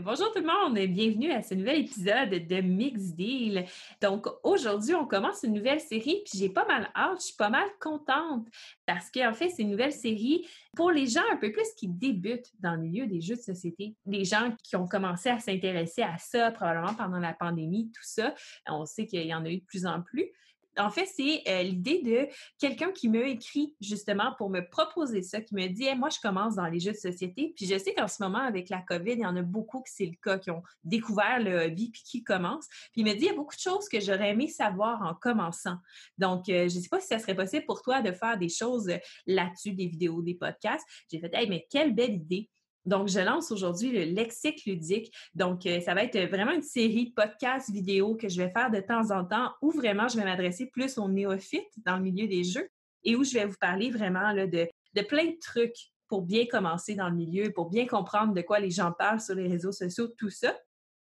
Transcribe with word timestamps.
bonjour 0.00 0.32
tout 0.32 0.40
le 0.40 0.46
monde, 0.46 0.78
bienvenue 0.92 1.32
à 1.32 1.42
ce 1.42 1.54
nouvel 1.54 1.80
épisode 1.80 2.30
de 2.30 2.60
Mix 2.60 3.14
Deal. 3.14 3.64
Donc 4.00 4.26
aujourd'hui, 4.44 4.94
on 4.94 5.06
commence 5.06 5.42
une 5.42 5.54
nouvelle 5.54 5.80
série, 5.80 6.22
puis 6.24 6.38
j'ai 6.38 6.48
pas 6.48 6.66
mal 6.66 6.90
hâte, 6.94 7.20
je 7.20 7.26
suis 7.26 7.36
pas 7.36 7.48
mal 7.48 7.66
contente 7.80 8.46
parce 8.86 9.10
qu'en 9.10 9.32
fait, 9.32 9.48
c'est 9.48 9.62
une 9.62 9.70
nouvelle 9.70 9.92
série 9.92 10.46
pour 10.76 10.90
les 10.90 11.06
gens 11.06 11.22
un 11.32 11.36
peu 11.36 11.50
plus 11.50 11.66
qui 11.76 11.88
débutent 11.88 12.52
dans 12.60 12.72
le 12.72 12.82
milieu 12.82 13.06
des 13.06 13.20
jeux 13.20 13.36
de 13.36 13.40
société, 13.40 13.96
les 14.06 14.24
gens 14.24 14.54
qui 14.62 14.76
ont 14.76 14.86
commencé 14.86 15.30
à 15.30 15.40
s'intéresser 15.40 16.02
à 16.02 16.16
ça 16.18 16.52
probablement 16.52 16.94
pendant 16.94 17.18
la 17.18 17.32
pandémie, 17.32 17.90
tout 17.92 18.04
ça. 18.04 18.34
On 18.68 18.84
sait 18.84 19.06
qu'il 19.06 19.26
y 19.26 19.34
en 19.34 19.44
a 19.44 19.50
eu 19.50 19.58
de 19.58 19.64
plus 19.64 19.86
en 19.86 20.02
plus. 20.02 20.30
En 20.78 20.90
fait, 20.90 21.06
c'est 21.06 21.42
euh, 21.48 21.62
l'idée 21.62 22.02
de 22.02 22.28
quelqu'un 22.58 22.92
qui 22.92 23.08
m'a 23.08 23.20
écrit 23.20 23.74
justement 23.80 24.34
pour 24.38 24.50
me 24.50 24.60
proposer 24.60 25.22
ça, 25.22 25.40
qui 25.40 25.54
me 25.54 25.66
dit 25.66 25.86
moi, 25.96 26.08
je 26.08 26.18
commence 26.20 26.56
dans 26.56 26.66
les 26.66 26.80
jeux 26.80 26.92
de 26.92 26.96
société. 26.96 27.52
Puis 27.56 27.66
je 27.66 27.78
sais 27.78 27.94
qu'en 27.94 28.08
ce 28.08 28.22
moment, 28.22 28.38
avec 28.38 28.68
la 28.68 28.80
COVID, 28.82 29.12
il 29.12 29.20
y 29.20 29.26
en 29.26 29.36
a 29.36 29.42
beaucoup 29.42 29.82
qui 29.82 29.92
c'est 29.92 30.06
le 30.06 30.16
cas, 30.22 30.38
qui 30.38 30.50
ont 30.50 30.62
découvert 30.84 31.40
le 31.40 31.66
hobby 31.66 31.90
puis 31.90 32.02
qui 32.04 32.24
commencent. 32.24 32.68
Puis 32.92 33.02
il 33.02 33.04
me 33.04 33.12
dit 33.12 33.24
il 33.24 33.26
y 33.26 33.30
a 33.30 33.34
beaucoup 33.34 33.56
de 33.56 33.60
choses 33.60 33.88
que 33.88 34.00
j'aurais 34.00 34.30
aimé 34.30 34.48
savoir 34.48 35.02
en 35.02 35.14
commençant. 35.14 35.76
Donc, 36.16 36.48
euh, 36.48 36.68
je 36.68 36.76
ne 36.76 36.82
sais 36.82 36.88
pas 36.88 37.00
si 37.00 37.08
ça 37.08 37.18
serait 37.18 37.36
possible 37.36 37.64
pour 37.66 37.82
toi 37.82 38.02
de 38.02 38.12
faire 38.12 38.38
des 38.38 38.48
choses 38.48 38.90
là-dessus, 39.26 39.72
des 39.72 39.86
vidéos, 39.86 40.22
des 40.22 40.34
podcasts. 40.34 40.86
J'ai 41.10 41.18
fait 41.18 41.30
hey, 41.34 41.48
mais 41.48 41.66
quelle 41.70 41.94
belle 41.94 42.14
idée! 42.14 42.48
Donc, 42.84 43.08
je 43.08 43.20
lance 43.20 43.50
aujourd'hui 43.50 43.90
le 43.90 44.04
lexique 44.04 44.64
ludique. 44.64 45.12
Donc, 45.34 45.66
euh, 45.66 45.80
ça 45.80 45.94
va 45.94 46.04
être 46.04 46.18
vraiment 46.30 46.52
une 46.52 46.62
série 46.62 47.10
de 47.10 47.12
podcasts 47.12 47.70
vidéo 47.70 48.16
que 48.16 48.28
je 48.28 48.40
vais 48.40 48.50
faire 48.50 48.70
de 48.70 48.80
temps 48.80 49.10
en 49.10 49.24
temps 49.24 49.52
où 49.60 49.70
vraiment 49.70 50.08
je 50.08 50.16
vais 50.16 50.24
m'adresser 50.24 50.66
plus 50.66 50.98
aux 50.98 51.08
néophytes 51.08 51.72
dans 51.84 51.96
le 51.96 52.02
milieu 52.02 52.26
des 52.26 52.44
jeux 52.44 52.68
et 53.04 53.14
où 53.14 53.24
je 53.24 53.34
vais 53.34 53.44
vous 53.44 53.56
parler 53.60 53.90
vraiment 53.90 54.32
de, 54.34 54.46
de 54.94 55.02
plein 55.02 55.26
de 55.26 55.38
trucs 55.40 55.90
pour 56.08 56.22
bien 56.22 56.46
commencer 56.46 56.94
dans 56.94 57.10
le 57.10 57.14
milieu, 57.14 57.52
pour 57.52 57.68
bien 57.68 57.86
comprendre 57.86 58.32
de 58.32 58.40
quoi 58.40 58.58
les 58.58 58.70
gens 58.70 58.92
parlent 58.92 59.20
sur 59.20 59.34
les 59.34 59.46
réseaux 59.46 59.72
sociaux, 59.72 60.08
tout 60.08 60.30
ça. 60.30 60.56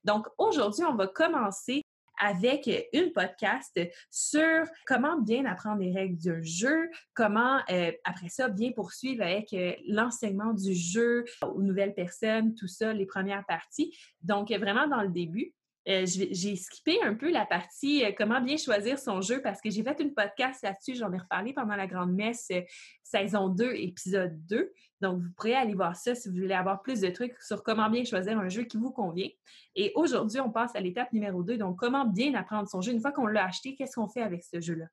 Donc, 0.04 0.28
aujourd'hui, 0.38 0.84
on 0.84 0.96
va 0.96 1.08
commencer 1.08 1.82
avec 2.20 2.70
une 2.94 3.12
podcast 3.12 3.80
sur 4.10 4.66
comment 4.86 5.20
bien 5.20 5.46
apprendre 5.46 5.82
les 5.82 5.92
règles 5.92 6.18
d'un 6.18 6.42
jeu, 6.42 6.90
comment 7.14 7.60
euh, 7.70 7.92
après 8.04 8.30
ça 8.30 8.50
bien 8.50 8.72
poursuivre 8.72 9.24
avec 9.24 9.54
euh, 9.54 9.74
l'enseignement 9.88 10.54
du 10.54 10.74
jeu 10.74 11.26
aux 11.42 11.62
nouvelles 11.62 11.94
personnes, 11.94 12.56
tout 12.56 12.68
ça, 12.68 12.94
les 12.94 13.06
premières 13.06 13.46
parties. 13.46 13.96
Donc 14.22 14.52
vraiment 14.52 14.88
dans 14.88 15.02
le 15.02 15.10
début. 15.10 15.54
Euh, 15.88 16.06
j'ai 16.08 16.56
skippé 16.56 17.00
un 17.04 17.14
peu 17.14 17.32
la 17.32 17.46
partie 17.46 18.04
euh, 18.04 18.12
comment 18.18 18.42
bien 18.42 18.58
choisir 18.58 18.98
son 18.98 19.22
jeu 19.22 19.40
parce 19.44 19.62
que 19.62 19.70
j'ai 19.70 19.84
fait 19.84 20.00
une 20.00 20.16
podcast 20.16 20.64
là-dessus, 20.64 20.96
j'en 20.96 21.14
ai 21.14 21.18
reparlé 21.20 21.54
pendant 21.54 21.76
la 21.76 21.86
grande 21.86 22.12
messe 22.12 22.48
euh, 22.52 22.62
saison 23.04 23.50
2, 23.50 23.72
épisode 23.76 24.34
2. 24.48 24.74
Donc, 25.02 25.22
vous 25.22 25.30
pourrez 25.36 25.56
aller 25.56 25.74
voir 25.74 25.96
ça 25.96 26.16
si 26.16 26.30
vous 26.30 26.36
voulez 26.36 26.54
avoir 26.54 26.82
plus 26.82 27.02
de 27.02 27.10
trucs 27.10 27.40
sur 27.42 27.64
comment 27.64 27.90
bien 27.90 28.04
choisir 28.04 28.38
un 28.40 28.50
jeu 28.50 28.64
qui 28.64 28.78
vous 28.78 28.92
convient. 28.92 29.30
Et 29.76 29.92
aujourd'hui, 29.96 30.40
on 30.40 30.52
passe 30.52 30.76
à 30.76 30.80
l'étape 30.80 31.12
numéro 31.14 31.44
2, 31.44 31.58
donc 31.58 31.78
comment 31.78 32.06
bien 32.06 32.34
apprendre 32.34 32.68
son 32.68 32.82
jeu. 32.82 32.94
Une 32.94 33.02
fois 33.02 33.12
qu'on 33.12 33.28
l'a 33.28 33.46
acheté, 33.46 33.76
qu'est-ce 33.76 33.96
qu'on 33.96 34.08
fait 34.08 34.22
avec 34.22 34.44
ce 34.44 34.60
jeu-là? 34.60 34.86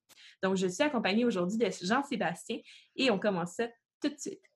Donc, 0.42 0.56
je 0.56 0.67
suis 0.67 0.83
accompagnée 0.83 1.25
aujourd'hui 1.25 1.58
de 1.58 1.69
Jean-Sébastien 1.83 2.58
et 2.97 3.11
on 3.11 3.19
commence 3.19 3.53
ça 3.55 3.69
tout 4.00 4.08
de 4.08 4.19
suite. 4.19 4.52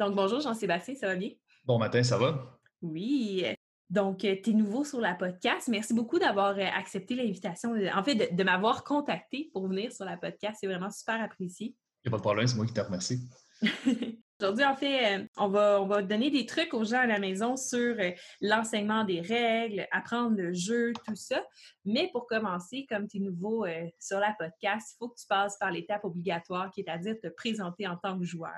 Donc, 0.00 0.14
bonjour 0.14 0.40
Jean-Sébastien, 0.40 0.94
ça 0.94 1.08
va 1.08 1.14
bien? 1.14 1.28
Bon 1.66 1.78
matin, 1.78 2.02
ça 2.02 2.16
va? 2.16 2.58
Oui. 2.80 3.44
Donc, 3.90 4.24
euh, 4.24 4.34
tu 4.42 4.48
es 4.48 4.52
nouveau 4.54 4.82
sur 4.82 4.98
la 4.98 5.14
podcast. 5.14 5.68
Merci 5.68 5.92
beaucoup 5.92 6.18
d'avoir 6.18 6.56
euh, 6.58 6.64
accepté 6.74 7.14
l'invitation, 7.14 7.74
en 7.94 8.02
fait, 8.02 8.34
de, 8.34 8.42
m'avoir 8.42 8.82
contacté 8.82 9.50
pour 9.52 9.68
venir 9.68 9.92
sur 9.92 10.06
la 10.06 10.16
podcast. 10.16 10.56
C'est 10.58 10.66
vraiment 10.66 10.90
super 10.90 11.20
apprécié. 11.22 11.76
Il 12.02 12.08
n'y 12.08 12.08
a 12.08 12.10
pas 12.12 12.16
de 12.16 12.22
problème, 12.22 12.46
c'est 12.46 12.56
moi 12.56 12.64
qui 12.64 12.72
te 12.72 12.80
remercie. 12.80 13.28
Aujourd'hui, 14.40 14.64
en 14.64 14.74
fait, 14.74 15.18
euh, 15.18 15.26
on 15.36 15.48
va, 15.48 15.82
on 15.82 15.86
va 15.86 16.00
donner 16.00 16.30
des 16.30 16.46
trucs 16.46 16.72
aux 16.72 16.84
gens 16.84 17.00
à 17.00 17.06
la 17.06 17.18
maison 17.18 17.58
sur 17.58 17.94
l'enseignement 18.40 19.04
des 19.04 19.20
règles, 19.20 19.86
apprendre 19.92 20.34
le 20.38 20.54
jeu, 20.54 20.94
tout 21.06 21.14
ça. 21.14 21.44
Mais 21.84 22.08
pour 22.10 22.26
commencer, 22.26 22.86
comme 22.88 23.06
tu 23.06 23.18
es 23.18 23.20
nouveau 23.20 23.66
sur 23.98 24.18
la 24.18 24.34
podcast, 24.38 24.94
il 24.94 24.96
faut 24.98 25.10
que 25.10 25.20
tu 25.20 25.26
passes 25.26 25.58
par 25.58 25.70
l'étape 25.70 26.06
obligatoire 26.06 26.70
qui 26.70 26.80
est 26.80 26.88
à 26.88 26.96
dire 26.96 27.16
te 27.22 27.28
présenter 27.28 27.86
en 27.86 27.98
tant 27.98 28.18
que 28.18 28.24
joueur. 28.24 28.56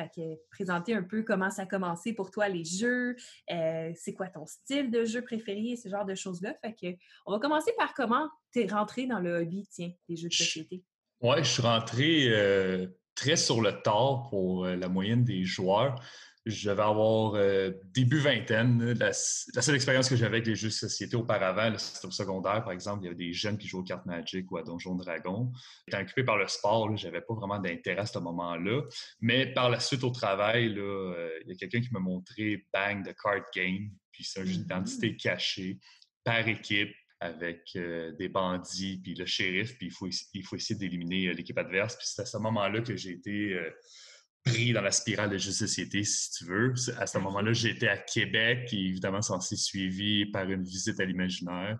Fait 0.00 0.10
que 0.14 0.40
présenter 0.50 0.94
un 0.94 1.02
peu 1.02 1.22
comment 1.22 1.50
ça 1.50 1.62
a 1.62 1.66
commencé 1.66 2.14
pour 2.14 2.30
toi 2.30 2.48
les 2.48 2.64
jeux, 2.64 3.16
euh, 3.50 3.92
c'est 3.94 4.14
quoi 4.14 4.28
ton 4.28 4.46
style 4.46 4.90
de 4.90 5.04
jeu 5.04 5.20
préféré, 5.20 5.76
ce 5.76 5.88
genre 5.88 6.06
de 6.06 6.14
choses-là. 6.14 6.54
Fait 6.64 6.74
que 6.74 6.98
on 7.26 7.32
va 7.32 7.38
commencer 7.38 7.72
par 7.76 7.92
comment 7.92 8.28
tu 8.52 8.62
es 8.62 8.66
rentré 8.66 9.06
dans 9.06 9.18
le 9.18 9.42
hobby, 9.42 9.66
tiens, 9.70 9.90
des 10.08 10.16
jeux 10.16 10.28
de 10.28 10.34
société. 10.34 10.82
Oui, 11.20 11.36
je 11.38 11.50
suis 11.50 11.62
rentré 11.62 12.28
euh, 12.28 12.86
très 13.14 13.36
sur 13.36 13.60
le 13.60 13.72
tard 13.82 14.28
pour 14.30 14.64
euh, 14.64 14.76
la 14.76 14.88
moyenne 14.88 15.22
des 15.22 15.44
joueurs 15.44 16.00
je 16.46 16.70
vais 16.70 16.82
avoir 16.82 17.34
euh, 17.34 17.70
début 17.92 18.18
vingtaine. 18.18 18.92
La, 18.94 19.12
seule 19.12 19.74
expérience 19.74 20.08
que 20.08 20.16
j'avais 20.16 20.38
avec 20.38 20.46
les 20.46 20.56
jeux 20.56 20.68
de 20.68 20.72
société 20.72 21.14
auparavant, 21.16 21.76
c'était 21.76 22.06
au 22.06 22.10
secondaire, 22.10 22.64
par 22.64 22.72
exemple, 22.72 23.02
il 23.02 23.04
y 23.04 23.08
avait 23.08 23.16
des 23.16 23.32
jeunes 23.32 23.58
qui 23.58 23.68
jouaient 23.68 23.80
aux 23.80 23.84
cartes 23.84 24.06
Magic 24.06 24.50
ou 24.50 24.56
à 24.56 24.62
Donjon 24.62 24.94
Dragon. 24.94 25.52
J'étais 25.86 26.02
occupé 26.02 26.24
par 26.24 26.38
le 26.38 26.48
sport, 26.48 26.96
je 26.96 27.06
n'avais 27.06 27.20
pas 27.20 27.34
vraiment 27.34 27.58
d'intérêt 27.58 28.02
à 28.02 28.06
ce 28.06 28.18
moment-là. 28.18 28.82
Mais 29.20 29.52
par 29.52 29.68
la 29.68 29.80
suite 29.80 30.02
au 30.02 30.10
travail, 30.10 30.74
euh, 30.78 31.30
il 31.44 31.50
y 31.50 31.52
a 31.52 31.56
quelqu'un 31.56 31.80
qui 31.80 31.92
m'a 31.92 32.00
montré 32.00 32.66
Bang 32.72 33.06
the 33.06 33.14
Card 33.22 33.44
Game. 33.54 33.90
Puis 34.10 34.24
c'est 34.24 34.40
un 34.40 34.44
jeu 34.44 34.56
d'identité 34.56 35.10
mm-hmm. 35.10 35.22
caché 35.22 35.78
par 36.24 36.48
équipe 36.48 36.94
avec 37.22 37.68
euh, 37.76 38.12
des 38.12 38.30
bandits, 38.30 38.98
puis 39.02 39.14
le 39.14 39.26
shérif, 39.26 39.76
puis 39.76 39.88
il 39.88 39.92
faut, 39.92 40.08
il 40.32 40.42
faut 40.42 40.56
essayer 40.56 40.78
d'éliminer 40.78 41.34
l'équipe 41.34 41.58
adverse. 41.58 41.96
Puis 41.96 42.06
c'est 42.08 42.22
à 42.22 42.26
ce 42.26 42.38
moment-là 42.38 42.80
que 42.80 42.96
j'ai 42.96 43.10
été 43.10 43.60
pris 44.44 44.72
dans 44.72 44.80
la 44.80 44.90
spirale 44.90 45.30
de 45.30 45.38
jeux 45.38 45.50
de 45.50 45.54
société, 45.54 46.04
si 46.04 46.30
tu 46.32 46.44
veux. 46.44 46.74
À 46.98 47.06
ce 47.06 47.18
moment-là, 47.18 47.52
j'étais 47.52 47.88
à 47.88 47.98
Québec, 47.98 48.68
et 48.72 48.86
évidemment, 48.86 49.20
s'est 49.22 49.56
suivi 49.56 50.26
par 50.26 50.48
une 50.50 50.62
visite 50.62 50.98
à 51.00 51.04
l'imaginaire. 51.04 51.78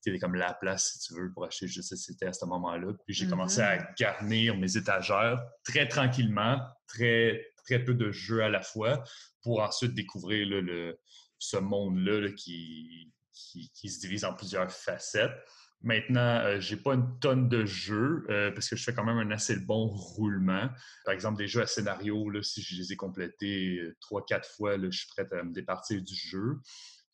C'était 0.00 0.18
comme 0.18 0.36
la 0.36 0.54
place, 0.54 0.92
si 0.92 0.98
tu 1.00 1.14
veux, 1.14 1.32
pour 1.32 1.44
acheter 1.44 1.66
des 1.66 1.72
jeux 1.72 1.82
de 1.82 1.86
société 1.86 2.26
à 2.26 2.32
ce 2.32 2.44
moment-là. 2.46 2.92
Puis 3.04 3.14
j'ai 3.14 3.26
commencé 3.26 3.60
à 3.60 3.76
mm-hmm. 3.76 3.98
garnir 3.98 4.56
mes 4.56 4.76
étagères 4.76 5.42
très 5.64 5.88
tranquillement, 5.88 6.60
très, 6.86 7.52
très 7.64 7.84
peu 7.84 7.94
de 7.94 8.10
jeux 8.10 8.42
à 8.42 8.48
la 8.48 8.62
fois, 8.62 9.02
pour 9.42 9.60
ensuite 9.60 9.94
découvrir 9.94 10.46
le, 10.48 10.98
ce 11.38 11.56
monde-là 11.56 12.30
qui, 12.32 13.12
qui 13.32 13.88
se 13.88 14.00
divise 14.00 14.24
en 14.24 14.34
plusieurs 14.34 14.70
facettes. 14.70 15.36
Maintenant, 15.82 16.40
euh, 16.40 16.60
j'ai 16.60 16.76
pas 16.76 16.94
une 16.94 17.18
tonne 17.20 17.48
de 17.48 17.64
jeux 17.64 18.26
euh, 18.30 18.50
parce 18.50 18.68
que 18.68 18.74
je 18.74 18.82
fais 18.82 18.92
quand 18.92 19.04
même 19.04 19.18
un 19.18 19.30
assez 19.30 19.56
bon 19.56 19.86
roulement. 19.86 20.68
Par 21.04 21.14
exemple, 21.14 21.38
des 21.38 21.46
jeux 21.46 21.62
à 21.62 21.66
scénario, 21.66 22.30
là, 22.30 22.42
si 22.42 22.62
je 22.62 22.76
les 22.76 22.92
ai 22.92 22.96
complétés 22.96 23.78
euh, 23.78 23.96
trois, 24.00 24.24
quatre 24.26 24.48
fois, 24.50 24.76
là, 24.76 24.88
je 24.90 24.98
suis 24.98 25.08
prêt 25.08 25.28
à 25.30 25.44
me 25.44 25.52
départir 25.52 26.02
du 26.02 26.14
jeu. 26.14 26.56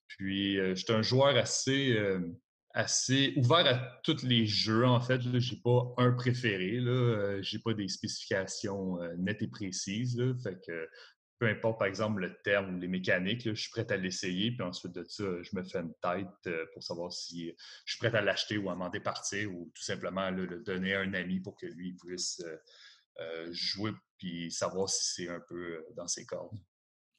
Puis, 0.09 0.57
je 0.57 0.75
suis 0.75 0.93
un 0.93 1.03
joueur 1.03 1.37
assez, 1.37 1.99
assez 2.73 3.33
ouvert 3.37 3.67
à 3.67 4.01
tous 4.05 4.23
les 4.23 4.47
jeux. 4.47 4.87
En 4.87 5.01
fait, 5.01 5.21
je 5.21 5.29
n'ai 5.29 5.61
pas 5.61 5.93
un 5.97 6.13
préféré. 6.13 6.79
Je 6.79 7.57
n'ai 7.57 7.63
pas 7.63 7.75
des 7.75 7.89
spécifications 7.89 8.99
nettes 9.19 9.43
et 9.43 9.49
précises. 9.49 10.17
Là, 10.17 10.33
fait 10.41 10.57
que 10.65 10.89
peu 11.39 11.49
importe, 11.49 11.79
par 11.79 11.89
exemple, 11.89 12.21
le 12.21 12.37
terme 12.43 12.77
ou 12.77 12.79
les 12.79 12.89
mécaniques, 12.89 13.43
je 13.43 13.55
suis 13.55 13.71
prêt 13.71 13.91
à 13.91 13.97
l'essayer. 13.97 14.53
Puis 14.53 14.63
ensuite 14.63 14.93
de 14.93 15.05
ça, 15.05 15.25
je 15.43 15.57
me 15.57 15.63
fais 15.63 15.79
une 15.79 15.95
tête 15.95 16.29
euh, 16.47 16.67
pour 16.73 16.83
savoir 16.83 17.13
si 17.13 17.53
je 17.85 17.93
suis 17.93 17.99
prêt 17.99 18.17
à 18.17 18.23
l'acheter 18.23 18.57
ou 18.57 18.71
à 18.71 18.77
m'en 18.77 18.89
départir 18.89 19.53
ou 19.53 19.71
tout 19.75 19.83
simplement 19.83 20.31
le 20.31 20.47
donner 20.61 20.95
à 20.95 21.01
un 21.01 21.15
ami 21.15 21.41
pour 21.41 21.57
que 21.57 21.67
lui 21.67 21.93
puisse 21.95 22.41
euh, 22.45 22.57
euh, 23.21 23.49
jouer 23.53 23.93
puis 24.19 24.51
savoir 24.51 24.89
si 24.89 25.15
c'est 25.15 25.29
un 25.29 25.41
peu 25.41 25.85
dans 25.97 26.07
ses 26.07 26.25
cordes. 26.25 26.59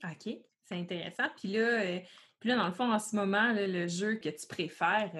OK, 0.03 0.33
c'est 0.63 0.75
intéressant. 0.75 1.29
Puis 1.37 1.49
là, 1.49 2.01
puis 2.45 2.51
là, 2.51 2.57
dans 2.57 2.67
le 2.67 2.73
fond, 2.73 2.93
en 2.93 2.99
ce 2.99 3.15
moment, 3.15 3.51
le 3.57 3.87
jeu 3.87 4.17
que 4.17 4.29
tu 4.29 4.45
préfères, 4.47 5.11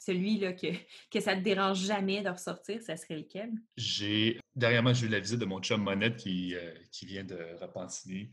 celui 0.00 0.40
là, 0.40 0.52
que, 0.52 0.66
que 1.12 1.20
ça 1.20 1.36
ne 1.36 1.38
te 1.38 1.44
dérange 1.44 1.78
jamais 1.78 2.22
de 2.22 2.28
ressortir, 2.28 2.82
ça 2.82 2.96
serait 2.96 3.18
lequel? 3.18 3.52
J'ai 3.76 4.40
derrière 4.56 4.82
moi, 4.82 4.92
j'ai 4.92 5.06
eu 5.06 5.08
la 5.08 5.20
visite 5.20 5.38
de 5.38 5.44
mon 5.44 5.60
chum 5.60 5.80
Monette 5.80 6.16
qui, 6.16 6.56
qui 6.90 7.06
vient 7.06 7.22
de 7.22 7.38
Repentiner. 7.60 8.30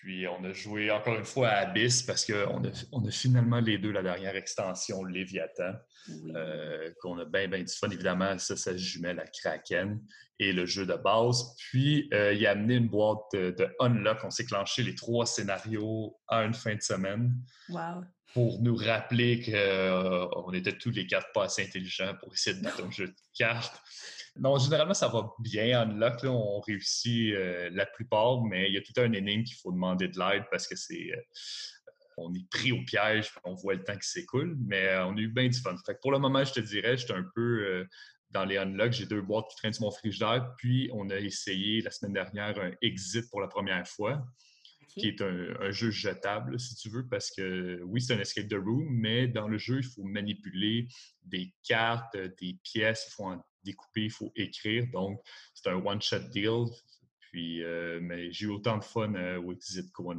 Puis 0.00 0.26
on 0.26 0.42
a 0.44 0.52
joué 0.52 0.90
encore 0.90 1.16
une 1.16 1.24
fois 1.24 1.48
à 1.48 1.68
Abyss 1.68 2.02
parce 2.02 2.24
qu'on 2.24 2.64
a, 2.64 2.70
on 2.92 3.06
a 3.06 3.10
finalement 3.10 3.60
les 3.60 3.78
deux 3.78 3.92
la 3.92 4.02
dernière 4.02 4.34
extension, 4.36 5.04
Léviathan, 5.04 5.74
euh, 6.34 6.90
qu'on 7.00 7.18
a 7.18 7.24
bien, 7.24 7.48
bien 7.48 7.62
du 7.62 7.72
fun. 7.72 7.90
Évidemment, 7.90 8.36
ça, 8.38 8.56
ça 8.56 8.76
jumelle 8.76 9.20
à 9.20 9.26
Kraken 9.26 10.00
et 10.38 10.52
le 10.52 10.66
jeu 10.66 10.86
de 10.86 10.94
base. 10.94 11.54
Puis 11.56 12.08
euh, 12.14 12.32
il 12.32 12.46
a 12.46 12.52
amené 12.52 12.76
une 12.76 12.88
boîte 12.88 13.32
de, 13.32 13.68
Unlock. 13.80 14.18
On 14.24 14.30
s'est 14.30 14.44
clenché 14.44 14.82
les 14.82 14.94
trois 14.94 15.26
scénarios 15.26 16.18
à 16.26 16.42
une 16.42 16.54
fin 16.54 16.74
de 16.74 16.82
semaine. 16.82 17.34
Pour 18.34 18.62
nous 18.62 18.76
rappeler 18.76 19.42
qu'on 19.42 19.52
euh, 19.54 20.52
était 20.52 20.76
tous 20.76 20.90
les 20.90 21.06
quatre 21.06 21.28
pas 21.34 21.44
assez 21.44 21.62
intelligents 21.62 22.14
pour 22.20 22.32
essayer 22.32 22.56
de 22.56 22.62
mettre 22.62 22.82
un 22.82 22.90
jeu 22.90 23.08
de 23.08 23.14
cartes. 23.36 23.80
Non, 24.36 24.58
généralement, 24.58 24.94
ça 24.94 25.08
va 25.08 25.30
bien 25.38 25.82
en 25.82 25.92
lock. 25.92 26.24
On 26.24 26.60
réussit 26.60 27.34
euh, 27.34 27.68
la 27.72 27.84
plupart, 27.84 28.42
mais 28.42 28.68
il 28.68 28.74
y 28.74 28.78
a 28.78 28.80
tout 28.80 28.98
un 28.98 29.12
énigme 29.12 29.44
qu'il 29.44 29.56
faut 29.56 29.72
demander 29.72 30.08
de 30.08 30.18
l'aide 30.18 30.44
parce 30.50 30.66
que 30.66 30.76
c'est. 30.76 31.12
Euh, 31.12 31.20
on 32.18 32.32
est 32.34 32.46
pris 32.50 32.72
au 32.72 32.82
piège, 32.84 33.32
on 33.44 33.54
voit 33.54 33.74
le 33.74 33.84
temps 33.84 33.96
qui 33.96 34.08
s'écoule, 34.08 34.56
mais 34.66 34.86
euh, 34.86 35.06
on 35.06 35.16
a 35.16 35.20
eu 35.20 35.28
bien 35.28 35.48
du 35.48 35.58
fun. 35.58 35.74
Fait 35.84 35.98
pour 36.00 36.12
le 36.12 36.18
moment, 36.18 36.44
je 36.44 36.52
te 36.52 36.60
dirais, 36.60 36.96
j'étais 36.96 37.14
un 37.14 37.24
peu 37.34 37.86
dans 38.30 38.44
les 38.44 38.58
unlocks. 38.58 38.92
J'ai 38.92 39.06
deux 39.06 39.22
boîtes 39.22 39.48
qui 39.50 39.56
traînent 39.56 39.72
sur 39.72 39.84
mon 39.84 39.90
frigidaire, 39.90 40.54
puis 40.58 40.90
on 40.92 41.08
a 41.10 41.16
essayé 41.16 41.80
la 41.80 41.90
semaine 41.90 42.12
dernière 42.12 42.58
un 42.58 42.72
exit 42.82 43.30
pour 43.30 43.40
la 43.40 43.48
première 43.48 43.86
fois 43.88 44.22
qui 44.88 45.08
est 45.08 45.22
un, 45.22 45.70
jeu 45.70 45.90
jetable, 45.90 46.60
si 46.60 46.74
tu 46.74 46.90
veux, 46.90 47.06
parce 47.06 47.30
que 47.30 47.80
oui, 47.84 48.02
c'est 48.02 48.14
un 48.14 48.20
escape 48.20 48.48
the 48.48 48.54
room, 48.54 48.86
mais 48.90 49.26
dans 49.26 49.48
le 49.48 49.56
jeu, 49.56 49.78
il 49.78 49.84
faut 49.84 50.02
manipuler 50.02 50.86
des 51.24 51.54
cartes, 51.64 52.14
des 52.14 52.58
pièces, 52.62 53.06
il 53.08 53.14
faut 53.14 53.24
en 53.24 53.42
découper, 53.64 54.04
il 54.04 54.10
faut 54.10 54.32
écrire. 54.36 54.86
Donc, 54.92 55.20
c'est 55.54 55.68
un 55.68 55.76
one-shot 55.76 56.28
deal. 56.30 56.66
Puis, 57.20 57.62
euh, 57.62 57.98
mais 58.02 58.30
j'ai 58.30 58.44
eu 58.44 58.50
autant 58.50 58.76
de 58.76 58.84
fun 58.84 59.14
euh, 59.14 59.40
au 59.40 59.52
Exit 59.52 59.90
Co 59.92 60.12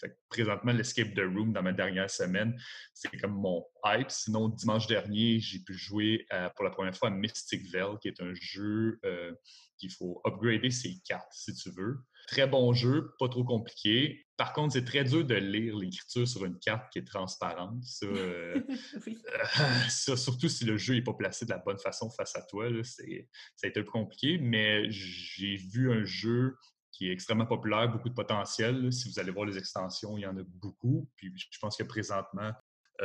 Fait 0.00 0.16
présentement, 0.28 0.72
l'Escape 0.72 1.14
the 1.14 1.22
Room 1.22 1.52
dans 1.52 1.62
ma 1.62 1.72
dernière 1.72 2.08
semaine, 2.08 2.56
c'est 2.94 3.10
comme 3.20 3.34
mon 3.34 3.64
hype. 3.84 4.08
Sinon, 4.08 4.48
dimanche 4.48 4.86
dernier, 4.86 5.40
j'ai 5.40 5.58
pu 5.58 5.74
jouer 5.74 6.26
pour 6.54 6.64
la 6.64 6.70
première 6.70 6.96
fois 6.96 7.08
à 7.08 7.10
Mystic 7.10 7.68
Vale, 7.72 7.98
qui 8.00 8.06
est 8.06 8.20
un 8.22 8.32
jeu 8.34 9.00
euh, 9.04 9.32
qu'il 9.78 9.90
faut 9.90 10.20
upgrader 10.24 10.70
ses 10.70 11.00
cartes, 11.04 11.32
si 11.32 11.54
tu 11.54 11.70
veux. 11.70 11.98
Très 12.28 12.46
bon 12.46 12.72
jeu, 12.72 13.14
pas 13.18 13.28
trop 13.28 13.44
compliqué. 13.44 14.24
Par 14.36 14.52
contre, 14.52 14.72
c'est 14.72 14.84
très 14.84 15.04
dur 15.04 15.24
de 15.24 15.34
lire 15.34 15.76
l'écriture 15.76 16.26
sur 16.26 16.44
une 16.44 16.58
carte 16.58 16.90
qui 16.92 16.98
est 16.98 17.04
transparente. 17.04 17.82
Ça, 17.84 18.06
euh, 18.06 18.60
surtout 19.88 20.48
si 20.48 20.64
le 20.64 20.78
jeu 20.78 20.94
n'est 20.94 21.02
pas 21.02 21.12
placé 21.12 21.44
de 21.44 21.50
la 21.50 21.58
bonne 21.58 21.78
façon 21.78 22.10
face 22.10 22.34
à 22.36 22.42
toi, 22.42 22.66
ça 22.82 23.02
a 23.02 23.66
été 23.66 23.80
un 23.80 23.82
peu 23.82 23.90
compliqué. 23.90 24.38
Mais 24.38 24.90
j'ai 24.90 25.56
vu 25.56 25.92
un 25.92 26.04
jeu 26.04 26.56
qui 26.92 27.08
est 27.08 27.12
extrêmement 27.12 27.46
populaire, 27.46 27.90
beaucoup 27.90 28.08
de 28.08 28.14
potentiel. 28.14 28.92
Si 28.92 29.10
vous 29.10 29.18
allez 29.18 29.30
voir 29.30 29.46
les 29.46 29.58
extensions, 29.58 30.16
il 30.16 30.22
y 30.22 30.26
en 30.26 30.36
a 30.36 30.42
beaucoup. 30.44 31.08
Puis 31.16 31.32
je 31.36 31.58
pense 31.58 31.76
que 31.76 31.82
présentement, 31.82 32.50
euh, 32.50 32.52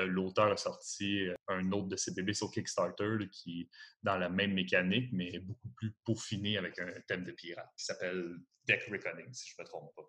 l'auteur 0.03 0.51
a 0.51 0.57
sorti 0.57 1.27
euh, 1.27 1.35
un 1.47 1.71
autre 1.71 1.87
de 1.87 1.95
ses 1.95 2.13
bébés 2.13 2.33
sur 2.33 2.51
Kickstarter 2.51 3.17
qui 3.31 3.61
est 3.61 3.69
dans 4.03 4.17
la 4.17 4.29
même 4.29 4.53
mécanique, 4.53 5.09
mais 5.11 5.39
beaucoup 5.39 5.69
plus 5.69 5.93
peaufiné 6.03 6.57
avec 6.57 6.77
un 6.79 6.91
thème 7.07 7.23
de 7.23 7.31
pirate 7.31 7.69
qui 7.77 7.85
s'appelle 7.85 8.35
Deck 8.65 8.83
Reckoning, 8.91 9.31
si 9.33 9.49
je 9.49 9.55
ne 9.57 9.63
me 9.63 9.67
trompe 9.67 9.95
pas. 9.95 10.03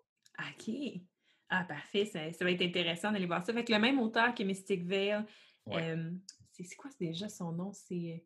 OK. 0.49 1.01
Ah, 1.49 1.63
parfait. 1.63 2.05
Ça, 2.05 2.19
va 2.43 2.51
être 2.51 2.61
intéressant 2.61 3.11
d'aller 3.11 3.25
voir 3.25 3.45
ça. 3.45 3.51
Avec 3.51 3.69
le 3.69 3.79
même 3.79 3.99
auteur 3.99 4.33
que 4.35 4.43
Mystic 4.43 4.85
Veil. 4.85 5.23
Euh, 5.69 6.11
c'est 6.51 6.75
quoi 6.75 6.91
déjà 6.99 7.29
son 7.29 7.51
nom? 7.51 7.71
C'est. 7.73 8.25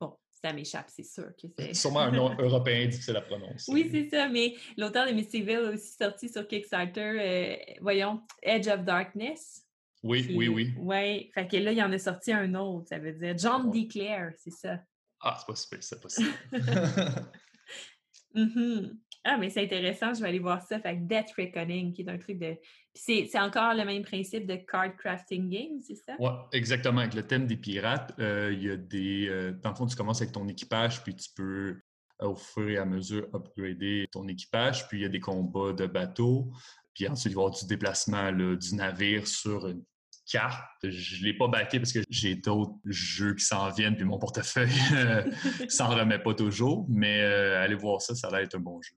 Bon, 0.00 0.16
ça 0.30 0.52
m'échappe, 0.52 0.88
c'est 0.88 1.04
sûr 1.04 1.30
que 1.40 1.46
c'est. 1.56 1.74
Sûrement 1.74 2.00
un 2.00 2.10
nom 2.10 2.34
européen 2.38 2.86
difficile 2.86 3.16
à 3.16 3.20
prononcer. 3.20 3.70
Oui, 3.70 3.88
c'est 3.90 4.08
ça, 4.08 4.28
mais 4.28 4.54
l'auteur 4.76 5.06
de 5.06 5.12
Mystic 5.12 5.44
Veil 5.44 5.56
a 5.56 5.70
aussi 5.70 5.92
sorti 5.92 6.28
sur 6.28 6.46
Kickstarter, 6.46 7.76
voyons, 7.80 8.22
Edge 8.42 8.66
of 8.66 8.84
Darkness. 8.84 9.67
Oui, 10.02 10.26
oui, 10.34 10.48
oui. 10.48 10.74
Oui, 10.78 11.30
fait 11.34 11.48
que 11.48 11.56
là, 11.56 11.72
il 11.72 11.82
en 11.82 11.92
a 11.92 11.98
sorti 11.98 12.32
un 12.32 12.54
autre, 12.54 12.88
ça 12.88 12.98
veut 12.98 13.12
dire 13.12 13.36
John 13.36 13.70
Declare, 13.70 14.32
c'est 14.36 14.52
ça. 14.52 14.78
Ah, 15.20 15.36
c'est 15.38 15.46
possible, 15.46 15.82
c'est 15.82 16.00
possible. 16.00 16.30
mm 18.34 18.90
Ah, 19.24 19.36
mais 19.36 19.50
c'est 19.50 19.64
intéressant, 19.64 20.14
je 20.14 20.20
vais 20.20 20.28
aller 20.28 20.38
voir 20.38 20.62
ça. 20.62 20.78
Fait 20.78 20.96
que 20.96 21.02
Death 21.02 21.32
Reckoning, 21.36 21.92
qui 21.92 22.02
est 22.02 22.08
un 22.08 22.18
truc 22.18 22.38
de. 22.38 22.56
Puis 22.94 23.28
c'est 23.28 23.40
encore 23.40 23.74
le 23.74 23.84
même 23.84 24.02
principe 24.02 24.46
de 24.46 24.56
card 24.56 24.96
crafting 24.96 25.50
game, 25.50 25.80
c'est 25.82 25.96
ça? 25.96 26.14
Oui, 26.18 26.30
exactement. 26.52 27.00
Avec 27.00 27.14
le 27.14 27.26
thème 27.26 27.46
des 27.46 27.56
pirates, 27.56 28.14
euh, 28.20 28.52
il 28.52 28.62
y 28.62 28.70
a 28.70 28.76
des. 28.76 29.28
Euh, 29.28 29.52
dans 29.52 29.70
le 29.70 29.74
fond, 29.74 29.86
tu 29.86 29.96
commences 29.96 30.22
avec 30.22 30.32
ton 30.32 30.46
équipage, 30.46 31.02
puis 31.02 31.16
tu 31.16 31.30
peux 31.34 31.80
au 32.20 32.34
fur 32.34 32.68
et 32.68 32.78
à 32.78 32.84
mesure 32.84 33.28
upgrader 33.34 34.08
ton 34.12 34.26
équipage. 34.28 34.88
Puis 34.88 34.98
il 34.98 35.02
y 35.02 35.06
a 35.06 35.08
des 35.08 35.20
combats 35.20 35.72
de 35.72 35.86
bateaux. 35.86 36.50
Puis 36.98 37.06
ensuite, 37.06 37.30
il 37.30 37.36
va 37.36 37.42
y 37.42 37.44
avoir 37.44 37.56
du 37.56 37.64
déplacement 37.66 38.32
du 38.32 38.74
navire 38.74 39.28
sur 39.28 39.68
une 39.68 39.84
carte. 40.26 40.64
Je 40.82 41.20
ne 41.20 41.26
l'ai 41.26 41.32
pas 41.32 41.46
backé 41.46 41.78
parce 41.78 41.92
que 41.92 42.00
j'ai 42.10 42.34
d'autres 42.34 42.74
jeux 42.86 43.36
qui 43.36 43.44
s'en 43.44 43.70
viennent, 43.70 43.94
puis 43.94 44.04
mon 44.04 44.18
portefeuille 44.18 44.68
s'en 45.68 45.90
remet 45.90 46.18
pas 46.18 46.34
toujours. 46.34 46.86
Mais 46.88 47.20
euh, 47.20 47.62
allez 47.62 47.76
voir 47.76 48.02
ça, 48.02 48.16
ça 48.16 48.28
va 48.30 48.42
être 48.42 48.56
un 48.56 48.60
bon 48.60 48.82
jeu. 48.82 48.96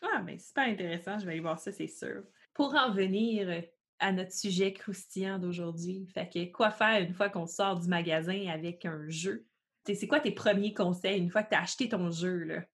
Ah, 0.00 0.22
mais 0.22 0.38
super 0.38 0.64
intéressant. 0.64 1.18
Je 1.18 1.26
vais 1.26 1.32
aller 1.32 1.42
voir 1.42 1.58
ça, 1.58 1.70
c'est 1.70 1.86
sûr. 1.86 2.22
Pour 2.54 2.74
en 2.74 2.94
venir 2.94 3.62
à 3.98 4.10
notre 4.10 4.32
sujet 4.32 4.72
croustillant 4.72 5.38
d'aujourd'hui, 5.38 6.08
fait 6.14 6.30
que 6.32 6.50
quoi 6.50 6.70
faire 6.70 7.02
une 7.02 7.12
fois 7.12 7.28
qu'on 7.28 7.46
sort 7.46 7.78
du 7.78 7.88
magasin 7.88 8.48
avec 8.48 8.86
un 8.86 9.04
jeu? 9.08 9.44
C'est 9.84 10.08
quoi 10.08 10.20
tes 10.20 10.32
premiers 10.32 10.72
conseils 10.72 11.18
une 11.18 11.28
fois 11.28 11.42
que 11.42 11.50
tu 11.50 11.56
as 11.56 11.60
acheté 11.60 11.90
ton 11.90 12.10
jeu, 12.10 12.38
là, 12.38 12.64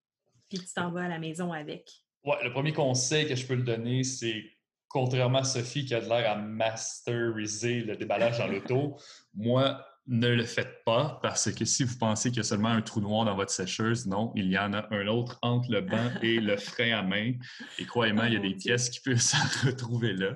puis 0.48 0.60
tu 0.60 0.72
t'en 0.72 0.92
vas 0.92 1.06
à 1.06 1.08
la 1.08 1.18
maison 1.18 1.52
avec? 1.52 1.90
Ouais, 2.24 2.36
le 2.44 2.52
premier 2.52 2.72
conseil 2.72 3.26
que 3.26 3.34
je 3.34 3.44
peux 3.44 3.56
le 3.56 3.64
donner, 3.64 4.04
c'est 4.04 4.44
contrairement 4.90 5.38
à 5.38 5.44
Sophie 5.44 5.86
qui 5.86 5.94
a 5.94 6.00
l'air 6.00 6.32
à 6.32 6.36
masteriser 6.36 7.80
le 7.80 7.96
déballage 7.96 8.38
dans 8.38 8.48
l'auto, 8.48 8.98
moi, 9.34 9.86
ne 10.06 10.28
le 10.28 10.44
faites 10.44 10.82
pas 10.84 11.20
parce 11.22 11.52
que 11.52 11.64
si 11.64 11.84
vous 11.84 11.96
pensez 11.96 12.30
qu'il 12.30 12.38
y 12.38 12.40
a 12.40 12.44
seulement 12.44 12.70
un 12.70 12.82
trou 12.82 13.00
noir 13.00 13.24
dans 13.24 13.36
votre 13.36 13.52
sécheuse, 13.52 14.06
non, 14.06 14.32
il 14.34 14.50
y 14.50 14.58
en 14.58 14.72
a 14.72 14.92
un 14.92 15.06
autre 15.06 15.38
entre 15.42 15.70
le 15.70 15.82
banc 15.82 16.10
et 16.22 16.40
le 16.40 16.56
frein 16.56 16.90
à 16.98 17.02
main. 17.02 17.34
Et 17.78 17.86
croyez-moi, 17.86 18.26
il 18.26 18.34
y 18.34 18.36
a 18.36 18.40
des 18.40 18.54
pièces 18.54 18.90
qui 18.90 19.00
peuvent 19.00 19.18
se 19.20 19.36
retrouver 19.66 20.12
là. 20.12 20.34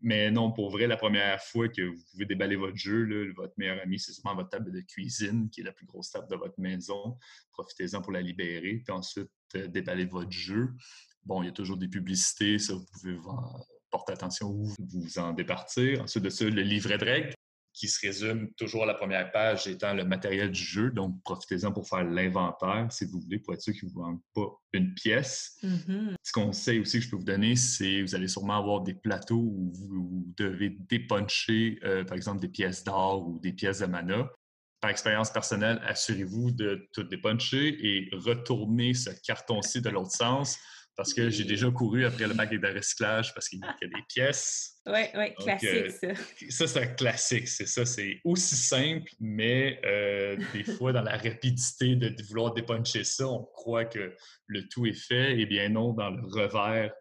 Mais 0.00 0.30
non, 0.30 0.50
pour 0.50 0.70
vrai, 0.70 0.86
la 0.86 0.96
première 0.96 1.42
fois 1.42 1.68
que 1.68 1.82
vous 1.82 2.02
pouvez 2.10 2.24
déballer 2.24 2.56
votre 2.56 2.76
jeu, 2.76 3.32
votre 3.36 3.52
meilleur 3.58 3.82
ami, 3.82 3.98
c'est 3.98 4.12
sûrement 4.12 4.34
votre 4.34 4.48
table 4.48 4.72
de 4.72 4.80
cuisine, 4.80 5.50
qui 5.50 5.60
est 5.60 5.64
la 5.64 5.72
plus 5.72 5.86
grosse 5.86 6.10
table 6.10 6.28
de 6.30 6.36
votre 6.36 6.58
maison. 6.58 7.18
Profitez-en 7.52 8.00
pour 8.00 8.12
la 8.12 8.22
libérer, 8.22 8.80
puis 8.82 8.94
ensuite 8.94 9.30
euh, 9.56 9.66
déballer 9.66 10.06
votre 10.06 10.32
jeu. 10.32 10.70
Bon, 11.24 11.42
il 11.42 11.46
y 11.46 11.48
a 11.50 11.52
toujours 11.52 11.76
des 11.76 11.88
publicités, 11.88 12.58
ça, 12.58 12.72
vous 12.72 12.86
pouvez 12.92 13.14
porter 13.92 14.14
attention 14.14 14.48
où 14.48 14.66
vous 14.78 15.18
en 15.18 15.32
départir. 15.32 16.02
Ensuite 16.02 16.24
de 16.24 16.30
ça, 16.30 16.44
le 16.44 16.62
livret 16.62 16.98
de 16.98 17.04
règles 17.04 17.34
qui 17.74 17.88
se 17.88 18.04
résume 18.04 18.52
toujours 18.54 18.82
à 18.82 18.86
la 18.86 18.94
première 18.94 19.30
page 19.32 19.66
étant 19.66 19.94
le 19.94 20.04
matériel 20.04 20.50
du 20.50 20.62
jeu. 20.62 20.90
Donc, 20.90 21.22
profitez-en 21.24 21.72
pour 21.72 21.88
faire 21.88 22.04
l'inventaire, 22.04 22.86
si 22.90 23.06
vous 23.06 23.20
voulez, 23.20 23.38
pour 23.38 23.54
être 23.54 23.62
sûr 23.62 23.72
qu'il 23.72 23.88
ne 23.88 23.92
vous 23.92 24.02
manque 24.02 24.20
pas 24.34 24.46
une 24.72 24.92
pièce. 24.94 25.56
Mm-hmm. 25.62 26.14
Ce 26.22 26.32
conseil 26.32 26.80
aussi 26.80 26.98
que 26.98 27.04
je 27.04 27.10
peux 27.10 27.16
vous 27.16 27.24
donner, 27.24 27.56
c'est 27.56 28.02
vous 28.02 28.14
allez 28.14 28.28
sûrement 28.28 28.58
avoir 28.58 28.82
des 28.82 28.94
plateaux 28.94 29.40
où 29.40 29.72
vous, 29.72 30.34
devez 30.36 30.76
dépuncher, 30.88 31.78
euh, 31.84 32.04
par 32.04 32.16
exemple, 32.16 32.40
des 32.40 32.48
pièces 32.48 32.84
d'or 32.84 33.26
ou 33.26 33.38
des 33.38 33.52
pièces 33.52 33.78
de 33.78 33.86
mana. 33.86 34.28
Par 34.80 34.90
expérience 34.90 35.30
personnelle, 35.30 35.80
assurez-vous 35.86 36.50
de 36.50 36.88
tout 36.92 37.04
dépuncher 37.04 37.76
et 37.80 38.10
retourner 38.12 38.94
ce 38.94 39.10
carton-ci 39.24 39.80
de 39.80 39.88
l'autre 39.88 40.10
sens 40.10 40.58
parce 40.96 41.14
que 41.14 41.30
j'ai 41.30 41.44
déjà 41.44 41.70
couru 41.70 42.04
après 42.04 42.26
le 42.26 42.34
bac 42.34 42.50
de 42.50 42.66
recyclage 42.66 43.32
parce 43.34 43.48
qu'il 43.48 43.60
manquait 43.60 43.88
des 43.88 44.02
pièces. 44.08 44.80
Oui, 44.86 45.00
oui, 45.14 45.34
classique, 45.34 45.68
euh, 45.68 45.90
ça. 45.90 46.08
Ça, 46.50 46.66
c'est 46.66 46.80
un 46.80 46.86
classique, 46.86 47.48
c'est 47.48 47.66
ça. 47.66 47.86
C'est 47.86 48.20
aussi 48.24 48.56
simple, 48.56 49.10
mais 49.20 49.80
euh, 49.84 50.36
des 50.52 50.64
fois, 50.64 50.92
dans 50.92 51.02
la 51.02 51.16
rapidité 51.16 51.96
de, 51.96 52.14
vouloir 52.28 52.52
dépuncher 52.52 53.04
ça, 53.04 53.26
on 53.28 53.42
croit 53.42 53.84
que 53.84 54.14
le 54.46 54.68
tout 54.68 54.86
est 54.86 54.92
fait. 54.92 55.38
Eh 55.38 55.46
bien 55.46 55.68
non, 55.68 55.92
dans 55.92 56.10
le 56.10 56.22
revers 56.26 56.92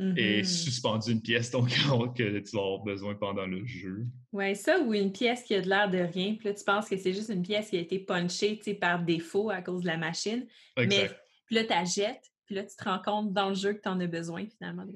est 0.00 0.42
mm-hmm. 0.42 0.44
suspendu 0.44 1.12
une 1.12 1.20
pièce 1.20 1.50
donc 1.50 1.68
que 2.16 2.38
tu 2.38 2.56
vas 2.56 2.62
avoir 2.62 2.82
besoin 2.82 3.14
pendant 3.14 3.46
le 3.46 3.64
jeu. 3.66 4.06
Oui, 4.32 4.56
ça 4.56 4.80
ou 4.80 4.94
une 4.94 5.12
pièce 5.12 5.42
qui 5.42 5.54
a 5.54 5.60
de 5.60 5.68
l'air 5.68 5.90
de 5.90 5.98
rien. 5.98 6.36
Puis 6.36 6.48
là, 6.48 6.54
tu 6.54 6.64
penses 6.64 6.88
que 6.88 6.96
c'est 6.96 7.12
juste 7.12 7.28
une 7.28 7.42
pièce 7.42 7.68
qui 7.68 7.76
a 7.76 7.80
été 7.80 7.98
punchée 7.98 8.58
par 8.80 9.02
défaut 9.02 9.50
à 9.50 9.60
cause 9.60 9.82
de 9.82 9.86
la 9.86 9.98
machine. 9.98 10.46
Exact. 10.76 10.88
Mais 10.88 11.10
puis 11.46 11.56
là, 11.56 11.64
tu 11.64 11.70
la 11.70 11.84
jettes, 11.84 12.30
puis 12.50 12.56
là, 12.56 12.64
tu 12.64 12.74
te 12.74 12.82
rends 12.82 12.98
compte 12.98 13.32
dans 13.32 13.50
le 13.50 13.54
jeu 13.54 13.74
que 13.74 13.80
tu 13.80 13.88
en 13.88 14.00
as 14.00 14.08
besoin 14.08 14.44
finalement. 14.44 14.84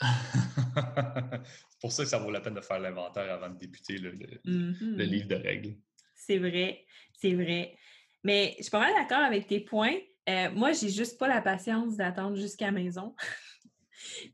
c'est 0.00 1.80
pour 1.80 1.92
ça 1.92 2.02
que 2.02 2.08
ça 2.08 2.18
vaut 2.18 2.32
la 2.32 2.40
peine 2.40 2.54
de 2.54 2.60
faire 2.60 2.80
l'inventaire 2.80 3.32
avant 3.32 3.48
de 3.48 3.56
débuter 3.56 3.96
le, 3.98 4.10
mm-hmm. 4.10 4.96
livre 5.04 5.28
de 5.28 5.36
règles. 5.36 5.76
C'est 6.16 6.38
vrai, 6.38 6.84
c'est 7.12 7.34
vrai. 7.34 7.76
Mais 8.24 8.56
je 8.58 8.64
suis 8.64 8.72
pas 8.72 8.80
mal 8.80 8.92
d'accord 8.92 9.20
avec 9.20 9.46
tes 9.46 9.60
points. 9.60 9.94
Euh, 10.28 10.50
moi, 10.50 10.72
j'ai 10.72 10.88
juste 10.88 11.16
pas 11.16 11.28
la 11.28 11.40
patience 11.40 11.96
d'attendre 11.96 12.34
jusqu'à 12.34 12.72
maison. 12.72 13.14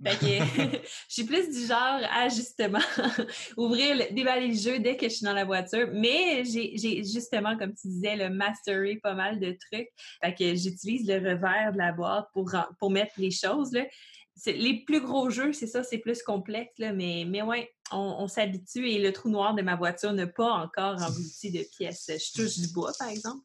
Fait 0.04 0.16
que 0.16 0.26
je 1.08 1.14
suis 1.14 1.24
plus 1.24 1.50
du 1.50 1.66
genre 1.66 2.00
à 2.10 2.28
justement 2.28 2.78
ouvrir, 3.56 3.96
le, 3.96 4.14
déballer 4.14 4.48
le 4.48 4.54
jeu 4.54 4.78
dès 4.78 4.96
que 4.96 5.08
je 5.08 5.14
suis 5.14 5.24
dans 5.24 5.32
la 5.32 5.44
voiture. 5.44 5.88
Mais 5.92 6.44
j'ai 6.44 7.04
justement, 7.04 7.56
comme 7.56 7.74
tu 7.74 7.88
disais, 7.88 8.16
le 8.16 8.30
mastery 8.30 8.98
pas 8.98 9.14
mal 9.14 9.40
de 9.40 9.56
trucs. 9.70 9.88
Fait 10.22 10.34
que 10.34 10.54
j'utilise 10.54 11.06
le 11.06 11.16
revers 11.16 11.72
de 11.72 11.78
la 11.78 11.92
boîte 11.92 12.26
pour, 12.32 12.50
pour 12.78 12.90
mettre 12.90 13.14
les 13.18 13.30
choses. 13.30 13.72
Là. 13.72 13.84
Les 14.46 14.82
plus 14.84 15.00
gros 15.00 15.30
jeux, 15.30 15.52
c'est 15.52 15.66
ça, 15.66 15.82
c'est 15.82 15.98
plus 15.98 16.22
complexe, 16.22 16.72
là, 16.78 16.92
mais, 16.92 17.24
mais 17.28 17.42
ouais, 17.42 17.70
on, 17.92 18.26
s'habitue 18.28 18.88
et 18.88 18.98
le 18.98 19.12
trou 19.12 19.28
noir 19.28 19.54
de 19.54 19.62
ma 19.62 19.76
voiture 19.76 20.12
n'a 20.12 20.26
pas 20.26 20.50
encore 20.50 21.00
englouti 21.00 21.50
de 21.50 21.62
pièces. 21.76 22.08
Je 22.08 22.32
touche 22.32 22.58
du 22.58 22.72
bois, 22.72 22.92
par 22.98 23.08
exemple. 23.08 23.44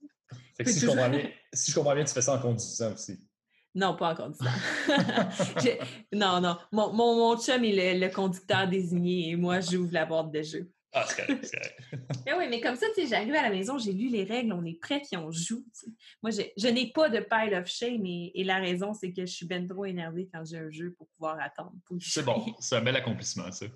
si, 0.65 0.79
je 0.79 0.87
comprends 0.87 1.09
bien, 1.09 1.29
si 1.53 1.71
je 1.71 1.75
comprends 1.75 1.93
bien, 1.93 2.05
tu 2.05 2.13
fais 2.13 2.21
ça 2.21 2.35
en 2.35 2.39
conduisant 2.39 2.93
aussi. 2.93 3.19
Non, 3.77 3.95
pas 3.95 4.13
encore 4.13 4.33
ça. 4.33 4.49
non, 6.11 6.41
non. 6.41 6.57
Mon, 6.71 6.91
mon, 6.93 7.37
chum 7.37 7.63
est 7.63 7.93
le, 7.93 8.09
conducteur 8.09 8.67
désigné 8.67 9.29
et 9.29 9.35
moi, 9.35 9.59
j'ouvre 9.59 9.93
la 9.93 10.03
boîte 10.07 10.31
de 10.31 10.41
jeu. 10.41 10.71
Ah, 10.93 11.05
c'est 11.07 11.27
correct, 11.27 11.45
c'est 11.45 11.57
correct. 11.57 11.79
Mais 12.25 12.33
oui, 12.39 12.45
mais 12.49 12.59
comme 12.59 12.75
ça, 12.75 12.87
tu 12.95 13.01
sais, 13.03 13.07
j'arrive 13.07 13.35
à 13.35 13.43
la 13.43 13.51
maison, 13.51 13.77
j'ai 13.77 13.93
lu 13.93 14.07
les 14.09 14.23
règles, 14.23 14.51
on 14.51 14.65
est 14.65 14.79
prêt, 14.79 14.99
puis 14.99 15.15
on 15.15 15.29
joue. 15.29 15.63
Moi, 16.23 16.31
je 16.31 16.67
n'ai 16.67 16.91
pas 16.91 17.07
de 17.07 17.19
pile 17.19 17.53
of 17.53 17.67
shame 17.67 18.03
et, 18.03 18.43
la 18.43 18.57
raison, 18.57 18.95
c'est 18.95 19.13
que 19.13 19.27
je 19.27 19.31
suis 19.31 19.45
ben 19.45 19.67
trop 19.67 19.85
énervée 19.85 20.27
quand 20.33 20.43
j'ai 20.43 20.57
un 20.57 20.71
jeu 20.71 20.95
pour 20.97 21.07
pouvoir 21.09 21.39
attendre. 21.39 21.73
C'est 21.99 22.25
bon, 22.25 22.47
c'est 22.59 22.77
un 22.77 22.81
bel 22.81 22.95
accomplissement, 22.95 23.51
ça. 23.51 23.67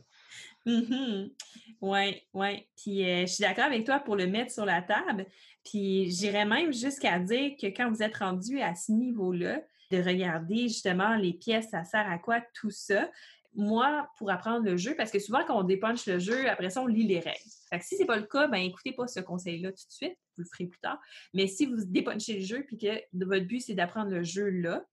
Oui, 0.66 2.22
oui. 2.34 2.68
Puis 2.76 3.04
euh, 3.04 3.22
je 3.22 3.34
suis 3.34 3.42
d'accord 3.44 3.66
avec 3.66 3.86
toi 3.86 4.00
pour 4.00 4.16
le 4.16 4.26
mettre 4.26 4.52
sur 4.52 4.66
la 4.66 4.82
table. 4.82 5.28
Puis 5.64 6.10
j'irais 6.10 6.46
même 6.46 6.74
jusqu'à 6.74 7.20
dire 7.20 7.52
que 7.60 7.68
quand 7.68 7.92
vous 7.92 8.02
êtes 8.02 8.18
rendu 8.18 8.62
à 8.62 8.74
ce 8.74 8.92
niveau-là, 8.92 9.62
de 9.92 10.02
regarder 10.02 10.68
justement 10.68 11.16
les 11.16 11.34
pièces, 11.34 11.70
ça 11.70 11.84
sert 11.84 12.10
à 12.10 12.18
quoi, 12.18 12.42
tout 12.54 12.72
ça? 12.72 13.10
Moi, 13.54 14.10
pour 14.18 14.32
apprendre 14.32 14.66
le 14.66 14.78
jeu, 14.78 14.96
parce 14.96 15.12
que 15.12 15.20
souvent 15.20 15.44
quand 15.46 15.60
on 15.60 15.64
dépunche 15.64 16.06
le 16.06 16.20
jeu, 16.20 16.50
après 16.50 16.70
ça, 16.70 16.82
on 16.82 16.88
lit 16.88 17.06
les 17.06 17.20
règles. 17.20 17.38
Fait 17.70 17.80
que 17.80 17.86
si 17.86 18.06
pas 18.06 18.16
le 18.16 18.24
cas, 18.24 18.48
ben 18.48 18.60
écoutez 18.60 18.94
pas 18.94 19.08
ce 19.08 19.20
conseil-là 19.20 19.72
tout 19.72 19.88
de 19.88 19.92
suite, 19.92 20.18
vous 20.38 20.44
le 20.44 20.50
ferez 20.50 20.68
plus 20.68 20.80
tard. 20.80 21.00
Mais 21.34 21.48
si 21.48 21.66
vous 21.66 21.84
dépunchez 21.86 22.40
le 22.40 22.46
jeu 22.46 22.64
puis 22.66 22.78
que 22.78 23.02
votre 23.14 23.46
but 23.46 23.60
c'est 23.60 23.74
d'apprendre 23.74 24.12
le 24.12 24.24
jeu 24.24 24.50
là, 24.50 24.86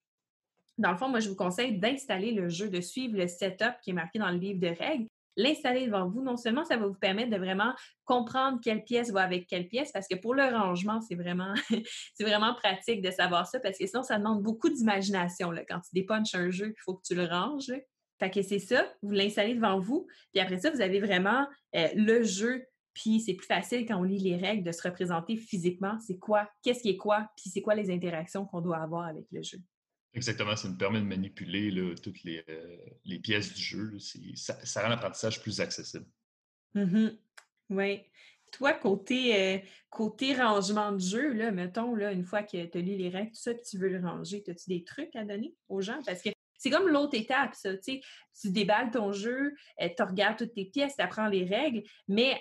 dans 0.76 0.90
le 0.90 0.97
fond, 0.97 1.09
moi 1.09 1.21
je 1.21 1.28
vous 1.28 1.37
conseille 1.37 1.78
d'installer 1.78 2.33
le 2.33 2.49
jeu, 2.49 2.69
de 2.69 2.81
suivre 2.81 3.17
le 3.17 3.28
setup 3.28 3.75
qui 3.83 3.90
est 3.90 3.95
marqué 3.95 4.19
dans 4.19 4.31
le 4.31 4.38
livre 4.38 4.61
de 4.61 4.69
règles 4.69 5.07
l'installer 5.38 5.87
devant 5.87 6.09
vous, 6.09 6.23
non 6.23 6.37
seulement 6.37 6.64
ça 6.64 6.76
va 6.76 6.87
vous 6.87 6.99
permettre 6.99 7.30
de 7.30 7.37
vraiment 7.37 7.73
comprendre 8.04 8.59
quelle 8.62 8.85
pièce 8.85 9.11
va 9.11 9.23
avec 9.23 9.47
quelle 9.47 9.68
pièce, 9.68 9.90
parce 9.92 10.07
que 10.07 10.16
pour 10.16 10.35
le 10.35 10.45
rangement, 10.45 11.00
c'est 11.00 11.14
vraiment, 11.14 11.54
pratique 12.57 13.00
de 13.00 13.11
savoir 13.11 13.47
ça, 13.47 13.61
parce 13.61 13.78
que 13.78 13.87
sinon, 13.87 14.02
ça 14.02 14.18
demande 14.18 14.42
beaucoup 14.42 14.68
d'imagination. 14.68 15.52
Quand 15.68 15.80
tu 15.80 15.90
dépunches 15.95 16.35
un 16.35 16.50
jeu, 16.50 16.75
il 16.76 16.83
faut 16.83 16.95
que 16.95 17.02
tu 17.07 17.14
le 17.14 17.25
ranges. 17.25 17.73
Fait 18.18 18.30
que 18.30 18.42
c'est 18.42 18.59
ça, 18.59 18.85
vous 19.00 19.12
l'installez 19.12 19.54
devant 19.54 19.78
vous, 19.78 20.09
puis 20.33 20.42
après 20.42 20.59
ça, 20.59 20.71
vous 20.71 20.80
avez 20.80 20.99
vraiment 20.99 21.47
euh, 21.76 21.88
le 21.95 22.25
jeu 22.25 22.64
puis 22.99 23.21
c'est 23.21 23.35
plus 23.35 23.47
facile 23.47 23.87
quand 23.87 24.00
on 24.00 24.02
lit 24.02 24.18
les 24.18 24.37
règles 24.37 24.64
de 24.64 24.73
se 24.73 24.83
représenter 24.83 25.37
physiquement, 25.37 25.97
c'est 26.04 26.18
quoi, 26.18 26.50
qu'est-ce 26.64 26.83
qui 26.83 26.88
est 26.90 26.97
quoi, 26.97 27.28
puis 27.37 27.49
c'est 27.49 27.62
quoi 27.62 27.76
les 27.76 27.92
interactions 27.92 28.45
qu'on 28.45 28.61
doit 28.61 28.78
avoir 28.78 29.07
avec 29.07 29.25
le 29.30 29.40
jeu. 29.40 29.59
Exactement, 30.15 30.57
ça 30.57 30.69
nous 30.69 30.77
permet 30.77 31.00
de 31.00 31.05
manipuler 31.05 31.95
toutes 32.03 32.25
euh, 32.27 32.77
les, 33.05 33.19
pièces 33.19 33.55
du 33.55 33.62
jeu. 33.62 33.99
Ça, 34.35 34.83
rend 34.83 34.88
l'apprentissage 34.88 35.41
plus 35.41 35.61
accessible. 35.61 36.07
Mm-hmm. 36.75 37.19
Oui. 37.71 38.00
Toi, 38.50 38.73
côté, 38.73 39.37
euh, 39.37 39.59
côté 39.91 40.35
rangement 40.35 40.93
de 40.93 40.99
jeu, 41.00 41.53
mettons, 41.53 41.95
une 41.97 42.25
fois 42.25 42.43
que 42.43 42.65
tu 42.65 42.79
as 42.79 42.81
lu 42.81 42.97
les 42.97 43.11
règles, 43.11 43.31
tout 43.33 43.41
ça, 43.41 43.53
puis 43.53 43.62
tu 43.69 43.77
veux 43.77 43.88
le 43.88 44.00
ranger, 44.00 44.43
as-tu 44.49 44.71
des 44.71 44.85
trucs 44.85 45.15
à 45.15 45.25
donner 45.25 45.55
aux 45.69 45.83
gens? 45.83 46.00
Parce 46.07 46.23
que 46.23 46.31
c'est 46.59 46.71
comme 46.71 46.88
l'autre 46.88 47.17
étape, 47.17 47.55
ça. 47.55 47.71
Tu 47.79 48.00
déballes 48.45 48.91
ton 48.91 49.12
jeu, 49.12 49.55
euh, 49.81 49.88
tu 49.97 50.03
regardes 50.03 50.37
toutes 50.37 50.55
tes 50.55 50.67
pièces, 50.67 50.97
tu 50.97 51.03
apprends 51.03 51.29
les 51.29 51.45
règles, 51.45 51.83
mais 52.07 52.38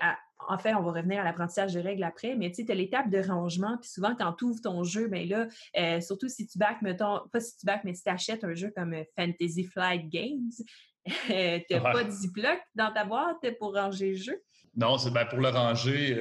en 0.47 0.57
fait, 0.57 0.74
on 0.75 0.81
va 0.81 0.91
revenir 0.91 1.21
à 1.21 1.24
l'apprentissage 1.24 1.74
de 1.74 1.79
règles 1.79 2.03
après, 2.03 2.36
mais 2.36 2.51
tu 2.51 2.65
sais, 2.65 2.71
as 2.71 2.75
l'étape 2.75 3.09
de 3.09 3.19
rangement, 3.19 3.77
puis 3.79 3.89
souvent, 3.89 4.15
quand 4.15 4.33
tu 4.33 4.45
ouvres 4.45 4.62
ton 4.62 4.83
jeu, 4.83 5.07
bien 5.07 5.25
là, 5.25 5.47
euh, 5.77 6.01
surtout 6.01 6.29
si 6.29 6.45
tu 6.45 6.57
back, 6.57 6.81
mettons, 6.81 7.21
pas 7.31 7.39
si 7.39 7.57
tu 7.57 7.65
back, 7.65 7.83
mais 7.83 7.93
si 7.93 8.03
tu 8.03 8.09
achètes 8.09 8.43
un 8.43 8.53
jeu 8.53 8.71
comme 8.75 8.93
euh, 8.93 9.03
Fantasy 9.15 9.63
Flight 9.63 10.09
Games, 10.09 10.51
tu 11.05 11.74
n'as 11.74 11.91
pas 11.91 12.03
de 12.03 12.12
Ziploc 12.12 12.59
dans 12.75 12.91
ta 12.91 13.05
boîte 13.05 13.38
pour 13.59 13.74
ranger 13.74 14.12
le 14.12 14.17
jeu? 14.17 14.43
Non, 14.75 14.97
c'est 14.97 15.12
ben, 15.12 15.25
pour 15.25 15.39
le 15.39 15.50
ranger, 15.50 16.15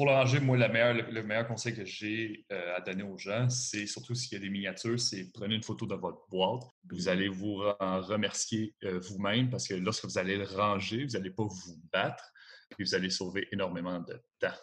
pour 0.00 0.06
le 0.06 0.14
ranger, 0.14 0.40
moi, 0.40 0.56
le, 0.56 1.22
meilleur 1.22 1.46
conseil 1.46 1.74
que 1.74 1.84
j'ai 1.84 2.46
euh, 2.50 2.74
à 2.74 2.80
donner 2.80 3.02
aux 3.02 3.18
gens, 3.18 3.50
c'est 3.50 3.86
surtout 3.86 4.14
s'il 4.14 4.32
y 4.32 4.36
a 4.36 4.38
des 4.38 4.48
miniatures, 4.48 4.98
c'est 4.98 5.30
prenez 5.30 5.56
une 5.56 5.62
photo 5.62 5.84
de 5.84 5.94
votre 5.94 6.26
boîte. 6.30 6.62
Vous 6.90 7.08
allez 7.08 7.28
vous 7.28 7.60
en 7.78 8.00
remercier 8.00 8.74
euh, 8.84 8.98
vous-même 8.98 9.50
parce 9.50 9.68
que 9.68 9.74
lorsque 9.74 10.06
vous 10.06 10.16
allez 10.16 10.38
le 10.38 10.44
ranger, 10.44 11.04
vous 11.04 11.18
n'allez 11.18 11.28
pas 11.28 11.42
vous 11.42 11.76
battre 11.92 12.24
et 12.78 12.82
vous 12.82 12.94
allez 12.94 13.10
sauver 13.10 13.46
énormément 13.52 14.00
de 14.00 14.18
temps. 14.38 14.56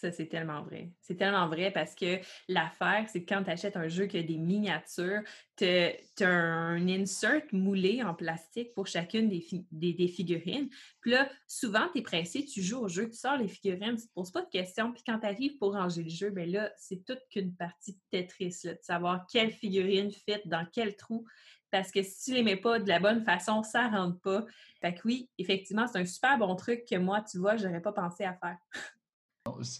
Ça, 0.00 0.10
c'est 0.10 0.28
tellement 0.28 0.62
vrai. 0.62 0.90
C'est 1.02 1.16
tellement 1.16 1.46
vrai 1.46 1.70
parce 1.70 1.94
que 1.94 2.20
l'affaire, 2.48 3.04
c'est 3.08 3.22
que 3.22 3.34
quand 3.34 3.44
tu 3.44 3.50
achètes 3.50 3.76
un 3.76 3.88
jeu 3.88 4.06
qui 4.06 4.16
a 4.16 4.22
des 4.22 4.38
miniatures, 4.38 5.20
tu 5.58 5.66
as, 5.66 6.26
un 6.26 6.88
insert 6.88 7.42
moulé 7.52 8.02
en 8.02 8.14
plastique 8.14 8.72
pour 8.72 8.86
chacune 8.86 9.28
des, 9.28 10.08
figurines. 10.08 10.70
Puis 11.02 11.10
là, 11.10 11.28
souvent, 11.46 11.86
tu 11.92 11.98
es 11.98 12.02
pressé, 12.02 12.46
tu 12.46 12.62
joues 12.62 12.78
au 12.78 12.88
jeu, 12.88 13.10
tu 13.10 13.16
sors 13.18 13.36
les 13.36 13.48
figurines, 13.48 13.96
tu 13.96 14.06
te 14.06 14.12
poses 14.14 14.30
pas 14.30 14.40
de 14.40 14.48
questions. 14.48 14.90
Puis 14.90 15.02
quand 15.06 15.18
tu 15.18 15.26
arrives 15.26 15.58
pour 15.58 15.74
ranger 15.74 16.02
le 16.02 16.08
jeu, 16.08 16.30
bien 16.30 16.46
là, 16.46 16.72
c'est 16.78 17.04
toute 17.04 17.20
qu'une 17.30 17.54
partie 17.54 17.92
de 17.92 17.98
Tetris, 18.10 18.60
de 18.64 18.78
savoir 18.80 19.26
quelle 19.30 19.50
figurine 19.50 20.10
fit 20.10 20.40
dans 20.46 20.66
quel 20.72 20.96
trou 20.96 21.26
parce 21.70 21.92
que 21.92 22.02
si 22.02 22.24
tu 22.24 22.34
les 22.34 22.42
mets 22.42 22.56
pas 22.56 22.80
de 22.80 22.88
la 22.88 22.98
bonne 22.98 23.22
façon, 23.22 23.62
ça 23.62 23.86
rentre 23.86 24.18
pas. 24.22 24.44
Fait 24.80 24.92
que 24.92 25.02
oui, 25.04 25.30
effectivement, 25.38 25.86
c'est 25.86 25.98
un 25.98 26.04
super 26.04 26.36
bon 26.36 26.56
truc 26.56 26.84
que 26.84 26.96
moi, 26.96 27.20
tu 27.20 27.38
vois, 27.38 27.56
j'aurais 27.56 27.80
pas 27.80 27.92
pensé 27.92 28.24
à 28.24 28.34
faire. 28.34 28.58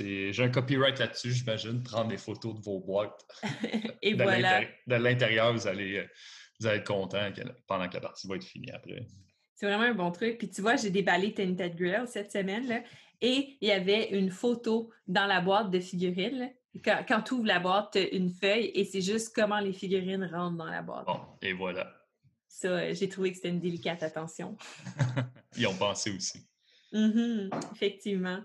J'ai 0.00 0.42
un 0.42 0.48
copyright 0.48 0.98
là-dessus, 0.98 1.32
j'imagine, 1.32 1.82
prendre 1.82 2.08
des 2.08 2.16
photos 2.16 2.54
de 2.54 2.60
vos 2.60 2.80
boîtes. 2.80 3.26
Et 4.02 4.14
de 4.14 4.22
voilà. 4.22 4.62
De 4.86 4.94
l'intérieur, 4.94 5.52
vous 5.52 5.66
allez, 5.66 6.06
vous 6.58 6.66
allez 6.66 6.78
être 6.78 6.86
content 6.86 7.30
pendant 7.66 7.88
que 7.88 7.94
la 7.94 8.00
partie 8.00 8.26
va 8.26 8.36
être 8.36 8.44
finie 8.44 8.70
après. 8.70 9.06
C'est 9.54 9.66
vraiment 9.66 9.84
un 9.84 9.94
bon 9.94 10.10
truc. 10.10 10.38
Puis 10.38 10.48
tu 10.48 10.62
vois, 10.62 10.76
j'ai 10.76 10.90
déballé 10.90 11.34
Tinted 11.34 11.76
Grill 11.76 12.04
cette 12.06 12.32
semaine 12.32 12.66
là, 12.66 12.82
et 13.20 13.58
il 13.60 13.68
y 13.68 13.72
avait 13.72 14.10
une 14.10 14.30
photo 14.30 14.90
dans 15.06 15.26
la 15.26 15.40
boîte 15.42 15.70
de 15.70 15.80
figurines. 15.80 16.50
Quand, 16.82 17.04
quand 17.06 17.20
tu 17.22 17.34
ouvres 17.34 17.46
la 17.46 17.60
boîte, 17.60 17.98
une 18.12 18.30
feuille 18.30 18.70
et 18.74 18.84
c'est 18.84 19.02
juste 19.02 19.34
comment 19.34 19.60
les 19.60 19.72
figurines 19.72 20.24
rentrent 20.32 20.56
dans 20.56 20.70
la 20.70 20.82
boîte. 20.82 21.06
Bon, 21.06 21.20
et 21.42 21.52
voilà. 21.52 21.92
Ça, 22.48 22.92
j'ai 22.92 23.08
trouvé 23.08 23.30
que 23.30 23.36
c'était 23.36 23.48
une 23.50 23.60
délicate 23.60 24.02
attention. 24.02 24.56
Ils 25.56 25.66
ont 25.66 25.76
pensé 25.76 26.10
aussi. 26.10 26.46
Mm 26.92 27.50
effectivement. 27.72 28.40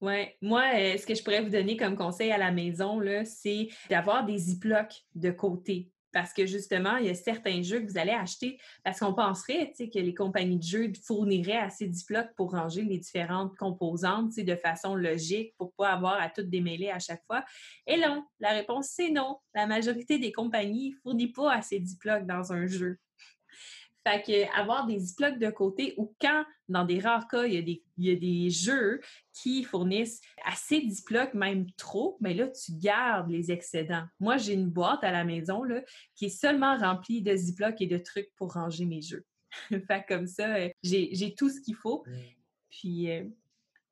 Oui. 0.00 0.28
Moi, 0.40 0.62
euh, 0.74 0.96
ce 0.96 1.04
que 1.04 1.14
je 1.14 1.22
pourrais 1.22 1.42
vous 1.42 1.50
donner 1.50 1.76
comme 1.76 1.96
conseil 1.96 2.32
à 2.32 2.38
la 2.38 2.50
maison, 2.50 3.00
c'est 3.24 3.68
d'avoir 3.90 4.24
des 4.24 4.38
ziplocs 4.38 4.94
de 5.14 5.30
côté. 5.30 5.90
Parce 6.12 6.32
que 6.32 6.44
justement, 6.46 6.96
il 6.96 7.06
y 7.06 7.10
a 7.10 7.14
certains 7.14 7.62
jeux 7.62 7.80
que 7.80 7.86
vous 7.86 7.98
allez 7.98 8.12
acheter 8.12 8.58
parce 8.82 8.98
qu'on 8.98 9.14
penserait 9.14 9.72
que 9.78 9.98
les 9.98 10.14
compagnies 10.14 10.58
de 10.58 10.64
jeux 10.64 10.92
fourniraient 11.06 11.58
assez 11.58 11.90
ziplocs 11.92 12.34
pour 12.36 12.50
ranger 12.50 12.82
les 12.82 12.98
différentes 12.98 13.56
composantes 13.56 14.34
de 14.36 14.56
façon 14.56 14.96
logique 14.96 15.54
pour 15.56 15.68
ne 15.68 15.84
pas 15.84 15.92
avoir 15.92 16.20
à 16.20 16.28
tout 16.28 16.42
démêler 16.42 16.90
à 16.90 16.98
chaque 16.98 17.24
fois. 17.26 17.44
Et 17.86 17.96
non, 17.96 18.24
la 18.40 18.50
réponse 18.50 18.88
c'est 18.88 19.10
non. 19.10 19.38
La 19.54 19.66
majorité 19.66 20.18
des 20.18 20.32
compagnies 20.32 20.90
ne 20.90 20.96
fournissent 20.96 21.32
pas 21.32 21.52
assez 21.52 21.80
ziplocs 21.84 22.26
dans 22.26 22.52
un 22.52 22.66
jeu. 22.66 22.98
Fait 24.06 24.22
que 24.22 24.58
avoir 24.58 24.86
des 24.86 24.98
ziplocs 24.98 25.38
de 25.38 25.50
côté 25.50 25.94
ou 25.98 26.14
quand, 26.20 26.44
dans 26.68 26.84
des 26.84 27.00
rares 27.00 27.28
cas, 27.28 27.44
il 27.44 27.54
y 27.54 27.58
a 27.58 27.62
des, 27.62 27.84
il 27.98 28.06
y 28.06 28.10
a 28.10 28.16
des 28.16 28.48
jeux 28.48 29.00
qui 29.34 29.62
fournissent 29.62 30.20
assez 30.44 30.80
de 30.80 30.90
ziplocs, 30.90 31.34
même 31.34 31.70
trop, 31.72 32.16
mais 32.20 32.32
là, 32.32 32.48
tu 32.48 32.72
gardes 32.72 33.30
les 33.30 33.50
excédents. 33.50 34.04
Moi, 34.18 34.38
j'ai 34.38 34.54
une 34.54 34.70
boîte 34.70 35.04
à 35.04 35.10
la 35.10 35.24
maison 35.24 35.62
là, 35.64 35.82
qui 36.14 36.26
est 36.26 36.28
seulement 36.30 36.78
remplie 36.78 37.20
de 37.20 37.36
ziplocs 37.36 37.80
et 37.80 37.86
de 37.86 37.98
trucs 37.98 38.30
pour 38.36 38.54
ranger 38.54 38.86
mes 38.86 39.02
jeux. 39.02 39.26
fait 39.86 40.04
comme 40.08 40.26
ça, 40.26 40.54
euh, 40.56 40.68
j'ai 40.82 41.34
tout 41.36 41.50
ce 41.50 41.60
qu'il 41.60 41.74
faut. 41.74 42.04
Puis, 42.70 43.10
euh, 43.10 43.24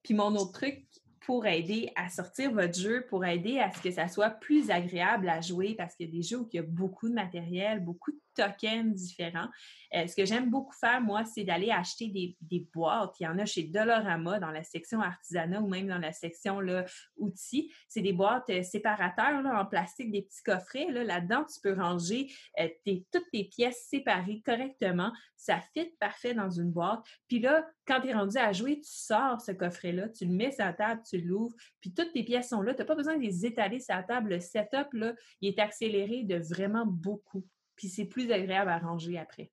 puis 0.03 0.15
mon 0.15 0.35
autre 0.37 0.53
truc, 0.53 0.87
pour 1.21 1.45
aider 1.45 1.93
à 1.95 2.09
sortir 2.09 2.53
votre 2.53 2.79
jeu, 2.79 3.05
pour 3.07 3.23
aider 3.27 3.59
à 3.59 3.71
ce 3.71 3.83
que 3.83 3.91
ça 3.91 4.09
soit 4.09 4.31
plus 4.31 4.71
agréable 4.71 5.29
à 5.29 5.43
jouer 5.43 5.75
parce 5.75 5.95
qu'il 5.95 6.07
y 6.07 6.09
a 6.09 6.12
des 6.12 6.23
jeux 6.23 6.38
où 6.38 6.49
il 6.50 6.57
y 6.57 6.59
a 6.59 6.62
beaucoup 6.62 7.09
de 7.09 7.12
matériel, 7.12 7.81
beaucoup 7.81 8.12
de 8.12 8.21
tokens 8.38 8.95
différents. 8.95 9.49
Euh, 9.95 10.07
ce 10.07 10.14
que 10.14 10.25
j'aime 10.25 10.50
beaucoup 10.50 10.75
faire, 10.75 11.00
moi, 11.00 11.25
c'est 11.25 11.45
d'aller 11.45 11.71
acheter 11.71 12.09
des, 12.40 12.68
boîtes. 12.73 13.14
Il 13.21 13.25
y 13.25 13.26
en 13.26 13.38
a 13.38 13.47
chez 13.47 13.64
Dolorama 13.64 14.38
dans 14.38 14.50
la 14.50 14.62
section 14.62 15.00
artisanat 15.00 15.61
ou 15.61 15.68
même 15.68 15.88
dans 15.88 15.99
la 15.99 16.12
section 16.12 16.61
là, 16.61 16.85
outils. 17.16 17.73
C'est 17.88 18.02
des 18.02 18.12
boîtes 18.12 18.50
euh, 18.50 18.62
séparateurs 18.62 19.42
là, 19.42 19.61
en 19.61 19.64
plastique, 19.64 20.11
des 20.11 20.23
petits 20.23 20.42
coffrets. 20.42 20.87
Là-dedans, 20.90 21.45
tu 21.45 21.61
peux 21.62 21.73
ranger 21.73 22.30
euh, 22.61 22.68
toutes 22.85 23.30
tes 23.33 23.45
pièces 23.45 23.87
séparées 23.88 24.42
correctement. 24.45 25.12
Ça 25.37 25.61
fit 25.73 25.90
parfait 25.99 26.35
dans 26.35 26.50
une 26.50 26.71
boîte. 26.71 27.02
Puis 27.26 27.40
là, 27.40 27.66
quand 27.87 28.00
tu 28.02 28.09
es 28.09 28.14
rendu 28.14 28.37
à 28.37 28.52
jouer, 28.52 28.80
tu 28.80 28.90
sors 28.90 29.40
ce 29.40 29.52
coffret-là, 29.52 30.09
tu 30.11 30.26
le 30.26 30.33
mets 30.33 30.52
sur 30.52 30.64
la 30.64 30.75
table, 30.75 31.02
tu 31.09 31.21
l'ouvres, 31.21 31.54
puis 31.80 31.95
toutes 31.95 32.12
tes 32.12 32.25
pièces 32.25 32.50
sont 32.50 32.61
là. 32.61 32.75
Tu 32.75 32.80
n'as 32.80 32.87
pas 32.87 32.95
besoin 32.95 33.16
de 33.16 33.23
les 33.23 33.47
étaler 33.47 33.80
sur 33.80 33.95
la 33.95 34.02
table. 34.02 34.30
Le 34.30 34.40
setup, 34.40 34.92
là, 34.92 35.14
il 35.40 35.49
est 35.49 35.59
accéléré 35.59 36.25
de 36.25 36.37
vraiment 36.37 36.85
beaucoup 36.85 37.45
puis 37.79 37.89
c'est 37.89 38.05
plus 38.05 38.31
agréable 38.33 38.71
à 38.71 38.79
ranger 38.79 39.19
après. 39.19 39.51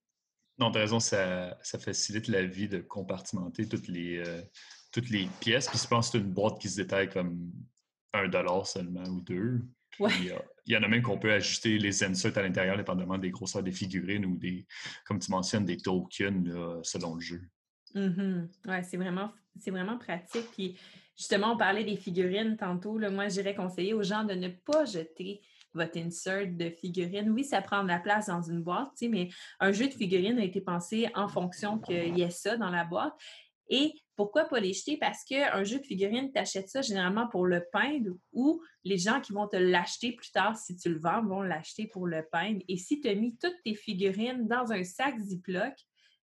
Non, 0.58 0.72
tu 0.72 0.78
as 0.78 0.82
raison, 0.82 1.00
ça, 1.00 1.58
facilite 1.64 2.28
la 2.28 2.44
vie 2.44 2.68
de 2.68 2.80
compartimenter 2.80 3.70
toutes 3.70 3.88
les, 3.88 4.18
euh, 4.18 4.42
toutes 4.92 5.10
les 5.10 5.28
pièces. 5.40 5.68
Puis 5.68 5.78
je 5.78 5.88
pense 5.88 6.08
que 6.08 6.18
c'est 6.18 6.24
une 6.24 6.32
boîte 6.32 6.60
qui 6.60 6.70
se 6.70 6.78
détaille 6.78 7.10
comme 7.10 7.52
un 8.14 8.28
dollar 8.28 8.66
seulement 8.66 9.04
ou 9.04 9.22
deux. 9.22 9.62
Il, 10.00 10.34
y, 10.66 10.76
en 10.76 10.84
a 10.84 10.88
même 10.88 11.02
qu'on 11.02 11.20
peut 11.20 11.32
ajuster 11.32 11.78
les 11.78 12.04
inserts 12.04 12.38
à 12.38 12.42
l'intérieur, 12.42 12.76
dépendamment 12.76 13.18
des 13.18 13.30
grosseurs 13.30 13.64
des 13.64 13.72
figurines 13.72 14.26
ou 14.26 14.36
des, 14.36 14.66
comme 15.06 15.20
tu 15.20 15.32
mentionnes, 15.32 15.66
des 15.66 15.78
tokens 15.78 16.50
selon 16.84 17.16
le 17.16 17.22
jeu. 17.22 17.42
Mm 17.94 18.48
Oui, 18.68 18.76
c'est 18.84 18.98
vraiment, 18.98 19.32
vraiment 19.68 19.98
pratique. 19.98 20.52
Puis 20.52 20.78
justement, 21.16 21.54
on 21.54 21.58
parlait 21.58 21.86
des 21.86 21.96
figurines 21.96 22.58
tantôt. 22.58 22.98
Là, 22.98 23.10
moi, 23.10 23.30
j'irais 23.30 23.56
conseiller 23.56 23.94
aux 23.94 24.04
gens 24.04 24.26
de 24.26 24.34
ne 24.34 24.50
pas 24.50 24.84
jeter 24.84 25.42
votre 25.76 25.98
insert 25.98 26.48
de 26.48 26.70
figurines. 26.70 27.30
Oui, 27.30 27.44
ça 27.44 27.62
prend 27.62 27.84
de 27.84 27.88
la 27.88 28.00
place 28.00 28.28
dans 28.28 28.42
une 28.42 28.62
boîte, 28.62 28.92
mais 29.02 29.30
un 29.60 29.72
jeu 29.72 29.88
de 29.88 29.94
figurines 29.94 30.40
a 30.40 30.44
été 30.44 30.62
pensé 30.62 31.10
en 31.16 31.28
fonction 31.28 31.80
qu'il 31.80 32.18
y 32.18 32.22
ait 32.22 32.30
ça 32.30 32.58
dans 32.58 32.70
la 32.70 32.86
boîte. 32.86 33.14
Et 33.70 33.94
pourquoi 34.16 34.46
pas 34.46 34.60
les 34.60 34.74
jeter? 34.74 34.98
Parce 34.98 35.24
qu'un 35.24 35.64
jeu 35.64 35.80
de 35.80 35.86
figurines, 35.86 36.32
tu 36.32 36.40
achètes 36.40 36.70
ça 36.70 36.82
généralement 36.82 37.28
pour 37.28 37.46
le 37.46 37.66
peindre 37.72 38.12
ou 38.32 38.62
les 38.84 38.98
gens 38.98 39.20
qui 39.20 39.34
vont 39.34 39.48
te 39.48 39.58
l'acheter 39.58 40.14
plus 40.14 40.32
tard, 40.32 40.58
si 40.58 40.78
tu 40.78 40.90
le 40.90 41.00
vends, 41.00 41.24
vont 41.26 41.42
l'acheter 41.42 41.88
pour 41.88 42.08
le 42.08 42.26
peindre. 42.32 42.62
Et 42.68 42.78
si 42.78 43.02
tu 43.02 43.10
as 43.10 43.16
mis 43.16 43.36
toutes 43.38 43.58
tes 43.64 43.76
figurines 43.76 44.48
dans 44.48 44.72
un 44.72 44.84
sac 44.84 45.20
Ziploc, 45.20 45.74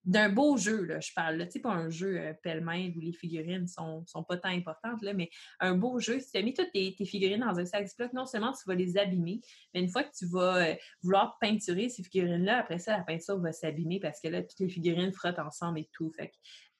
d'un 0.05 0.29
beau 0.29 0.57
jeu, 0.57 0.85
là, 0.85 1.01
je 1.01 1.13
parle, 1.15 1.39
tu 1.45 1.53
sais, 1.53 1.61
pas 1.61 1.71
un 1.71 1.89
jeu 1.89 2.19
euh, 2.19 2.33
pêle-mêle 2.43 2.93
où 2.97 3.01
les 3.01 3.13
figurines 3.13 3.69
sont, 3.69 4.05
sont 4.07 4.25
pas 4.25 4.37
tant 4.37 4.49
importantes, 4.49 5.01
là, 5.03 5.13
mais 5.13 5.31
un 5.61 5.77
beau 5.77 6.01
jeu, 6.01 6.19
si 6.19 6.33
tu 6.33 6.39
as 6.39 6.43
mis 6.43 6.55
toutes 6.55 6.73
tes, 6.73 6.93
figurines 7.05 7.41
dans 7.41 7.59
un 7.59 7.65
sac 7.65 7.87
Ziploc, 7.87 8.13
non 8.13 8.27
seulement 8.27 8.53
tu 8.53 8.63
vas 8.67 8.75
les 8.75 8.97
abîmer, 8.97 9.41
mais 9.73 9.81
une 9.81 9.89
fois 9.89 10.03
que 10.03 10.13
tu 10.17 10.27
vas 10.27 10.57
euh, 10.57 10.75
vouloir 11.03 11.39
peinturer 11.41 11.89
ces 11.89 12.03
figurines-là, 12.03 12.59
après 12.59 12.79
ça, 12.79 12.97
la 12.97 13.05
peinture 13.05 13.39
va 13.39 13.53
s'abîmer 13.53 14.01
parce 14.01 14.21
que 14.21 14.29
là, 14.29 14.43
toutes 14.43 14.61
les 14.61 14.69
figurines 14.69 15.13
frottent 15.13 15.39
ensemble 15.39 15.79
et 15.79 15.89
tout. 15.93 16.11
Fait 16.17 16.33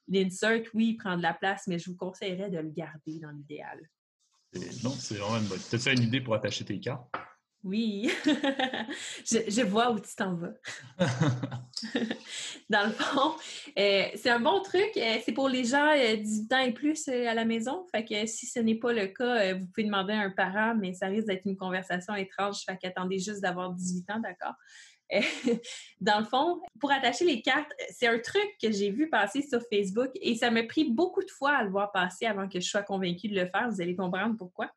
l'insert, 0.09 0.63
oui, 0.75 0.95
prend 0.95 1.17
de 1.17 1.23
la 1.23 1.35
place, 1.35 1.67
mais 1.69 1.79
je 1.79 1.91
vous 1.91 1.97
conseillerais 1.97 2.51
de 2.51 2.59
le 2.59 2.71
garder 2.71 3.21
dans 3.21 3.31
l'idéal. 3.31 3.81
Non, 4.83 4.91
c'est 4.91 5.15
vraiment 5.15 5.39
une 5.39 5.47
bonne. 5.47 5.59
As-tu 5.59 5.93
une 5.93 6.03
idée 6.03 6.21
pour 6.21 6.35
attacher 6.35 6.65
tes 6.65 6.79
cartes? 6.79 7.09
Oui, 7.65 8.11
je, 9.25 9.63
vois 9.63 9.93
où 9.93 10.01
tu 10.01 10.13
t'en 10.17 10.35
vas. 10.35 10.53
Dans 12.69 12.87
le 12.87 12.93
fond, 12.93 13.37
euh, 13.79 14.05
c'est 14.17 14.31
un 14.31 14.41
bon 14.41 14.61
truc. 14.63 14.91
Euh, 14.97 15.19
c'est 15.25 15.31
pour 15.31 15.49
les 15.49 15.65
gens 15.65 15.93
euh, 15.97 16.17
18 16.17 16.53
ans 16.53 16.59
et 16.59 16.73
plus 16.73 17.07
euh, 17.09 17.29
à 17.29 17.35
la 17.35 17.45
maison. 17.45 17.87
Fait 17.95 18.05
que 18.05 18.27
si 18.27 18.47
ce 18.47 18.59
n'est 18.59 18.75
pas 18.75 18.93
le 18.93 19.07
cas, 19.07 19.55
vous 19.55 19.67
pouvez 19.67 19.85
demander 19.85 20.13
à 20.13 20.23
un 20.23 20.31
parent, 20.31 20.75
mais 20.75 20.93
ça 20.93 21.07
risque 21.07 21.29
d'être 21.29 21.47
une 21.47 21.57
conversation 21.57 22.17
étrange. 22.17 22.65
Fait 22.67 22.77
qu'attendez 22.77 23.21
juste 23.21 23.41
d'avoir 23.41 23.73
18 23.73 24.11
ans, 24.11 24.19
d'accord? 24.21 24.55
dans 26.01 26.19
le 26.19 26.25
fond, 26.25 26.61
pour 26.81 26.91
attacher 26.91 27.25
les 27.25 27.43
cartes, 27.43 27.71
c'est 27.91 28.07
un 28.07 28.19
truc 28.19 28.57
que 28.61 28.73
j'ai 28.73 28.91
vu 28.91 29.09
passer 29.09 29.43
sur 29.43 29.61
Facebook 29.71 30.11
et 30.15 30.35
ça 30.35 30.51
m'a 30.51 30.63
pris 30.63 30.91
beaucoup 30.91 31.23
de 31.23 31.31
fois 31.31 31.53
à 31.53 31.65
le 31.65 31.71
voir 31.71 31.93
passer 31.93 32.27
avant 32.27 32.49
que 32.49 32.59
je 32.59 32.67
sois 32.67 32.83
convaincue 32.83 33.29
de 33.29 33.35
le 33.35 33.47
faire. 33.47 33.69
Vous 33.71 33.81
allez 33.81 33.95
comprendre 33.95 34.37
pourquoi 34.37 34.71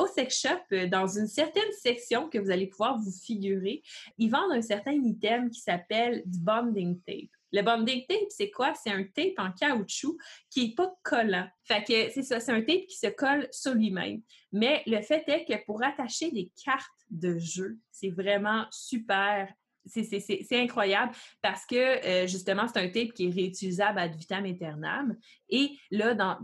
au 0.00 0.06
sex 0.06 0.40
shop, 0.40 0.60
euh, 0.72 0.86
dans 0.86 1.06
une 1.06 1.26
certaine 1.26 1.70
section 1.72 2.28
que 2.28 2.38
vous 2.38 2.50
allez 2.50 2.66
pouvoir 2.66 2.98
vous 2.98 3.12
figurer, 3.12 3.82
ils 4.18 4.30
vendent 4.30 4.52
un 4.52 4.62
certain 4.62 4.92
item 4.92 5.50
qui 5.50 5.60
s'appelle 5.60 6.22
du 6.24 6.38
bonding 6.38 7.00
tape. 7.06 7.30
Le 7.52 7.62
bonding 7.62 8.06
tape, 8.06 8.28
c'est 8.30 8.50
quoi? 8.50 8.72
C'est 8.74 8.90
un 8.90 9.04
tape 9.04 9.38
en 9.38 9.50
caoutchouc 9.52 10.16
qui 10.50 10.68
n'est 10.68 10.74
pas 10.74 10.94
collant. 11.02 11.48
Fait 11.64 11.82
que 11.82 12.10
c'est 12.12 12.22
ça, 12.22 12.40
c'est 12.40 12.52
un 12.52 12.62
tape 12.62 12.86
qui 12.86 12.96
se 12.96 13.08
colle 13.08 13.48
sur 13.50 13.74
lui-même. 13.74 14.22
Mais 14.52 14.82
le 14.86 15.00
fait 15.02 15.24
est 15.28 15.44
que 15.44 15.64
pour 15.64 15.82
attacher 15.82 16.30
des 16.30 16.52
cartes 16.64 16.86
de 17.10 17.38
jeu, 17.38 17.78
c'est 17.90 18.10
vraiment 18.10 18.66
super 18.70 19.48
c'est 19.86 20.60
incroyable 20.60 21.12
parce 21.40 21.64
que 21.64 21.74
euh, 21.74 22.26
justement, 22.26 22.66
c'est 22.68 22.80
un 22.80 22.88
tape 22.88 23.12
qui 23.14 23.26
est 23.26 23.34
réutilisable 23.34 23.98
ad 23.98 24.14
vitam 24.14 24.44
aeternam. 24.44 25.16
Et 25.48 25.70
là, 25.90 26.14
dans, 26.14 26.38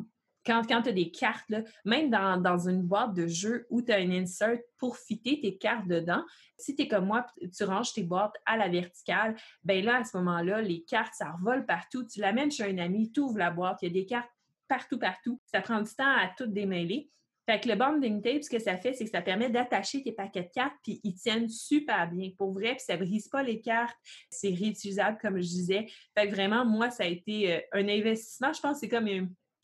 quand, 0.46 0.62
quand 0.66 0.82
tu 0.82 0.88
as 0.90 0.92
des 0.92 1.10
cartes, 1.10 1.52
même 1.84 2.10
dans, 2.10 2.68
une 2.68 2.82
boîte 2.82 3.14
de 3.14 3.26
jeu 3.26 3.66
où 3.68 3.82
tu 3.82 3.92
as 3.92 3.96
un 3.96 4.10
insert 4.10 4.58
pour 4.78 4.96
fitter 4.96 5.40
tes 5.40 5.58
cartes 5.58 5.88
dedans, 5.88 6.24
si 6.56 6.74
tu 6.74 6.82
es 6.82 6.88
comme 6.88 7.06
moi, 7.06 7.26
tu 7.54 7.64
ranges 7.64 7.92
tes 7.92 8.02
boîtes 8.02 8.34
à 8.46 8.56
la 8.56 8.68
verticale, 8.68 9.36
ben 9.64 9.84
là, 9.84 9.98
à 9.98 10.04
ce 10.04 10.16
moment-là, 10.16 10.62
les 10.62 10.84
cartes, 10.84 11.14
ça 11.14 11.32
revole 11.32 11.66
partout. 11.66 12.04
Tu 12.06 12.20
l'amènes 12.20 12.50
chez 12.50 12.64
un 12.64 12.78
ami, 12.78 13.10
tu 13.12 13.20
ouvres 13.20 13.38
la 13.38 13.50
boîte, 13.50 13.78
il 13.82 13.88
y 13.88 13.90
a 13.90 13.92
des 13.92 14.06
cartes 14.06 14.30
partout, 14.68 14.98
partout. 14.98 15.40
Ça 15.46 15.60
prend 15.60 15.80
du 15.80 15.92
temps 15.94 16.04
à 16.04 16.30
tout 16.36 16.46
démêler. 16.46 17.10
Fait 17.48 17.60
que 17.60 17.68
le 17.68 17.76
bonding 17.76 18.20
tape, 18.22 18.42
ce 18.42 18.50
que 18.50 18.58
ça 18.58 18.76
fait, 18.76 18.92
c'est 18.92 19.04
que 19.04 19.10
ça 19.10 19.22
permet 19.22 19.48
d'attacher 19.48 20.02
tes 20.02 20.10
paquets 20.10 20.42
de 20.42 20.50
cartes, 20.52 20.74
puis 20.82 21.00
ils 21.04 21.14
tiennent 21.14 21.48
super 21.48 22.10
bien. 22.10 22.30
Pour 22.36 22.52
vrai, 22.52 22.72
puis 22.72 22.80
ça 22.84 22.96
brise 22.96 23.28
pas 23.28 23.44
les 23.44 23.60
cartes. 23.60 23.96
C'est 24.30 24.48
réutilisable, 24.48 25.18
comme 25.20 25.36
je 25.36 25.46
disais. 25.46 25.86
Fait 26.16 26.28
que 26.28 26.34
vraiment, 26.34 26.64
moi, 26.64 26.90
ça 26.90 27.04
a 27.04 27.06
été 27.06 27.54
euh, 27.54 27.60
un 27.72 27.88
investissement. 27.88 28.52
Je 28.52 28.60
pense 28.60 28.74
que 28.74 28.80
c'est 28.80 28.88
comme 28.88 29.06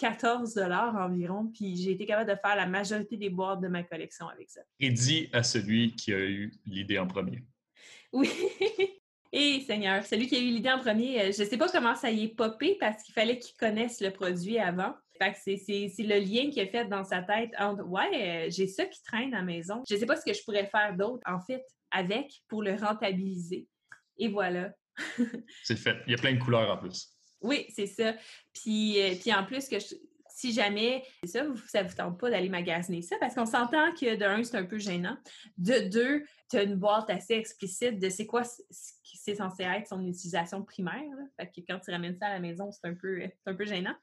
14 0.03 0.55
dollars 0.55 0.97
environ, 0.97 1.47
puis 1.55 1.77
j'ai 1.77 1.93
été 1.93 2.07
capable 2.07 2.29
de 2.29 2.35
faire 2.35 2.57
la 2.57 2.67
majorité 2.67 3.17
des 3.17 3.31
boîtes 3.31 3.61
de 3.61 3.69
ma 3.69 3.85
collection 3.85 4.27
avec 4.29 4.51
ça. 4.51 4.61
Et 4.81 4.91
dis 4.91 5.29
à 5.33 5.45
celui 5.45 5.95
qui 5.95 6.13
a 6.13 6.19
eu 6.19 6.53
l'idée 6.67 6.99
en 6.99 7.07
premier. 7.07 7.45
Oui. 8.13 8.29
Et 9.33 9.61
Seigneur, 9.61 10.05
celui 10.05 10.27
qui 10.27 10.35
a 10.35 10.41
eu 10.41 10.51
l'idée 10.51 10.73
en 10.73 10.81
premier, 10.81 11.21
euh, 11.21 11.33
je 11.33 11.45
ne 11.45 11.49
sais 11.49 11.57
pas 11.57 11.69
comment 11.69 11.95
ça 11.95 12.11
y 12.11 12.25
est 12.25 12.35
popé 12.35 12.77
parce 12.81 13.05
qu'il 13.05 13.15
fallait 13.15 13.39
qu'il 13.39 13.57
connaisse 13.57 14.01
le 14.01 14.11
produit 14.11 14.59
avant. 14.59 14.93
c'est 15.21 15.55
le 15.57 16.19
lien 16.19 16.51
qui 16.51 16.59
est 16.59 16.67
fait 16.67 16.87
dans 16.87 17.05
sa 17.05 17.23
tête 17.23 17.53
entre 17.59 17.87
Ouais, 17.87 18.11
euh, 18.47 18.51
j'ai 18.51 18.67
ça 18.67 18.85
qui 18.87 19.01
traîne 19.05 19.33
à 19.35 19.39
la 19.39 19.45
maison. 19.45 19.85
Je 19.89 19.95
ne 19.95 20.01
sais 20.01 20.07
pas 20.07 20.17
ce 20.17 20.25
que 20.25 20.35
je 20.35 20.43
pourrais 20.43 20.67
faire 20.67 20.97
d'autre, 20.97 21.23
en 21.27 21.41
fait, 21.41 21.63
avec 21.93 22.43
pour 22.49 22.65
le 22.65 22.75
rentabiliser. 22.75 23.69
Et 24.19 24.29
voilà. 24.29 24.73
c'est 25.63 25.79
fait. 25.79 25.99
Il 26.09 26.11
y 26.11 26.15
a 26.15 26.19
plein 26.19 26.35
de 26.35 26.41
couleurs 26.41 26.71
en 26.71 26.77
plus. 26.77 27.12
Oui, 27.43 27.67
c'est 27.75 27.87
ça. 27.87 28.15
Puis, 28.53 29.01
euh, 29.01 29.15
puis 29.21 29.33
en 29.33 29.45
plus, 29.45 29.69
que 29.69 29.77
si 30.29 30.53
jamais 30.53 31.05
ça, 31.25 31.45
ça 31.69 31.83
vous 31.83 31.95
tente 31.95 32.19
pas 32.19 32.31
d'aller 32.31 32.49
magasiner 32.49 33.03
ça, 33.03 33.17
parce 33.21 33.35
qu'on 33.35 33.47
s'entend 33.47 33.93
que 33.93 34.17
de 34.17 34.25
un, 34.25 34.43
c'est 34.43 34.57
un 34.57 34.65
peu 34.65 34.79
gênant. 34.79 35.17
De 35.59 35.89
deux, 35.89 36.25
tu 36.51 36.57
as 36.57 36.63
une 36.63 36.77
boîte 36.77 37.11
assez 37.11 37.35
explicite 37.35 37.99
de 37.99 38.09
c'est 38.09 38.27
quoi 38.27 38.45
ce 38.45 38.63
qui 39.05 39.19
c'est 39.19 39.37
censé 39.37 39.63
être 39.63 39.87
son 39.87 40.05
utilisation 40.07 40.63
primaire. 40.63 41.17
Fait 41.39 41.47
que 41.47 41.61
quand 41.67 41.79
tu 41.79 41.91
ramènes 41.91 42.17
ça 42.17 42.27
à 42.27 42.35
la 42.35 42.41
maison, 42.41 42.71
c'est 42.73 42.89
un 42.89 42.95
peu, 42.95 43.23
un 43.47 43.55
peu 43.55 43.65
gênant. 43.65 43.95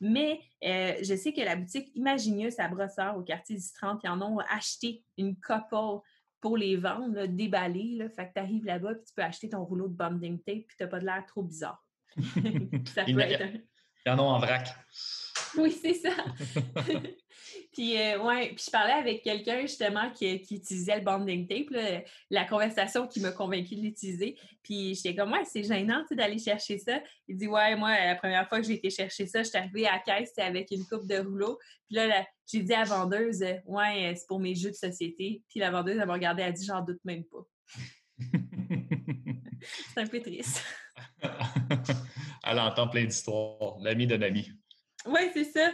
Mais 0.00 0.40
euh, 0.64 0.94
je 1.02 1.14
sais 1.16 1.32
que 1.32 1.40
la 1.40 1.56
boutique 1.56 1.90
Imagineuse 1.94 2.58
à 2.58 2.68
Brossard, 2.68 3.16
au 3.16 3.22
quartier 3.22 3.56
du 3.56 3.72
30, 3.80 4.02
ils 4.04 4.10
en 4.10 4.20
ont 4.20 4.38
acheté 4.50 5.02
une 5.16 5.34
couple 5.36 6.02
pour 6.40 6.56
les 6.56 6.76
vendre, 6.76 7.26
déballées. 7.26 8.06
Fait 8.14 8.28
que 8.28 8.34
tu 8.34 8.40
arrives 8.40 8.66
là-bas, 8.66 8.94
puis 8.96 9.04
tu 9.06 9.14
peux 9.14 9.22
acheter 9.22 9.48
ton 9.48 9.64
rouleau 9.64 9.88
de 9.88 9.94
bonding 9.94 10.38
tape, 10.38 10.66
puis 10.66 10.76
tu 10.76 10.82
n'as 10.82 10.88
pas 10.88 11.00
de 11.00 11.06
l'air 11.06 11.24
trop 11.26 11.42
bizarre. 11.42 11.85
ça 12.94 13.04
peut 13.04 13.20
être 13.20 13.42
Il 13.44 14.08
y 14.08 14.10
en 14.10 14.18
a 14.18 14.22
en 14.22 14.38
vrac. 14.38 14.68
Oui, 15.56 15.72
c'est 15.72 15.94
ça. 15.94 16.10
puis, 17.72 18.00
euh, 18.00 18.22
ouais, 18.22 18.48
puis 18.54 18.64
je 18.66 18.70
parlais 18.70 18.92
avec 18.92 19.22
quelqu'un 19.22 19.62
justement 19.62 20.10
qui, 20.10 20.34
utilisait 20.34 20.98
le 20.98 21.04
bonding 21.04 21.46
tape, 21.46 22.04
la 22.30 22.44
conversation 22.44 23.06
qui 23.06 23.20
m'a 23.20 23.32
convaincu 23.32 23.76
de 23.76 23.82
l'utiliser. 23.82 24.36
Puis 24.62 24.94
j'étais 24.94 25.14
comme, 25.14 25.32
ouais, 25.32 25.44
c'est 25.44 25.62
gênant 25.62 26.04
d'aller 26.10 26.38
chercher 26.38 26.78
ça. 26.78 27.00
Il 27.28 27.36
dit, 27.36 27.46
ouais, 27.46 27.76
moi, 27.76 27.92
la 27.92 28.16
première 28.16 28.48
fois 28.48 28.60
que 28.60 28.66
j'ai 28.66 28.74
été 28.74 28.90
chercher 28.90 29.26
ça, 29.26 29.42
je 29.42 29.48
suis 29.48 29.58
arrivée 29.58 29.86
à 29.86 29.92
la 29.92 29.98
caisse 30.00 30.32
avec 30.38 30.70
une 30.70 30.84
coupe 30.84 31.06
de 31.06 31.18
rouleau. 31.18 31.58
Puis 31.86 31.96
là, 31.96 32.26
j'ai 32.50 32.62
dit 32.62 32.74
à 32.74 32.80
la 32.80 32.84
vendeuse, 32.84 33.44
ouais, 33.66 34.14
c'est 34.16 34.26
pour 34.26 34.40
mes 34.40 34.54
jeux 34.54 34.70
de 34.70 34.76
société. 34.76 35.42
Puis 35.48 35.60
la 35.60 35.70
vendeuse, 35.70 35.98
elle 35.98 36.06
m'a 36.06 36.14
regardé, 36.14 36.42
elle 36.42 36.48
a 36.48 36.52
dit, 36.52 36.64
j'en 36.64 36.82
doute 36.82 37.00
même 37.04 37.24
pas. 37.24 37.46
c'est 39.94 40.00
un 40.00 40.06
peu 40.06 40.20
triste. 40.20 40.62
Elle 42.46 42.60
entend 42.60 42.88
plein 42.88 43.04
d'histoires. 43.04 43.76
L'ami 43.80 44.06
d'un 44.06 44.22
ami. 44.22 44.50
Oui, 45.06 45.20
c'est 45.34 45.44
ça. 45.44 45.72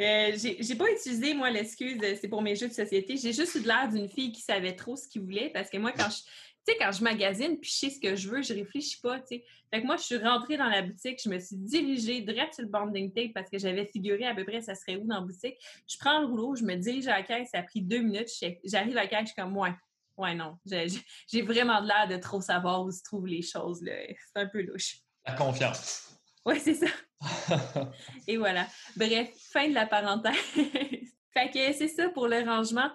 Euh, 0.00 0.32
j'ai 0.34 0.74
pas 0.76 0.90
utilisé, 0.90 1.34
moi, 1.34 1.50
l'excuse, 1.50 1.98
c'est 2.20 2.28
pour 2.28 2.40
mes 2.40 2.56
jeux 2.56 2.68
de 2.68 2.72
société. 2.72 3.16
J'ai 3.16 3.32
juste 3.32 3.54
eu 3.56 3.60
de 3.60 3.66
l'air 3.66 3.88
d'une 3.88 4.08
fille 4.08 4.32
qui 4.32 4.40
savait 4.40 4.74
trop 4.74 4.96
ce 4.96 5.06
qu'il 5.06 5.22
voulait 5.22 5.50
parce 5.50 5.68
que 5.68 5.76
moi, 5.76 5.92
quand 5.92 6.08
je, 6.08 6.22
tu 6.66 6.72
sais, 6.72 6.78
quand 6.78 6.90
je 6.90 7.04
magasine 7.04 7.58
puis 7.58 7.70
je 7.70 7.76
sais 7.76 7.90
ce 7.90 8.00
que 8.00 8.16
je 8.16 8.28
veux, 8.28 8.42
je 8.42 8.54
réfléchis 8.54 8.98
pas, 9.00 9.20
tu 9.20 9.36
sais. 9.36 9.44
Fait 9.72 9.82
que 9.82 9.86
moi, 9.86 9.96
je 9.96 10.02
suis 10.02 10.16
rentrée 10.16 10.56
dans 10.56 10.68
la 10.68 10.82
boutique, 10.82 11.20
je 11.22 11.28
me 11.28 11.38
suis 11.38 11.56
dirigée 11.56 12.22
direct 12.22 12.54
sur 12.54 12.64
le 12.64 12.70
bonding 12.70 13.12
tape 13.12 13.32
parce 13.34 13.50
que 13.50 13.58
j'avais 13.58 13.86
figuré 13.86 14.24
à 14.26 14.34
peu 14.34 14.44
près 14.44 14.62
ça 14.62 14.74
serait 14.74 14.96
où 14.96 15.06
dans 15.06 15.16
la 15.16 15.20
boutique. 15.20 15.56
Je 15.86 15.96
prends 15.98 16.20
le 16.20 16.26
rouleau, 16.26 16.54
je 16.54 16.64
me 16.64 16.76
dirige 16.76 17.06
à 17.06 17.18
la 17.18 17.22
caisse, 17.22 17.50
ça 17.52 17.58
a 17.58 17.62
pris 17.62 17.82
deux 17.82 18.00
minutes, 18.00 18.28
j'arrive 18.64 18.96
à 18.96 19.02
la 19.02 19.06
caisse, 19.06 19.20
je 19.20 19.26
suis 19.26 19.34
comme, 19.36 19.56
ouais, 19.56 19.74
ouais, 20.16 20.34
non. 20.34 20.56
J'ai 20.66 21.42
vraiment 21.42 21.82
de 21.82 21.86
l'air 21.86 22.08
de 22.08 22.16
trop 22.16 22.40
savoir 22.40 22.84
où 22.84 22.90
se 22.90 23.02
trouvent 23.02 23.26
les 23.26 23.42
choses, 23.42 23.82
là. 23.82 23.92
C'est 24.08 24.40
un 24.40 24.46
peu 24.46 24.62
louche. 24.62 24.96
La 25.26 25.34
confiance. 25.34 26.09
Oui, 26.46 26.58
c'est 26.60 26.74
ça. 26.74 26.86
Et 28.26 28.36
voilà. 28.36 28.66
Bref, 28.96 29.30
fin 29.52 29.68
de 29.68 29.74
la 29.74 29.86
parenthèse. 29.86 30.34
fait 31.32 31.50
que 31.52 31.72
c'est 31.72 31.88
ça 31.88 32.08
pour 32.10 32.28
le 32.28 32.44
rangement. 32.44 32.90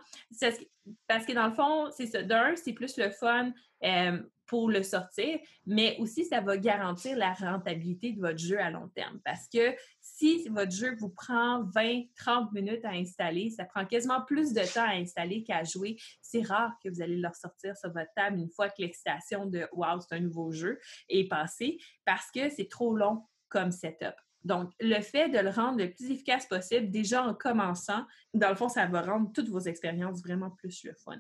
Parce 1.08 1.26
que 1.26 1.34
dans 1.34 1.48
le 1.48 1.54
fond, 1.54 1.92
c'est 1.96 2.08
ça. 2.08 2.24
D'un, 2.24 2.56
c'est 2.56 2.74
plus 2.74 2.98
le 2.98 3.10
fun 3.10 3.52
euh, 3.84 4.20
pour 4.48 4.70
le 4.70 4.84
sortir, 4.84 5.40
mais 5.66 5.98
aussi 5.98 6.24
ça 6.26 6.40
va 6.40 6.58
garantir 6.58 7.18
la 7.18 7.34
rentabilité 7.34 8.12
de 8.12 8.22
votre 8.22 8.38
jeu 8.38 8.60
à 8.60 8.70
long 8.70 8.88
terme. 8.90 9.20
Parce 9.26 9.48
que 9.48 9.76
si 10.02 10.48
votre 10.50 10.72
jeu 10.72 10.96
vous 11.00 11.10
prend 11.10 11.64
20-30 11.64 12.54
minutes 12.54 12.86
à 12.86 12.92
installer, 12.92 13.50
ça 13.50 13.66
prend 13.66 13.86
quasiment 13.86 14.22
plus 14.22 14.54
de 14.54 14.62
temps 14.72 14.88
à 14.88 14.94
installer 14.94 15.44
qu'à 15.44 15.64
jouer. 15.64 15.98
C'est 16.22 16.44
rare 16.44 16.74
que 16.84 16.90
vous 16.90 17.02
allez 17.02 17.18
le 17.18 17.28
ressortir 17.28 17.76
sur 17.76 17.92
votre 17.92 18.12
table 18.16 18.40
une 18.40 18.52
fois 18.52 18.70
que 18.70 18.82
l'excitation 18.82 19.48
de 19.48 19.68
Wow, 19.74 20.00
c'est 20.02 20.16
un 20.16 20.20
nouveau 20.20 20.52
jeu 20.52 20.80
est 21.10 21.28
passée 21.28 21.80
parce 22.06 22.30
que 22.32 22.50
c'est 22.50 22.70
trop 22.70 22.96
long 22.96 23.24
comme 23.56 23.72
setup. 23.72 24.16
Donc, 24.44 24.74
le 24.82 25.00
fait 25.00 25.30
de 25.30 25.40
le 25.40 25.50
rendre 25.50 25.80
le 25.80 25.90
plus 25.90 26.12
efficace 26.12 26.46
possible, 26.46 26.92
déjà 26.92 27.24
en 27.24 27.34
commençant, 27.34 28.06
dans 28.34 28.50
le 28.50 28.56
fond, 28.56 28.68
ça 28.68 28.86
va 28.86 29.02
rendre 29.02 29.32
toutes 29.34 29.48
vos 29.48 29.62
expériences 29.62 30.22
vraiment 30.22 30.52
plus 30.52 30.84
le 30.84 30.94
fun. 30.94 31.18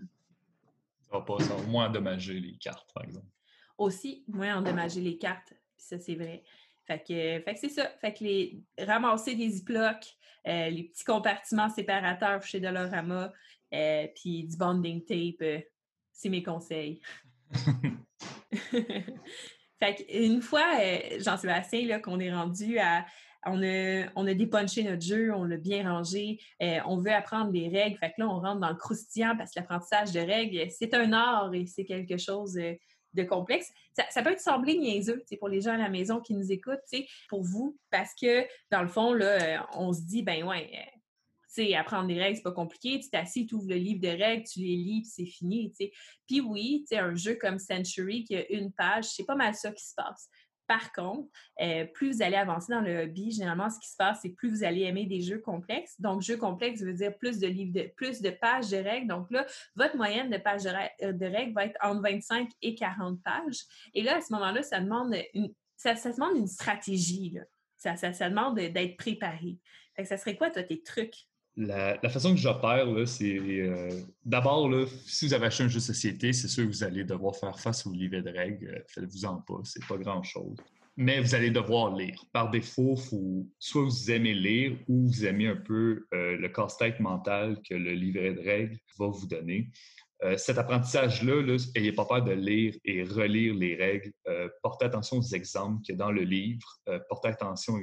Ça 1.10 1.19
va 1.19 1.21
pas 1.21 1.38
moins 1.67 1.88
endommager 1.88 2.39
les 2.41 2.58
cartes, 2.58 2.93
par 2.93 3.06
exemple. 3.06 3.26
Aussi, 3.78 4.26
moins 4.28 4.58
endommager 4.58 5.00
les 5.00 5.17
cartes. 5.17 5.54
ça, 5.78 5.98
c'est 5.98 6.15
vrai. 6.15 6.43
Fait 6.86 7.00
que, 7.00 7.41
fait 7.43 7.54
que 7.54 7.60
c'est 7.60 7.69
ça. 7.69 7.89
Fait 8.02 8.13
que 8.13 8.24
les 8.24 8.62
ramasser 8.78 9.34
des 9.36 9.50
ziplocs, 9.50 10.17
euh, 10.48 10.69
les 10.69 10.84
petits 10.84 11.06
compartiments 11.06 11.69
séparateurs 11.69 12.43
chez 12.43 12.60
Dolorama, 12.60 13.32
euh, 13.74 14.08
puis 14.13 14.43
du 14.43 14.58
bonding 14.58 15.04
tape, 15.04 15.41
euh, 15.41 15.62
c'est 16.12 16.30
mes 16.30 16.43
conseils. 16.43 17.00
Fait 19.79 19.95
qu'une 19.95 20.41
fois, 20.41 20.65
euh, 20.79 21.19
Jean-Sébastien, 21.19 21.99
qu'on 21.99 22.19
est 22.19 22.33
rendu 22.33 22.79
à, 22.79 23.05
on 23.45 23.61
a, 23.61 24.05
on 24.15 24.25
a 24.27 24.33
dépunché 24.33 24.83
notre 24.83 25.01
jeu, 25.01 25.33
on 25.33 25.43
l'a 25.43 25.57
bien 25.57 25.89
rangé, 25.89 26.39
euh, 26.61 26.79
on 26.85 26.97
veut 26.97 27.11
apprendre 27.11 27.51
les 27.51 27.67
règles. 27.67 27.97
Fait 27.97 28.09
que 28.09 28.15
là, 28.19 28.27
on 28.27 28.39
rentre 28.39 28.59
dans 28.59 28.69
le 28.69 28.75
croustillant 28.75 29.35
parce 29.38 29.51
que 29.51 29.59
l'apprentissage 29.59 30.11
de 30.11 30.19
règles, 30.19 30.69
c'est 30.71 30.93
un 30.93 31.13
art 31.13 31.53
et 31.53 31.65
c'est 31.65 31.85
quelque 31.85 32.17
chose 32.17 32.57
euh, 32.57 32.73
de 33.13 33.23
complexe. 33.23 33.71
Ça, 34.09 34.21
peut 34.21 34.31
être 34.31 34.41
semblé 34.41 34.77
niaiseux 34.77 35.23
pour 35.39 35.47
les 35.47 35.61
gens 35.61 35.73
à 35.73 35.77
la 35.77 35.89
maison 35.89 36.19
qui 36.19 36.33
nous 36.33 36.51
écoutent, 36.51 36.79
pour 37.29 37.43
vous, 37.43 37.77
parce 37.89 38.13
que 38.13 38.45
dans 38.71 38.81
le 38.81 38.89
fond, 38.89 39.13
là, 39.13 39.65
on 39.73 39.93
se 39.93 40.01
dit, 40.01 40.21
ben 40.21 40.43
ouais, 40.43 40.69
sais, 41.56 41.76
apprendre 41.76 42.08
des 42.08 42.20
règles, 42.20 42.38
c'est 42.38 42.44
pas 42.44 42.52
compliqué. 42.52 43.00
Tu 43.00 43.10
t'assis, 43.10 43.46
tu 43.46 43.56
ouvres 43.56 43.70
le 43.70 43.76
livre 43.76 44.02
de 44.02 44.08
règles, 44.08 44.44
tu 44.46 44.60
les 44.60 44.76
lis, 44.76 45.02
puis 45.02 45.12
c'est 45.12 45.26
fini. 45.26 45.74
Puis 46.28 46.41
oui, 46.41 46.86
un 46.91 47.15
jeu 47.15 47.36
comme 47.36 47.60
Century 47.60 48.24
qui 48.24 48.36
a 48.36 48.50
une 48.52 48.72
page, 48.72 49.06
c'est 49.06 49.26
pas 49.26 49.36
mal 49.36 49.54
ça 49.54 49.72
qui 49.72 49.84
se 49.84 49.94
passe. 49.96 50.30
Par 50.68 50.91
contre, 50.94 51.30
euh, 51.62 51.86
plus 51.86 52.13
vous 52.13 52.22
allez 52.24 52.38
avancer 52.38 52.74
dans 52.74 52.82
le 52.82 53.04
hobby, 53.04 53.32
généralement, 53.32 53.70
ce 53.70 53.80
qui 53.80 53.89
se 53.89 53.96
passe, 53.98 54.20
c'est 54.22 54.30
plus 54.30 54.50
vous 54.50 54.63
allez 54.63 54.82
aimer 54.82 55.06
des 55.06 55.22
jeux 55.22 55.39
complexes. 55.39 56.00
Donc, 56.00 56.22
jeu 56.22 56.38
complexe 56.38 56.82
veut 56.82 56.94
dire 56.94 57.15
plus 57.18 57.39
de 57.39 57.48
livres, 57.48 57.74
de, 57.74 57.91
plus 57.96 58.22
de 58.22 58.32
pages 58.32 58.70
de 58.70 58.78
règles. 58.78 59.08
Donc 59.08 59.30
là, 59.30 59.46
votre 59.76 59.96
moyenne 59.96 60.30
de 60.30 60.38
pages 60.38 60.63
de, 60.63 60.70
euh, 60.70 61.30
règles 61.30 61.54
va 61.54 61.65
être 61.65 61.78
entre 61.84 62.02
25 62.02 62.50
et 62.62 62.74
40 62.74 63.22
pages. 63.22 63.63
Et 63.94 64.02
là, 64.02 64.18
à 64.18 64.22
ce 64.22 64.34
moment-là, 64.34 64.63
ça 64.63 64.80
demande 64.80 65.15
une, 65.34 65.54
ça, 65.78 65.94
demande 65.94 66.38
une 66.38 66.48
stratégie. 66.48 67.38
Ça, 67.78 67.96
ça, 67.96 68.30
demande 68.30 68.56
d'être 68.56 68.98
préparé. 68.98 69.60
ça 70.04 70.18
serait 70.18 70.36
quoi, 70.36 70.50
toi, 70.50 70.63
tes 70.63 70.82
trucs? 70.82 71.28
La, 71.58 72.10
façon 72.10 72.32
que 72.32 72.39
j'opère, 72.39 72.88
c'est 73.08 73.38
euh, 73.38 73.89
d'abord, 74.26 74.70
si 75.06 75.28
vous 75.28 75.34
avez 75.34 75.48
acheté 75.48 75.63
un 75.63 75.68
jeu 75.68 75.80
de 75.80 75.84
société, 75.84 76.34
c'est 76.34 76.48
sûr 76.48 76.65
que 76.65 76.70
vous 76.70 76.84
allez 76.84 77.04
devoir 77.04 77.36
faire 77.36 77.58
face 77.60 77.86
au 77.88 77.91
livret 77.91 78.22
de 78.22 78.30
règles. 78.30 78.68
Euh, 78.68 78.84
faites-vous-en 78.88 79.38
pas, 79.41 79.62
c'est 79.63 79.86
pas 79.86 79.98
grand-chose. 79.98 80.58
Mais 80.98 81.22
vous 81.22 81.36
allez 81.36 81.52
devoir 81.52 81.96
lire. 81.96 82.24
Par 82.32 82.50
défaut, 82.50 82.96
faut, 82.96 83.48
soit 83.60 83.84
vous 83.84 84.12
aimez 84.12 84.34
lire 84.34 84.78
ou 84.88 85.08
vous 85.08 85.26
aimez 85.26 85.48
un 85.48 85.56
peu 85.56 86.06
euh, 86.13 86.38
le 86.38 86.50
casse-tête 86.50 87.00
mental 87.00 87.62
que 87.68 87.76
le 87.76 87.91
livret 87.91 88.34
de 88.34 88.41
règles 88.41 88.78
va 88.98 89.08
vous 89.08 89.28
donner. 89.28 89.70
Euh, 90.23 90.38
cet 90.38 90.58
apprentissage-là, 90.58 91.58
n'ayez 91.75 91.91
pas 91.91 92.06
peur 92.06 92.23
de 92.23 92.32
lire 92.32 92.73
et 92.86 93.04
relire 93.04 93.54
les 93.54 93.75
règles. 93.75 94.12
Euh, 94.28 94.47
portez 94.63 94.86
attention 94.86 95.17
aux 95.17 95.34
exemples 95.34 95.82
qu'il 95.82 95.93
y 95.93 95.95
a 95.95 95.99
dans 95.99 96.12
le 96.12 96.21
livre. 96.21 96.65
Euh, 96.88 96.99
portez 97.10 97.28
attention 97.28 97.75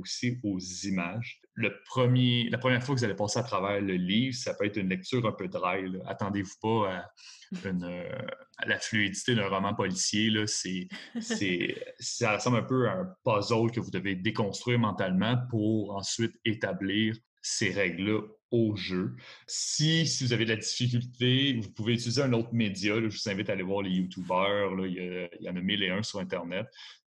aussi 0.00 0.38
aux 0.44 0.58
images. 0.84 1.40
La 1.56 1.70
première 1.88 2.82
fois 2.82 2.94
que 2.94 3.00
vous 3.00 3.04
allez 3.04 3.16
passer 3.16 3.40
à 3.40 3.42
travers 3.42 3.80
le 3.80 3.94
livre, 3.94 4.34
ça 4.34 4.54
peut 4.54 4.66
être 4.66 4.76
une 4.76 4.90
lecture 4.90 5.26
un 5.26 5.32
peu 5.32 5.48
dry. 5.48 5.92
Attendez-vous 6.06 6.54
pas 6.60 6.92
à, 6.92 7.10
la 8.66 8.78
fluidité 8.78 9.34
d'un 9.34 9.48
roman 9.48 9.74
policier. 9.74 10.30
Là. 10.30 10.44
ça 10.46 12.36
ressemble 12.36 12.58
un 12.58 12.62
peu 12.62 12.88
à 12.88 12.92
un 12.92 13.14
puzzle 13.24 13.72
que 13.72 13.80
vous 13.80 13.90
devez 13.90 14.14
déconstruire 14.14 14.78
mentalement 14.78 15.36
pour 15.50 15.96
ensuite 15.96 16.34
établir 16.44 17.16
ces 17.46 17.70
règles-là 17.70 18.22
au 18.50 18.74
jeu. 18.74 19.14
Si, 19.46 20.04
si 20.06 20.24
vous 20.24 20.32
avez 20.32 20.44
de 20.44 20.50
la 20.50 20.56
difficulté, 20.56 21.54
vous 21.60 21.70
pouvez 21.70 21.94
utiliser 21.94 22.22
un 22.22 22.32
autre 22.32 22.52
média. 22.52 22.96
je 22.96 23.06
vous 23.06 23.28
invite 23.30 23.48
à 23.48 23.52
aller 23.52 23.62
voir 23.62 23.82
les 23.82 23.90
YouTubers. 23.90 24.72
il, 24.84 25.28
y 25.40 25.48
en 25.48 25.56
a 25.56 25.60
mille 25.60 25.82
et 25.84 25.90
un 25.90 26.02
sur 26.02 26.18
Internet. 26.18 26.66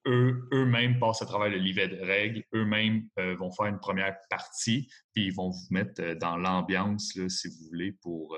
Eux, 0.07 0.49
eux-mêmes 0.53 0.99
passent 0.99 1.23
à 1.23 1.27
travers 1.27 1.49
le 1.51 1.59
livret 1.59 1.89
de 1.89 2.01
règles. 2.01 2.43
Eux-mêmes 2.53 3.09
euh, 3.19 3.37
vont 3.37 3.53
faire 3.53 3.67
une 3.67 3.79
première 3.79 4.17
partie, 4.29 4.91
puis 5.15 5.27
ils 5.27 5.35
vont 5.35 5.51
vous 5.51 5.67
mettre 5.71 6.03
euh, 6.03 6.15
dans 6.17 6.37
l'ambiance, 6.37 7.17
si 7.29 7.49
vous 7.49 7.69
voulez, 7.69 7.93
pour 7.93 8.37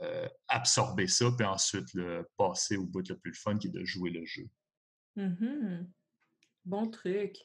euh, 0.00 0.28
absorber 0.48 1.06
ça, 1.06 1.26
puis 1.36 1.46
ensuite 1.46 1.86
passer 2.38 2.76
au 2.76 2.86
bout 2.86 3.06
le 3.08 3.18
plus 3.18 3.34
fun 3.34 3.58
qui 3.58 3.68
est 3.68 3.70
de 3.70 3.84
jouer 3.84 4.10
le 4.10 4.24
jeu. 4.24 4.48
Mm-hmm. 5.16 5.86
Bon 6.64 6.90
truc. 6.90 7.36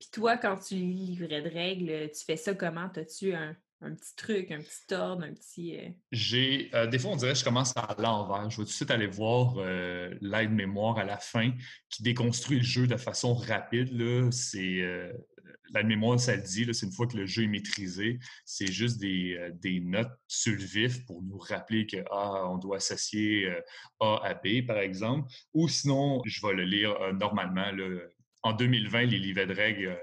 Puis 0.00 0.08
toi, 0.10 0.38
quand 0.38 0.56
tu 0.56 0.76
lis 0.76 0.94
livret 0.94 1.42
de 1.42 1.50
règles, 1.50 2.10
tu 2.10 2.24
fais 2.24 2.38
ça 2.38 2.54
comment? 2.54 2.90
As-tu 2.96 3.34
un, 3.34 3.54
petit 3.80 4.16
truc, 4.16 4.50
un 4.50 4.60
petit 4.60 4.94
ordre, 4.94 5.24
un 5.24 5.34
petit. 5.34 5.76
Euh? 5.76 5.90
J'ai. 6.10 6.70
Euh, 6.74 6.86
des 6.86 6.98
fois, 6.98 7.10
on 7.10 7.16
dirait 7.16 7.34
que 7.34 7.38
je 7.38 7.44
commence 7.44 7.76
à 7.76 7.94
l'envers. 7.98 8.48
Je 8.48 8.56
vais 8.56 8.62
tout 8.62 8.70
de 8.70 8.74
suite 8.74 8.90
aller 8.90 9.06
voir 9.06 9.56
euh, 9.58 10.14
l'aide-mémoire 10.22 10.96
à 10.96 11.04
la 11.04 11.18
fin 11.18 11.52
qui 11.90 12.02
déconstruit 12.02 12.58
le 12.58 12.64
jeu 12.64 12.86
de 12.86 12.96
façon 12.96 13.34
rapide. 13.34 14.32
C'est. 14.32 14.82
L'aide-mémoire, 15.74 16.18
ça 16.18 16.34
le 16.34 16.42
dit, 16.42 16.66
c'est 16.72 16.86
une 16.86 16.92
fois 16.92 17.06
que 17.06 17.16
le 17.16 17.26
jeu 17.26 17.44
est 17.44 17.46
maîtrisé, 17.46 18.18
c'est 18.44 18.72
juste 18.72 18.98
des, 18.98 19.80
notes 19.84 20.10
sur 20.26 20.52
le 20.52 20.64
vif 20.64 21.04
pour 21.06 21.22
nous 21.22 21.38
rappeler 21.38 21.86
que 21.86 21.98
ah, 22.10 22.48
on 22.48 22.58
doit 22.58 22.78
associer 22.78 23.48
A 24.00 24.18
à 24.24 24.34
B, 24.34 24.66
par 24.66 24.78
exemple. 24.78 25.30
Ou 25.54 25.68
sinon, 25.68 26.22
je 26.24 26.44
vais 26.44 26.54
le 26.54 26.64
lire 26.64 26.96
normalement, 27.14 27.70
en 28.42 28.52
2020, 28.52 29.02
les 29.06 29.18
livrets 29.18 29.46
de 29.46 29.54
règles, 29.54 29.86
euh, 29.88 29.96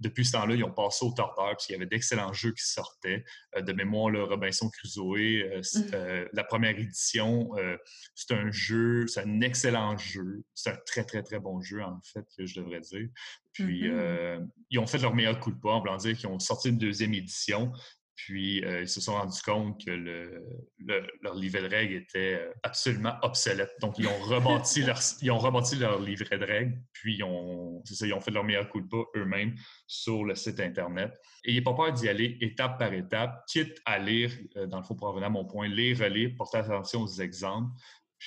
depuis 0.00 0.24
ce 0.24 0.32
temps-là, 0.32 0.56
ils 0.56 0.64
ont 0.64 0.72
passé 0.72 1.04
au 1.04 1.12
tordeur, 1.12 1.56
puis 1.56 1.66
il 1.68 1.72
y 1.72 1.74
avait 1.76 1.86
d'excellents 1.86 2.32
jeux 2.32 2.52
qui 2.52 2.64
sortaient. 2.64 3.24
Euh, 3.56 3.62
de 3.62 3.72
mémoire, 3.72 4.10
le 4.10 4.24
Robinson 4.24 4.68
Crusoe, 4.68 5.16
euh, 5.16 5.60
mmh. 5.60 6.28
la 6.32 6.44
première 6.44 6.76
édition, 6.76 7.50
c'est 8.14 8.34
un 8.34 8.50
jeu, 8.50 9.06
c'est 9.06 9.20
un 9.20 9.40
excellent 9.40 9.96
jeu. 9.96 10.42
C'est 10.52 10.70
un 10.70 10.78
très, 10.84 11.04
très, 11.04 11.22
très 11.22 11.38
bon 11.38 11.60
jeu, 11.62 11.82
en 11.82 12.00
fait, 12.12 12.26
que 12.36 12.44
je 12.44 12.60
devrais 12.60 12.80
dire. 12.80 13.08
Puis, 13.52 13.88
mmh 13.88 14.48
ils 14.70 14.80
ont 14.80 14.86
fait 14.86 14.98
leur 14.98 15.14
meilleur 15.14 15.38
coup 15.38 15.52
de 15.52 15.60
pas, 15.60 15.70
en 15.70 15.78
voulant 15.78 15.96
dire 15.96 16.16
qu'ils 16.16 16.26
ont 16.26 16.40
sorti 16.40 16.70
une 16.70 16.78
deuxième 16.78 17.14
édition. 17.14 17.72
Puis, 18.16 18.64
euh, 18.64 18.82
ils 18.82 18.88
se 18.88 19.00
sont 19.00 19.14
rendus 19.14 19.42
compte 19.42 19.84
que 19.84 19.90
leur 21.20 21.34
livret 21.34 21.62
de 21.62 21.68
règles 21.68 21.94
était 21.94 22.34
euh, 22.34 22.52
absolument 22.62 23.14
obsolète. 23.22 23.72
Donc, 23.80 23.98
ils 23.98 24.06
ont 24.06 24.18
rebâti 24.20 24.82
leur, 24.82 24.98
ils 25.22 25.30
ont 25.30 25.38
rebâti 25.38 25.76
leur 25.76 26.00
livret 26.00 26.38
de 26.38 26.44
règles, 26.44 26.78
puis 26.92 27.16
ils 27.16 27.24
ont, 27.24 27.82
ça, 27.84 28.06
ils 28.06 28.14
ont 28.14 28.20
fait 28.20 28.30
leur 28.30 28.44
meilleur 28.44 28.68
coup 28.68 28.80
de 28.80 28.88
pas 28.88 29.04
eux-mêmes 29.16 29.54
sur 29.86 30.24
le 30.24 30.34
site 30.36 30.60
Internet. 30.60 31.20
Et 31.44 31.52
il 31.52 31.58
a 31.58 31.62
pas 31.62 31.74
peur 31.74 31.92
d'y 31.92 32.08
aller 32.08 32.38
étape 32.40 32.78
par 32.78 32.92
étape, 32.92 33.44
quitte 33.46 33.80
à 33.84 33.98
lire, 33.98 34.30
euh, 34.56 34.66
dans 34.66 34.78
le 34.78 34.84
fond, 34.84 34.94
pour 34.94 35.08
revenir 35.08 35.26
à 35.26 35.30
mon 35.30 35.44
point, 35.44 35.66
lire, 35.66 35.98
relire, 35.98 36.30
porter 36.36 36.58
attention 36.58 37.02
aux 37.02 37.20
exemples, 37.20 37.70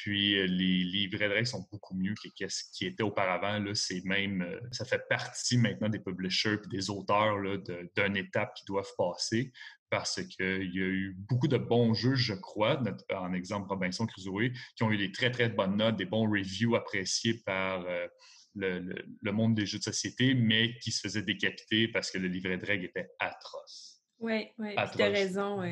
puis 0.02 0.48
les 0.48 0.84
livrets 0.84 1.28
de 1.28 1.34
règles 1.34 1.48
sont 1.48 1.68
beaucoup 1.72 1.96
mieux 1.96 2.14
que 2.14 2.48
ce 2.48 2.64
qui 2.72 2.86
était 2.86 3.02
auparavant. 3.02 3.64
C'est 3.74 4.06
même, 4.06 4.46
ça 4.72 4.86
fait 4.86 5.02
partie 5.10 5.58
maintenant 5.58 5.90
des 5.90 5.98
publishers 5.98 6.58
et 6.64 6.68
des 6.68 6.92
auteurs 6.92 7.38
d'une 7.42 8.16
étape 8.16 8.54
qu'ils 8.54 8.68
doivent 8.68 8.94
passer 8.96 9.52
parce 9.90 10.22
qu'il 10.24 10.72
y 10.72 10.82
a 10.82 10.86
eu 10.86 11.16
beaucoup 11.18 11.48
de 11.48 11.58
bons 11.58 11.96
jeux, 11.96 12.14
je 12.14 12.36
crois, 12.36 12.80
en 13.12 13.34
exemple 13.34 13.70
Robinson 13.70 14.06
Crusoe, 14.06 14.52
qui 14.76 14.84
ont 14.84 14.92
eu 14.92 14.98
des 14.98 15.12
très, 15.12 15.32
très 15.32 15.50
bonnes 15.50 15.78
notes, 15.78 15.96
des 15.96 16.06
bons 16.06 16.30
reviews 16.30 16.76
appréciés 16.76 17.42
par 17.44 17.84
euh, 17.88 18.08
le, 18.54 19.32
monde 19.32 19.56
des 19.56 19.66
jeux 19.66 19.80
de 19.80 19.84
société, 19.84 20.36
mais 20.36 20.78
qui 20.80 20.92
se 20.92 21.02
faisaient 21.02 21.24
décapiter 21.24 21.88
parce 21.88 22.12
que 22.12 22.20
le 22.20 22.28
livret 22.28 22.58
de 22.58 22.66
règles 22.66 22.86
était 22.86 23.10
atroce. 23.20 24.04
Oui, 24.20 24.48
oui, 24.60 24.76
tu 24.76 25.02
as 25.02 25.10
raison 25.10 25.64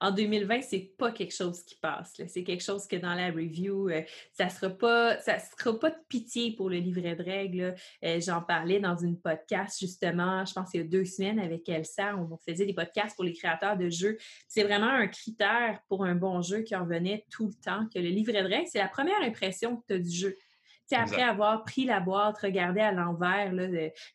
en 0.00 0.10
2020, 0.10 0.60
c'est 0.62 0.92
pas 0.98 1.10
quelque 1.10 1.34
chose 1.34 1.62
qui 1.64 1.76
passe. 1.76 2.20
C'est 2.28 2.44
quelque 2.44 2.62
chose 2.62 2.86
que 2.86 2.96
dans 2.96 3.14
la 3.14 3.28
review, 3.28 3.88
euh, 3.88 4.02
ça 4.32 4.48
sera 4.48 4.68
pas, 4.68 5.18
ça 5.20 5.38
sera 5.38 5.78
pas 5.78 5.90
de 5.90 5.96
pitié 6.08 6.54
pour 6.54 6.68
le 6.68 6.76
livret 6.76 7.16
de 7.16 7.22
règles. 7.22 7.74
Euh, 8.04 8.20
j'en 8.20 8.42
parlais 8.42 8.78
dans 8.78 8.96
une 8.96 9.18
podcast 9.18 9.78
justement, 9.80 10.44
je 10.44 10.52
pense 10.52 10.68
il 10.74 10.78
y 10.78 10.80
a 10.80 10.86
deux 10.86 11.04
semaines 11.04 11.38
avec 11.38 11.68
Elsa, 11.68 12.14
on 12.16 12.36
faisait 12.36 12.66
des 12.66 12.74
podcasts 12.74 13.16
pour 13.16 13.24
les 13.24 13.32
créateurs 13.32 13.76
de 13.76 13.88
jeux. 13.88 14.18
C'est 14.48 14.64
vraiment 14.64 14.90
un 14.90 15.06
critère 15.06 15.80
pour 15.88 16.04
un 16.04 16.14
bon 16.14 16.42
jeu 16.42 16.60
qui 16.60 16.76
en 16.76 16.84
venait 16.84 17.24
tout 17.30 17.46
le 17.46 17.54
temps, 17.54 17.86
que 17.92 17.98
le 17.98 18.08
livret 18.08 18.42
de 18.42 18.48
règles, 18.48 18.68
c'est 18.70 18.78
la 18.78 18.88
première 18.88 19.20
impression 19.22 19.76
que 19.76 19.84
tu 19.88 19.94
as 19.94 19.98
du 19.98 20.10
jeu. 20.10 20.36
C'est 20.86 20.96
après 20.96 21.22
avoir 21.22 21.64
pris 21.64 21.84
la 21.84 21.98
boîte, 21.98 22.38
regardé 22.38 22.80
à 22.80 22.92
l'envers 22.92 23.52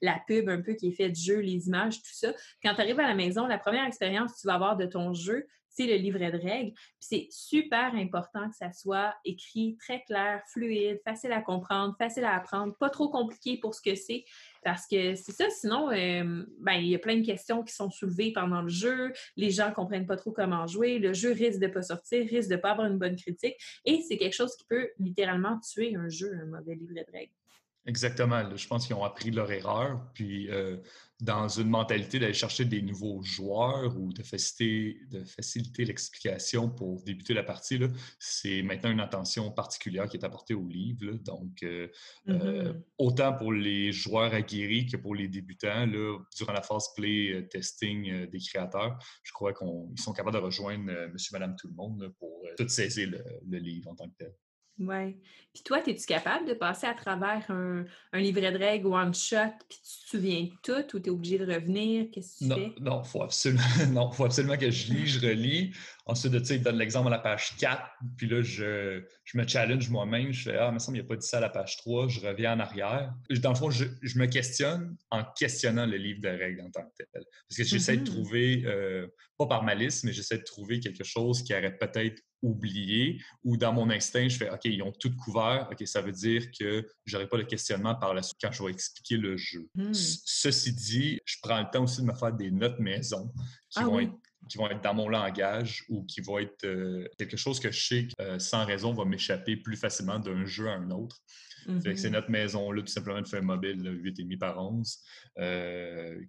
la 0.02 0.20
pub 0.26 0.48
un 0.48 0.62
peu 0.62 0.74
qui 0.74 0.88
est 0.88 0.94
faite 0.94 1.12
de 1.12 1.18
jeu, 1.18 1.40
les 1.40 1.68
images, 1.68 1.98
tout 1.98 2.14
ça, 2.14 2.32
quand 2.64 2.74
tu 2.74 2.82
arrives 2.82 3.00
à 3.00 3.08
la 3.08 3.16
maison, 3.16 3.46
la 3.46 3.58
première 3.58 3.86
expérience 3.86 4.34
que 4.34 4.40
tu 4.40 4.48
vas 4.48 4.54
avoir 4.54 4.78
de 4.78 4.86
ton 4.86 5.14
jeu, 5.14 5.48
c'est 5.72 5.88
le 5.88 5.96
livret 5.96 6.32
de 6.32 6.38
règles. 6.38 6.74
c'est 7.00 7.28
super 7.30 7.94
important 7.96 8.50
que 8.50 8.56
ça 8.56 8.72
soit 8.72 9.16
écrit 9.26 9.78
très 9.80 10.04
clair, 10.04 10.42
fluide, 10.52 11.00
facile 11.04 11.32
à 11.32 11.42
comprendre, 11.42 11.96
facile 11.98 12.26
à 12.26 12.36
apprendre, 12.36 12.76
pas 12.78 12.90
trop 12.90 13.10
compliqué 13.10 13.58
pour 13.58 13.74
ce 13.74 13.82
que 13.82 13.96
c'est. 13.96 14.26
Parce 14.64 14.86
que 14.86 15.16
c'est 15.16 15.32
ça, 15.32 15.50
sinon, 15.50 15.90
euh, 15.90 16.46
ben, 16.60 16.74
il 16.74 16.88
y 16.88 16.96
a 16.96 17.00
plein 17.00 17.18
de 17.18 17.26
questions 17.26 17.64
qui 17.64 17.74
sont 17.74 17.90
soulevées 17.90 18.32
pendant 18.32 18.62
le 18.62 18.70
jeu. 18.70 19.12
Les 19.36 19.50
gens 19.50 19.70
ne 19.70 19.74
comprennent 19.74 20.06
pas 20.06 20.18
trop 20.18 20.32
comment 20.32 20.68
jouer. 20.68 21.00
Le 21.00 21.14
jeu 21.14 21.32
risque 21.32 21.60
de 21.60 21.66
ne 21.66 21.72
pas 21.72 21.82
sortir, 21.82 22.28
risque 22.28 22.50
de 22.50 22.56
ne 22.56 22.62
pas 22.62 22.72
avoir 22.72 22.88
une 22.88 23.00
bonne 23.00 23.16
critique. 23.16 23.56
Et 23.86 24.02
c'est 24.08 24.18
quelque 24.18 24.36
chose 24.36 24.56
qui 24.56 24.66
peut 24.66 24.90
littéralement 25.00 25.60
tuer 25.60 25.96
un 25.96 26.10
jeu, 26.10 26.32
un 26.44 26.46
mauvais 26.46 26.76
livret 26.76 27.06
de 27.08 27.12
règles. 27.12 27.41
Exactement. 27.88 28.56
Je 28.56 28.68
pense 28.68 28.86
qu'ils 28.86 28.96
ont 28.96 29.04
appris 29.04 29.32
leur 29.32 29.52
erreur. 29.52 30.08
Puis, 30.14 30.50
euh, 30.52 30.78
dans 31.20 31.48
une 31.48 31.70
mentalité 31.70 32.20
d'aller 32.20 32.34
chercher 32.34 32.64
des 32.66 32.82
nouveaux 32.82 33.24
joueurs 33.24 33.98
ou 33.98 34.14
de 34.14 34.22
faciliter, 34.22 35.00
de 35.10 35.24
faciliter 35.24 35.86
l'explication 35.86 36.70
pour 36.70 37.04
débuter 37.04 37.34
la 37.34 37.42
partie, 37.42 37.80
c'est 38.20 38.62
maintenant 38.62 38.92
une 38.92 39.00
attention 39.00 39.52
particulière 39.52 40.08
qui 40.08 40.18
est 40.18 40.24
apportée 40.24 40.54
au 40.54 40.68
livre. 40.68 41.14
Donc, 41.26 41.64
euh, 41.64 41.88
euh, 42.30 42.74
mm-hmm. 42.74 42.84
autant 43.00 43.34
pour 43.34 43.52
les 43.52 43.92
joueurs 43.92 44.34
aguerris 44.34 44.86
que 44.86 44.98
pour 44.98 45.16
les 45.16 45.28
débutants, 45.28 45.88
là, 45.88 46.20
durant 46.38 46.54
la 46.54 46.62
phase 46.62 46.94
play 46.96 47.48
testing 47.50 48.28
des 48.28 48.40
créateurs, 48.40 49.00
je 49.24 49.32
crois 49.32 49.54
qu'ils 49.54 50.02
sont 50.02 50.14
capables 50.14 50.38
de 50.38 50.42
rejoindre 50.42 51.10
monsieur, 51.12 51.34
madame, 51.34 51.56
tout 51.60 51.68
le 51.68 51.74
monde 51.74 52.14
pour 52.20 52.46
tout 52.58 52.68
saisir 52.68 53.10
le, 53.10 53.24
le 53.50 53.58
livre 53.58 53.90
en 53.90 53.96
tant 53.96 54.08
que 54.08 54.16
tel. 54.18 54.36
Oui. 54.80 55.18
Puis 55.54 55.64
toi, 55.64 55.80
es-tu 55.86 56.06
capable 56.06 56.48
de 56.48 56.54
passer 56.54 56.88
à 56.88 56.94
travers 56.94 57.46
un, 57.50 57.86
livret 58.14 58.52
de 58.52 58.58
règles 58.58 58.88
one 58.88 59.14
shot, 59.14 59.52
puis 59.70 59.78
tu 59.84 60.06
te 60.06 60.10
souviens 60.10 60.44
de 60.44 60.52
tout 60.64 60.96
ou 60.96 61.00
tu 61.00 61.08
es 61.08 61.10
obligé 61.10 61.38
de 61.38 61.46
revenir? 61.46 62.08
Qu'est-ce 62.12 62.40
que 62.40 62.44
tu 62.46 62.50
non, 62.50 62.56
fais? 62.56 62.72
Non, 62.80 63.02
il 63.04 63.08
faut 63.08 63.22
absolument, 63.22 64.12
faut 64.12 64.26
absolument 64.26 64.58
que 64.58 64.72
je 64.72 64.94
lis, 64.94 65.08
je 65.08 65.20
relis. 65.20 65.74
Ensuite, 66.06 66.34
tu 66.34 66.46
sais, 66.46 66.56
il 66.56 66.64
donne 66.64 66.78
l'exemple 66.78 67.08
à 67.08 67.12
la 67.12 67.20
page 67.20 67.58
4, 67.58 67.82
puis 68.18 68.28
là, 68.28 68.42
je, 68.42 69.04
me 69.34 69.46
challenge 69.46 69.90
moi-même. 69.90 70.32
Je 70.32 70.50
fais 70.50 70.58
Ah, 70.58 70.70
il 70.70 70.74
me 70.74 70.80
semble 70.80 70.98
qu'il 70.98 71.04
n'y 71.04 71.08
a 71.08 71.10
pas 71.10 71.20
dit 71.20 71.28
ça 71.28 71.38
à 71.38 71.42
la 71.42 71.50
page 71.50 71.78
3, 71.78 72.08
je 72.08 72.22
reviens 72.22 72.54
en 72.54 72.60
arrière. 72.60 73.14
Dans 73.30 73.50
le 73.50 73.56
fond, 73.56 73.70
je, 73.70 73.86
me 74.18 74.26
questionne 74.28 74.96
en 75.10 75.24
questionnant 75.38 75.86
le 75.86 75.98
livre 75.98 76.22
de 76.22 76.30
règles 76.30 76.62
en 76.62 76.72
tant 76.72 76.84
que 76.84 77.04
tel. 77.12 77.24
Parce 77.50 77.58
que 77.58 77.64
j'essaie 77.66 77.98
de 77.98 78.02
mm-hmm. 78.02 78.06
trouver, 78.06 78.64
euh, 78.66 79.08
pas 79.38 79.48
par 79.48 79.64
malice, 79.64 80.04
mais 80.06 80.14
j'essaie 80.14 80.38
de 80.38 80.44
trouver 80.44 80.80
quelque 80.80 81.04
chose 81.04 81.44
qui 81.44 81.54
aurait 81.54 81.78
peut-être 81.78 82.22
oublié 82.42 83.22
ou 83.44 83.58
dans 83.58 83.74
mon 83.74 83.90
instinct, 83.90 84.28
je 84.28 84.38
fais 84.38 84.50
OK, 84.50 84.66
ils 84.66 84.82
ont 84.82 84.92
tout 84.92 85.16
couvert. 85.16 85.68
OK, 85.72 85.88
ça 85.88 86.02
veut 86.02 86.12
dire 86.12 86.52
que 86.58 86.88
je 87.06 87.16
n'aurai 87.16 87.28
pas 87.28 87.38
le 87.38 87.46
questionnement 87.46 87.96
par 87.96 88.14
la 88.14 88.24
suite 88.24 88.38
quand 88.42 88.52
je 88.52 88.64
vais 88.64 88.72
expliquer 88.72 89.18
le 89.18 89.38
jeu. 89.38 89.70
Hmm. 89.76 89.94
Ceci 89.94 90.74
dit, 90.74 91.20
je 91.26 91.38
prends 91.42 91.60
le 91.60 91.68
temps 91.72 91.84
aussi 91.84 92.02
de 92.02 92.08
me 92.08 92.14
faire 92.14 92.34
des 92.34 92.52
notes 92.52 92.80
maison 92.80 93.32
qui, 93.70 93.80
ah 93.80 93.86
vont, 93.86 94.00
être, 94.00 94.14
qui 94.50 94.58
vont 94.58 94.70
être 94.70 94.82
dans 94.82 94.94
mon 94.94 95.10
langage 95.10 95.86
ou 95.90 96.04
qui 96.06 96.22
vont 96.22 96.40
être 96.40 96.66
euh, 96.66 97.08
quelque 97.18 97.38
chose 97.38 97.60
que 97.60 97.72
je 97.72 97.86
sais 97.86 98.08
euh, 98.20 98.40
sans 98.40 98.66
raison 98.66 98.94
va 98.94 99.06
m'échapper 99.06 99.58
plus 99.58 99.78
facilement 99.78 100.20
d'un 100.20 100.46
jeu 100.46 100.68
à 100.68 100.74
un 100.74 100.90
autre. 100.92 101.18
C'est 101.66 101.94
mm-hmm. 101.94 102.10
notre 102.10 102.32
maison-là, 102.32 102.82
tout 102.82 102.88
simplement 102.88 103.22
de 103.22 103.28
feuille 103.28 103.44
mobile, 103.44 103.78
8,5 103.78 104.38
par 104.40 104.58
11, 104.58 104.98
euh, 105.38 106.20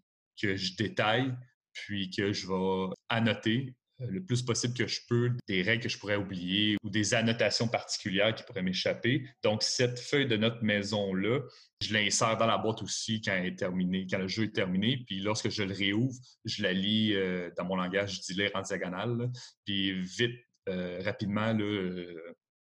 que 0.40 0.56
je 0.56 0.76
détaille, 0.76 1.34
puis 1.72 2.10
que 2.10 2.32
je 2.34 2.46
vais 2.46 2.94
annoter 3.08 3.74
le 4.08 4.22
plus 4.24 4.42
possible 4.42 4.74
que 4.74 4.86
je 4.86 5.00
peux 5.08 5.30
des 5.48 5.62
règles 5.62 5.82
que 5.82 5.88
je 5.88 5.98
pourrais 5.98 6.16
oublier 6.16 6.76
ou 6.82 6.90
des 6.90 7.14
annotations 7.14 7.68
particulières 7.68 8.34
qui 8.34 8.44
pourraient 8.44 8.62
m'échapper. 8.62 9.26
Donc, 9.42 9.62
cette 9.62 9.98
feuille 9.98 10.26
de 10.26 10.36
notre 10.36 10.62
maison-là, 10.62 11.40
je 11.80 11.92
l'insère 11.92 12.36
dans 12.36 12.46
la 12.46 12.58
boîte 12.58 12.82
aussi 12.82 13.20
quand, 13.20 13.32
elle 13.32 13.46
est 13.46 13.58
terminée, 13.58 14.06
quand 14.10 14.18
le 14.18 14.28
jeu 14.28 14.44
est 14.44 14.54
terminé. 14.54 15.04
Puis 15.06 15.20
lorsque 15.20 15.50
je 15.50 15.62
le 15.62 15.74
réouvre, 15.74 16.16
je 16.44 16.62
la 16.62 16.72
lis 16.72 17.14
euh, 17.14 17.50
dans 17.56 17.64
mon 17.64 17.76
langage, 17.76 18.16
je 18.16 18.20
dis 18.20 18.34
lire 18.34 18.50
en 18.54 18.62
diagonale. 18.62 19.30
Puis 19.64 20.00
vite, 20.00 20.38
euh, 20.68 21.00
rapidement, 21.04 21.52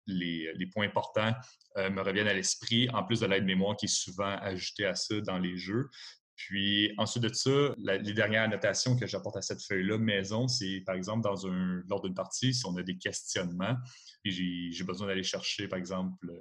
les, 0.06 0.52
les, 0.54 0.66
points 0.66 0.86
importants 0.86 1.34
me 1.76 2.00
reviennent 2.00 2.26
à 2.26 2.34
l'esprit, 2.34 2.88
en 2.90 3.04
plus 3.04 3.20
de 3.20 3.26
l'aide-mémoire 3.26 3.76
qui 3.76 3.86
est 3.86 3.94
souvent 3.94 4.36
ajoutée 4.40 4.86
à 4.86 4.94
ça 4.94 5.20
dans 5.20 5.38
les 5.38 5.56
jeux. 5.56 5.88
Puis 6.46 6.92
ensuite 6.96 7.22
de 7.22 7.32
ça, 7.32 7.74
les 7.78 8.14
dernières 8.14 8.44
annotations 8.44 8.96
que 8.96 9.06
j'apporte 9.06 9.36
à 9.36 9.42
cette 9.42 9.62
feuille-là 9.62 9.98
maison, 9.98 10.48
c'est 10.48 10.82
par 10.86 10.94
exemple 10.94 11.28
lors 11.86 12.00
d'une 12.00 12.14
partie, 12.14 12.54
si 12.54 12.64
on 12.66 12.74
a 12.76 12.82
des 12.82 12.96
questionnements, 12.96 13.76
puis 14.22 14.72
j'ai 14.72 14.84
besoin 14.84 15.06
d'aller 15.06 15.22
chercher 15.22 15.68
par 15.68 15.78
exemple 15.78 16.32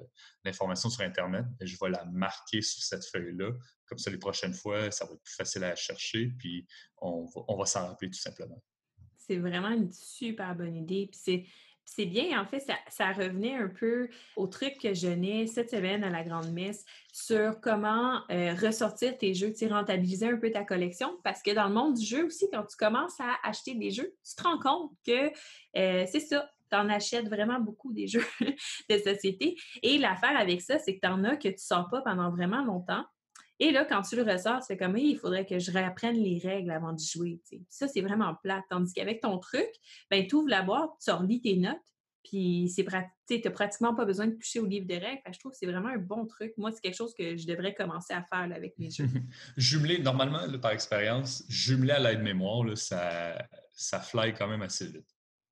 l'information 0.46 0.90
sur 0.90 1.04
Internet, 1.04 1.46
ben, 1.60 1.66
je 1.66 1.78
vais 1.82 1.90
la 1.90 2.06
marquer 2.06 2.62
sur 2.62 2.82
cette 2.82 3.06
feuille-là. 3.06 3.52
Comme 3.88 3.98
ça, 3.98 4.10
les 4.10 4.18
prochaines 4.18 4.54
fois, 4.54 4.90
ça 4.90 5.06
va 5.06 5.14
être 5.14 5.22
plus 5.22 5.36
facile 5.36 5.64
à 5.66 5.76
chercher, 5.76 6.32
puis 6.38 6.66
on 6.98 7.26
va, 7.26 7.42
on 7.50 7.58
va 7.58 7.66
s'en 7.66 7.88
rappeler 7.88 8.10
tout 8.10 8.20
simplement. 8.20 8.62
C'est 9.18 9.38
vraiment 9.38 9.70
une 9.70 9.92
super 9.92 10.56
bonne 10.56 10.76
idée. 10.76 11.10
Puis 11.12 11.20
c'est 11.22 11.46
c'est 11.96 12.06
bien, 12.06 12.40
en 12.40 12.46
fait, 12.46 12.64
ça, 12.90 13.12
revenait 13.12 13.56
un 13.56 13.68
peu 13.68 14.10
au 14.36 14.46
truc 14.46 14.78
que 14.80 14.94
je 14.94 15.08
n'ai 15.08 15.48
cette 15.48 15.72
semaine 15.72 16.04
à 16.04 16.10
la 16.10 16.24
Grande 16.24 16.52
Messe 16.52 16.86
sur 17.12 17.60
comment 17.62 18.22
euh, 18.30 18.54
ressortir 18.54 19.18
tes 19.18 19.34
jeux, 19.34 19.54
rentabiliser 19.70 20.28
un 20.28 20.38
peu 20.38 20.52
ta 20.52 20.64
collection. 20.64 21.18
Parce 21.24 21.42
que 21.42 21.52
dans 21.52 21.68
le 21.68 21.74
monde 21.74 21.96
du 21.96 22.06
jeu 22.06 22.26
aussi, 22.26 22.48
quand 22.52 22.64
tu 22.64 22.78
commences 22.78 23.20
à 23.20 23.36
acheter 23.44 23.74
des 23.74 23.90
jeux, 23.90 24.14
tu 24.24 24.36
te 24.36 24.44
rends 24.44 24.60
compte 24.60 24.92
que 25.06 25.32
euh, 25.78 26.06
c'est 26.08 26.20
ça, 26.20 26.50
tu 26.70 26.78
en 26.78 26.90
achètes 26.90 27.28
vraiment 27.28 27.60
beaucoup 27.60 27.92
des 27.92 28.08
jeux 28.08 28.26
de 28.90 28.98
société. 29.00 29.58
Et 29.82 29.98
l'affaire 29.98 30.38
avec 30.38 30.62
ça, 30.62 30.78
c'est 30.78 30.96
que 30.96 31.02
tu 31.02 31.12
en 31.12 31.24
as 31.24 31.38
que 31.38 31.48
tu 31.48 31.56
ne 31.56 31.58
sors 31.58 31.90
pas 31.90 32.02
pendant 32.02 32.30
vraiment 32.30 32.64
longtemps. 32.64 33.04
Et 33.60 33.72
là, 33.72 33.86
quand 33.86 34.02
tu 34.04 34.16
le 34.16 34.24
ressors, 34.24 34.64
c'est 34.64 34.78
comme, 34.78 34.98
il 34.98 35.18
faudrait 35.18 35.46
que 35.46 35.60
je 35.60 35.72
réapprenne 35.72 36.16
les 36.16 36.40
règles 36.40 36.72
avant 36.72 36.94
de 36.94 37.00
jouer. 37.00 37.42
Ça, 37.70 37.88
c'est 37.88 38.02
vraiment 38.02 38.36
plat. 38.36 38.64
Tandis 38.70 38.94
qu'avec 38.94 39.22
ton 39.22 39.38
truc, 39.38 39.70
ben, 40.10 40.26
tu 40.26 40.36
ouvres 40.36 40.50
la 40.50 40.62
boîte, 40.62 40.92
tu 41.04 41.12
relis 41.12 41.42
tes 41.42 41.58
notes, 41.58 41.78
puis 42.24 42.72
tu 42.76 42.84
n'as 42.84 43.52
pratiquement 43.52 43.94
pas 43.94 44.06
besoin 44.06 44.28
de 44.28 44.36
toucher 44.36 44.60
au 44.60 44.66
livre 44.66 44.88
de 44.88 44.94
règles. 44.94 45.22
je 45.32 45.40
trouve 45.40 45.52
que 45.52 45.58
c'est 45.58 45.66
vraiment 45.66 45.90
un 45.90 45.98
bon 45.98 46.26
truc. 46.26 46.54
Moi, 46.58 46.72
c'est 46.72 46.82
quelque 46.82 46.96
chose 46.96 47.14
que 47.14 47.36
je 47.36 47.48
devrais 47.48 47.74
commencer 47.74 48.14
à 48.14 48.24
faire 48.24 48.50
avec 48.56 48.78
mes 48.78 48.90
jeux. 48.90 49.08
jumeler, 49.58 50.00
normalement, 50.00 50.40
par 50.62 50.72
expérience, 50.72 51.44
jumeler 51.50 51.94
à 51.94 52.00
l'aide-mémoire, 52.00 52.78
ça, 52.78 53.46
ça 53.72 54.00
fly 54.00 54.34
quand 54.34 54.48
même 54.48 54.62
assez 54.62 54.88
vite. 54.88 55.08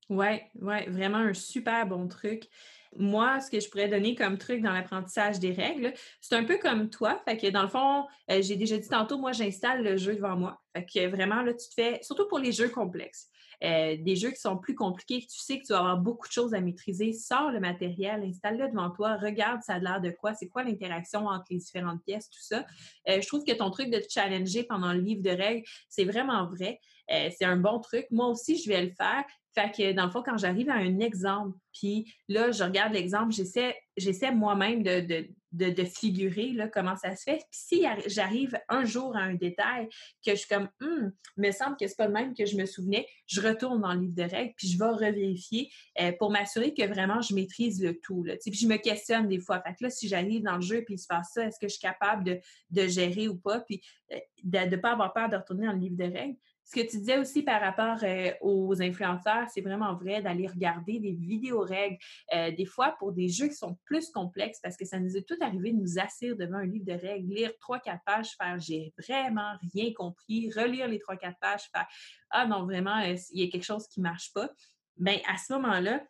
Oui, 0.08 0.40
ouais, 0.54 0.88
vraiment 0.88 1.18
un 1.18 1.34
super 1.34 1.86
bon 1.86 2.08
truc. 2.08 2.48
Moi, 2.96 3.40
ce 3.40 3.50
que 3.50 3.60
je 3.60 3.68
pourrais 3.68 3.88
donner 3.88 4.14
comme 4.14 4.38
truc 4.38 4.62
dans 4.62 4.72
l'apprentissage 4.72 5.38
des 5.38 5.52
règles, 5.52 5.92
c'est 6.20 6.34
un 6.34 6.44
peu 6.44 6.58
comme 6.58 6.90
toi. 6.90 7.20
Fait 7.26 7.36
que 7.36 7.48
dans 7.48 7.62
le 7.62 7.68
fond, 7.68 8.06
euh, 8.30 8.42
j'ai 8.42 8.56
déjà 8.56 8.78
dit 8.78 8.88
tantôt, 8.88 9.18
moi, 9.18 9.32
j'installe 9.32 9.82
le 9.82 9.96
jeu 9.96 10.14
devant 10.14 10.36
moi. 10.36 10.60
Fait 10.74 10.84
que 10.84 11.08
vraiment, 11.08 11.42
là, 11.42 11.52
tu 11.52 11.68
te 11.68 11.74
fais, 11.74 12.00
surtout 12.02 12.26
pour 12.28 12.38
les 12.38 12.52
jeux 12.52 12.68
complexes, 12.68 13.28
euh, 13.64 13.96
des 13.98 14.16
jeux 14.16 14.30
qui 14.30 14.40
sont 14.40 14.56
plus 14.56 14.74
compliqués, 14.74 15.20
que 15.20 15.26
tu 15.26 15.38
sais 15.38 15.58
que 15.58 15.66
tu 15.66 15.72
vas 15.72 15.80
avoir 15.80 15.98
beaucoup 15.98 16.28
de 16.28 16.32
choses 16.32 16.54
à 16.54 16.60
maîtriser, 16.60 17.12
sors 17.12 17.50
le 17.50 17.60
matériel, 17.60 18.22
installe-le 18.22 18.68
devant 18.68 18.90
toi, 18.90 19.16
regarde 19.16 19.62
ça 19.62 19.74
a 19.74 19.78
l'air 19.78 20.00
de 20.00 20.10
quoi, 20.10 20.34
c'est 20.34 20.48
quoi 20.48 20.62
l'interaction 20.62 21.26
entre 21.26 21.46
les 21.50 21.58
différentes 21.58 22.02
pièces, 22.04 22.30
tout 22.30 22.40
ça. 22.40 22.64
Euh, 23.08 23.20
je 23.20 23.26
trouve 23.26 23.44
que 23.44 23.52
ton 23.52 23.70
truc 23.70 23.90
de 23.90 23.98
te 23.98 24.08
challenger 24.08 24.64
pendant 24.64 24.92
le 24.92 25.00
livre 25.00 25.22
de 25.22 25.30
règles, 25.30 25.64
c'est 25.88 26.04
vraiment 26.04 26.46
vrai. 26.46 26.80
c'est 27.08 27.44
un 27.44 27.56
bon 27.56 27.80
truc. 27.80 28.06
Moi 28.10 28.28
aussi, 28.28 28.58
je 28.58 28.68
vais 28.68 28.82
le 28.82 28.92
faire. 28.92 29.24
Fait 29.58 29.72
que 29.72 29.92
dans 29.92 30.04
le 30.04 30.10
fond, 30.12 30.22
quand 30.24 30.38
j'arrive 30.38 30.70
à 30.70 30.74
un 30.74 31.00
exemple, 31.00 31.58
puis 31.72 32.14
là, 32.28 32.52
je 32.52 32.62
regarde 32.62 32.92
l'exemple, 32.92 33.32
j'essaie, 33.32 34.30
moi-même 34.32 34.84
de, 34.84 35.26
de, 35.52 35.84
figurer 35.84 36.50
là, 36.52 36.68
comment 36.68 36.94
ça 36.94 37.16
se 37.16 37.24
fait. 37.24 37.38
Puis 37.38 37.46
si 37.50 37.86
j'arrive 38.06 38.56
un 38.68 38.84
jour 38.84 39.16
à 39.16 39.22
un 39.22 39.34
détail 39.34 39.88
que 40.24 40.30
je 40.30 40.36
suis 40.36 40.48
comme, 40.48 40.68
hum, 40.80 41.10
me 41.36 41.50
semble 41.50 41.76
que 41.76 41.88
c'est 41.88 41.96
pas 41.96 42.06
le 42.06 42.12
même 42.12 42.34
que 42.34 42.46
je 42.46 42.56
me 42.56 42.66
souvenais, 42.66 43.04
je 43.26 43.40
retourne 43.40 43.80
dans 43.80 43.94
le 43.94 44.02
livre 44.02 44.14
de 44.14 44.22
règles, 44.22 44.54
puis 44.56 44.68
je 44.68 44.78
vais 44.78 44.90
revérifier 44.90 45.72
euh, 46.00 46.12
pour 46.20 46.30
m'assurer 46.30 46.72
que 46.72 46.86
vraiment 46.86 47.20
je 47.20 47.34
maîtrise 47.34 47.82
le 47.82 47.98
tout. 47.98 48.24
Puis 48.40 48.54
je 48.54 48.68
me 48.68 48.76
questionne 48.76 49.26
des 49.26 49.40
fois. 49.40 49.60
Fait 49.66 49.74
que 49.74 49.84
là, 49.84 49.90
si 49.90 50.06
j'arrive 50.06 50.44
dans 50.44 50.56
le 50.56 50.62
jeu 50.62 50.84
puis 50.84 50.94
il 50.94 50.98
se 50.98 51.08
passe 51.08 51.32
ça, 51.34 51.44
est-ce 51.44 51.58
que 51.58 51.66
je 51.66 51.72
suis 51.72 51.82
capable 51.82 52.22
de, 52.22 52.38
de 52.70 52.86
gérer 52.86 53.26
ou 53.26 53.36
pas? 53.36 53.58
Puis 53.58 53.82
euh, 54.12 54.18
de 54.44 54.58
ne 54.58 54.76
pas 54.76 54.92
avoir 54.92 55.12
peur 55.12 55.28
de 55.28 55.34
retourner 55.36 55.66
dans 55.66 55.72
le 55.72 55.80
livre 55.80 55.96
de 55.96 56.04
règles. 56.04 56.36
Ce 56.70 56.78
que 56.78 56.86
tu 56.86 56.98
disais 56.98 57.16
aussi 57.16 57.42
par 57.42 57.62
rapport 57.62 57.96
euh, 58.02 58.30
aux 58.42 58.82
influenceurs, 58.82 59.48
c'est 59.48 59.62
vraiment 59.62 59.94
vrai 59.94 60.20
d'aller 60.20 60.46
regarder 60.46 60.98
des 61.00 61.12
vidéos 61.12 61.60
règles, 61.60 61.96
euh, 62.34 62.50
des 62.50 62.66
fois 62.66 62.94
pour 62.98 63.12
des 63.12 63.28
jeux 63.28 63.48
qui 63.48 63.54
sont 63.54 63.78
plus 63.86 64.10
complexes, 64.10 64.60
parce 64.62 64.76
que 64.76 64.84
ça 64.84 65.00
nous 65.00 65.16
est 65.16 65.26
tout 65.26 65.38
arrivé 65.40 65.72
de 65.72 65.78
nous 65.78 65.98
asseoir 65.98 66.36
devant 66.36 66.58
un 66.58 66.66
livre 66.66 66.84
de 66.84 66.92
règles, 66.92 67.32
lire 67.32 67.52
trois, 67.58 67.78
quatre 67.78 68.04
pages, 68.04 68.36
faire 68.36 68.60
j'ai 68.60 68.92
vraiment 68.98 69.54
rien 69.72 69.94
compris, 69.94 70.50
relire 70.50 70.88
les 70.88 70.98
trois, 70.98 71.16
quatre 71.16 71.38
pages, 71.40 71.70
faire 71.74 71.86
ah 72.28 72.46
non, 72.46 72.66
vraiment, 72.66 73.00
euh, 73.00 73.16
il 73.32 73.44
y 73.44 73.48
a 73.48 73.50
quelque 73.50 73.64
chose 73.64 73.88
qui 73.88 74.00
ne 74.00 74.04
marche 74.04 74.30
pas. 74.34 74.50
Bien, 74.98 75.18
à 75.26 75.38
ce 75.38 75.54
moment-là, 75.54 76.04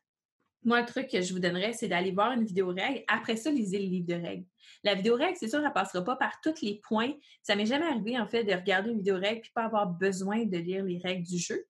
moi, 0.64 0.80
le 0.80 0.86
truc 0.86 1.08
que 1.08 1.20
je 1.20 1.32
vous 1.32 1.38
donnerais, 1.38 1.72
c'est 1.72 1.86
d'aller 1.86 2.10
voir 2.10 2.32
une 2.32 2.44
vidéo 2.44 2.68
règle. 2.68 3.04
Après 3.06 3.36
ça, 3.36 3.52
lisez 3.52 3.78
le 3.78 3.86
livre 3.86 4.08
de 4.08 4.14
règles. 4.14 4.46
La 4.84 4.94
vidéo 4.94 5.14
règle, 5.16 5.36
c'est 5.36 5.48
sûr, 5.48 5.58
elle 5.58 5.66
ne 5.66 5.70
passera 5.70 6.02
pas 6.04 6.16
par 6.16 6.40
tous 6.42 6.62
les 6.62 6.80
points. 6.86 7.12
Ça 7.42 7.56
m'est 7.56 7.66
jamais 7.66 7.86
arrivé, 7.86 8.18
en 8.18 8.26
fait, 8.26 8.44
de 8.44 8.52
regarder 8.52 8.90
une 8.90 8.98
vidéo 8.98 9.16
règle 9.16 9.40
puis 9.40 9.50
pas 9.54 9.64
avoir 9.64 9.86
besoin 9.86 10.44
de 10.44 10.58
lire 10.58 10.84
les 10.84 10.98
règles 10.98 11.26
du 11.26 11.38
jeu. 11.38 11.64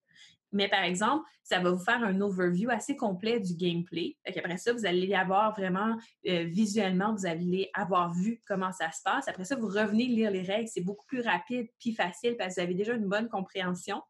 Mais 0.53 0.69
par 0.69 0.83
exemple, 0.83 1.25
ça 1.43 1.61
va 1.61 1.71
vous 1.71 1.85
faire 1.85 2.03
un 2.03 2.21
overview 2.21 2.71
assez 2.71 2.97
complet 2.97 3.39
du 3.41 3.55
gameplay. 3.55 4.17
Après 4.27 4.57
ça, 4.57 4.73
vous 4.73 4.87
allez 4.87 5.13
avoir 5.15 5.55
vraiment 5.55 5.97
euh, 6.27 6.45
visuellement, 6.45 7.15
vous 7.15 7.27
allez 7.27 7.71
avoir 7.75 8.13
vu 8.15 8.41
comment 8.47 8.73
ça 8.73 8.91
se 8.91 9.03
passe. 9.03 9.29
Après 9.29 9.45
ça, 9.45 9.57
vous 9.57 9.69
revenez 9.69 10.07
lire 10.07 10.31
les 10.31 10.43
règles. 10.43 10.69
C'est 10.69 10.83
beaucoup 10.83 11.07
plus 11.07 11.21
rapide 11.21 11.69
puis 11.79 11.93
facile 11.93 12.37
parce 12.37 12.55
que 12.55 12.61
vous 12.61 12.65
avez 12.65 12.75
déjà 12.75 12.95
une 12.95 13.09
bonne 13.09 13.29
compréhension. 13.29 14.03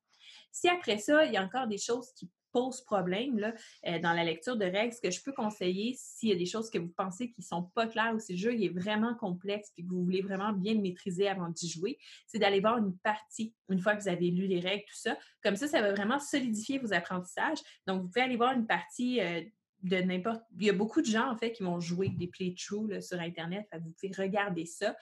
Si 0.53 0.69
après 0.69 0.99
ça, 0.99 1.25
il 1.25 1.33
y 1.33 1.37
a 1.37 1.43
encore 1.43 1.67
des 1.67 1.79
choses 1.79 2.13
qui 2.17 2.31
pose 2.53 2.81
problème 2.83 3.39
là, 3.39 3.55
euh, 3.87 3.99
dans 3.99 4.13
la 4.13 4.25
lecture 4.25 4.57
de 4.57 4.65
règles, 4.65 4.93
ce 4.93 5.01
que 5.01 5.11
je 5.11 5.23
peux 5.23 5.33
conseiller 5.33 5.95
s'il 5.97 6.31
y 6.31 6.33
a 6.33 6.37
des 6.37 6.47
choses 6.47 6.71
que 6.71 6.79
vous 6.79 6.93
pensez 6.97 7.31
qui 7.31 7.41
ne 7.41 7.47
sont 7.47 7.63
pas 7.75 7.87
claires 7.87 8.15
ou 8.15 8.19
si 8.19 8.33
le 8.33 8.39
jeu 8.39 8.63
est 8.63 8.69
vraiment 8.69 9.15
complexe 9.15 9.73
et 9.77 9.85
que 9.85 9.89
vous 9.89 10.03
voulez 10.03 10.23
vraiment 10.23 10.53
bien 10.53 10.75
le 10.75 10.81
maîtriser 10.81 11.29
avant 11.29 11.49
d'y 11.49 11.69
jouer, 11.69 11.99
c'est 12.27 12.39
d'aller 12.39 12.61
voir 12.61 12.79
une 12.79 12.97
partie 12.99 13.55
une 13.69 13.81
fois 13.81 13.95
que 13.95 14.03
vous 14.03 14.09
avez 14.09 14.31
lu 14.31 14.47
les 14.47 14.61
règles, 14.61 14.85
tout 14.85 14.97
ça. 14.97 15.17
Comme 15.43 15.57
ça, 15.57 15.69
ça 15.69 15.81
va 15.81 15.93
vraiment 15.93 16.19
solidifier 16.19 16.79
vos 16.79 16.93
apprentissages. 16.93 17.59
Donc, 17.87 18.03
vous 18.03 18.09
pouvez 18.09 18.23
aller 18.23 18.37
voir 18.37 18.53
une 18.53 18.67
partie 18.67 19.21
euh, 19.21 19.43
de 19.83 19.97
n'importe. 19.99 20.43
Il 20.59 20.67
y 20.67 20.71
a 20.71 20.73
beaucoup 20.73 21.01
de 21.01 21.07
gens, 21.07 21.31
en 21.31 21.37
fait, 21.37 21.53
qui 21.53 21.63
vont 21.63 21.81
jouer 21.81 22.09
des 22.09 22.27
playthroughs 22.27 23.01
sur 23.01 23.21
Internet. 23.21 23.69
vous 23.73 23.93
pouvez 23.93 24.13
regarder 24.17 24.65
ça. 24.65 24.97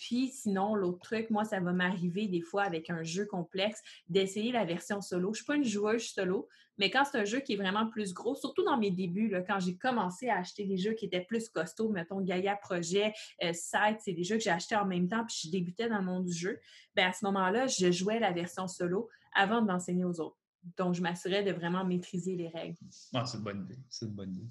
Puis 0.00 0.28
sinon, 0.28 0.74
l'autre 0.74 1.00
truc, 1.00 1.28
moi, 1.28 1.44
ça 1.44 1.60
va 1.60 1.74
m'arriver 1.74 2.26
des 2.26 2.40
fois 2.40 2.62
avec 2.62 2.88
un 2.88 3.02
jeu 3.02 3.26
complexe 3.26 3.82
d'essayer 4.08 4.50
la 4.50 4.64
version 4.64 5.02
solo. 5.02 5.28
Je 5.28 5.28
ne 5.28 5.34
suis 5.34 5.44
pas 5.44 5.56
une 5.56 5.64
joueuse 5.64 6.04
solo, 6.04 6.48
mais 6.78 6.90
quand 6.90 7.04
c'est 7.04 7.18
un 7.18 7.26
jeu 7.26 7.40
qui 7.40 7.52
est 7.52 7.56
vraiment 7.56 7.86
plus 7.86 8.14
gros, 8.14 8.34
surtout 8.34 8.64
dans 8.64 8.78
mes 8.78 8.90
débuts, 8.90 9.28
là, 9.28 9.42
quand 9.42 9.60
j'ai 9.60 9.76
commencé 9.76 10.30
à 10.30 10.38
acheter 10.38 10.64
des 10.64 10.78
jeux 10.78 10.94
qui 10.94 11.04
étaient 11.04 11.20
plus 11.20 11.50
costauds, 11.50 11.90
mettons 11.90 12.22
Gaia 12.22 12.56
Projet, 12.56 13.12
euh, 13.44 13.52
Site, 13.52 13.98
c'est 13.98 14.14
des 14.14 14.24
jeux 14.24 14.36
que 14.36 14.42
j'ai 14.42 14.50
achetés 14.50 14.76
en 14.76 14.86
même 14.86 15.06
temps, 15.06 15.22
puis 15.26 15.36
je 15.44 15.50
débutais 15.50 15.90
dans 15.90 15.98
le 15.98 16.06
monde 16.06 16.24
du 16.24 16.32
jeu, 16.32 16.58
bien 16.96 17.10
à 17.10 17.12
ce 17.12 17.22
moment-là, 17.26 17.66
je 17.66 17.92
jouais 17.92 18.18
la 18.18 18.32
version 18.32 18.66
solo 18.68 19.10
avant 19.34 19.60
de 19.60 19.68
l'enseigner 19.68 20.06
aux 20.06 20.18
autres. 20.18 20.38
Donc, 20.78 20.94
je 20.94 21.02
m'assurais 21.02 21.42
de 21.42 21.52
vraiment 21.52 21.84
maîtriser 21.84 22.36
les 22.36 22.48
règles. 22.48 22.78
Ah, 23.12 23.26
c'est 23.26 23.36
une 23.36 23.44
bonne 23.44 23.64
idée. 23.64 23.78
C'est 23.90 24.06
une 24.06 24.12
bonne 24.12 24.32
idée. 24.32 24.50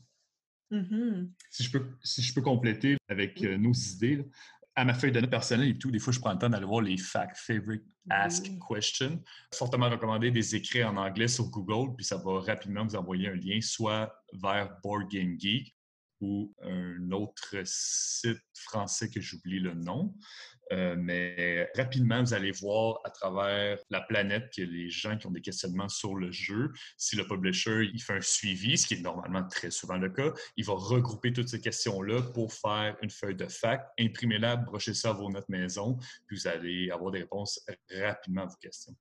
Mm-hmm. 0.71 1.29
si, 1.49 1.63
je 1.63 1.71
peux, 1.71 1.83
si 2.03 2.21
je 2.21 2.31
peux 2.31 2.43
compléter 2.43 2.97
avec 3.07 3.43
euh, 3.43 3.57
nos 3.57 3.73
idées, 3.73 4.23
à 4.79 4.85
ma 4.85 4.93
feuille 4.93 5.11
de 5.11 5.19
notes 5.19 5.29
personnelle 5.29 5.69
et 5.69 5.77
tout, 5.77 5.91
des 5.91 5.99
fois, 5.99 6.13
je 6.13 6.19
prends 6.19 6.31
le 6.31 6.39
temps 6.39 6.49
d'aller 6.49 6.65
voir 6.65 6.81
les 6.81 6.97
fact 6.97 7.37
favorite 7.37 7.83
ask 8.09 8.49
questions. 8.67 9.21
Fortement 9.53 9.89
recommandé 9.89 10.31
des 10.31 10.55
écrits 10.55 10.83
en 10.83 10.95
anglais 10.95 11.27
sur 11.27 11.49
Google, 11.49 11.95
puis 11.95 12.05
ça 12.05 12.17
va 12.17 12.39
rapidement 12.39 12.85
vous 12.85 12.95
envoyer 12.95 13.27
un 13.27 13.35
lien 13.35 13.59
soit 13.61 14.13
vers 14.33 14.79
Board 14.81 15.09
Game 15.11 15.37
Geek 15.37 15.75
ou 16.21 16.53
un 16.61 17.11
autre 17.11 17.55
site 17.63 18.41
français 18.53 19.09
que 19.09 19.21
j'oublie 19.21 19.59
le 19.59 19.73
nom. 19.73 20.13
Euh, 20.71 20.95
mais 20.97 21.67
rapidement, 21.75 22.21
vous 22.21 22.33
allez 22.33 22.51
voir 22.51 22.99
à 23.03 23.09
travers 23.09 23.79
la 23.89 24.01
planète 24.01 24.51
que 24.55 24.61
les 24.61 24.89
gens 24.89 25.17
qui 25.17 25.25
ont 25.25 25.31
des 25.31 25.41
questionnements 25.41 25.89
sur 25.89 26.15
le 26.15 26.31
jeu, 26.31 26.71
si 26.95 27.15
le 27.15 27.25
publisher 27.25 27.89
il 27.91 27.99
fait 28.01 28.17
un 28.17 28.21
suivi, 28.21 28.77
ce 28.77 28.85
qui 28.85 28.93
est 28.95 29.01
normalement 29.01 29.47
très 29.47 29.71
souvent 29.71 29.97
le 29.97 30.09
cas, 30.09 30.31
il 30.57 30.65
va 30.65 30.73
regrouper 30.73 31.33
toutes 31.33 31.49
ces 31.49 31.59
questions-là 31.59 32.21
pour 32.21 32.53
faire 32.53 32.95
une 33.01 33.09
feuille 33.09 33.35
de 33.35 33.47
fac, 33.47 33.87
imprimez-la, 33.99 34.57
brochez 34.57 34.93
ça 34.93 35.09
à 35.09 35.13
vos 35.13 35.29
maison, 35.47 35.97
puis 36.27 36.37
vous 36.37 36.47
allez 36.47 36.91
avoir 36.91 37.11
des 37.11 37.19
réponses 37.19 37.65
rapidement 37.91 38.43
à 38.43 38.45
vos 38.45 38.57
questions. 38.57 38.95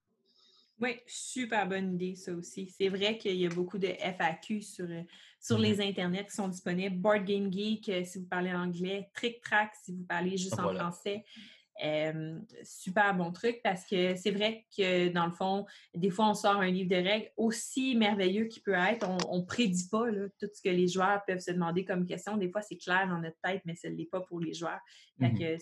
Oui, 0.81 0.97
super 1.07 1.67
bonne 1.69 1.95
idée, 1.95 2.15
ça 2.15 2.33
aussi. 2.33 2.69
C'est 2.69 2.89
vrai 2.89 3.19
qu'il 3.19 3.37
y 3.37 3.47
a 3.47 3.49
beaucoup 3.49 3.79
de 3.79 3.89
FAQ 3.89 4.63
sur, 4.63 4.85
euh, 4.89 5.03
sur 5.41 5.59
les 5.59 5.79
mm-hmm. 5.79 5.89
internets 5.89 6.27
qui 6.27 6.37
sont 6.37 6.49
disponibles. 6.49 6.97
Board 6.97 7.25
Game 7.25 7.53
Geek, 7.53 7.89
euh, 7.89 8.05
si 8.05 8.19
vous 8.19 8.27
parlez 8.27 8.53
anglais. 8.53 9.11
Trick 9.15 9.41
Track, 9.41 9.73
si 9.83 9.93
vous 9.93 10.05
parlez 10.05 10.37
juste 10.37 10.59
en 10.59 10.73
français 10.73 11.25
super 12.65 13.15
bon 13.15 13.31
truc 13.33 13.61
parce 13.63 13.87
que 13.87 14.17
c'est 14.17 14.31
vrai 14.31 14.67
que 14.77 15.09
dans 15.09 15.27
le 15.27 15.33
fond, 15.33 15.67
des 15.95 16.11
fois, 16.11 16.29
on 16.29 16.35
sort 16.35 16.57
un 16.57 16.71
livre 16.71 16.91
de 16.91 16.97
règles 16.97 17.31
aussi 17.37 17.97
merveilleux 17.97 18.47
qu'il 18.47 18.63
peut 18.63 18.75
être. 18.75 19.09
On 19.29 19.39
ne 19.39 19.45
prédit 19.45 19.89
pas 19.89 20.07
tout 20.39 20.49
ce 20.53 20.63
que 20.63 20.69
les 20.69 20.89
joueurs 20.89 21.23
peuvent 21.27 21.41
se 21.41 21.53
demander 21.53 21.85
comme 21.85 22.07
question. 22.07 22.37
Des 22.37 22.51
fois, 22.51 22.63
c'est 22.63 22.77
clair 22.77 23.07
dans 23.09 23.19
notre 23.19 23.39
tête, 23.43 23.63
mais 23.65 23.75
ce 23.75 23.89
n'est 23.89 24.07
pas 24.07 24.21
pour 24.21 24.41
les 24.41 24.55
joueurs. 24.55 24.81
Mmh 25.19 25.57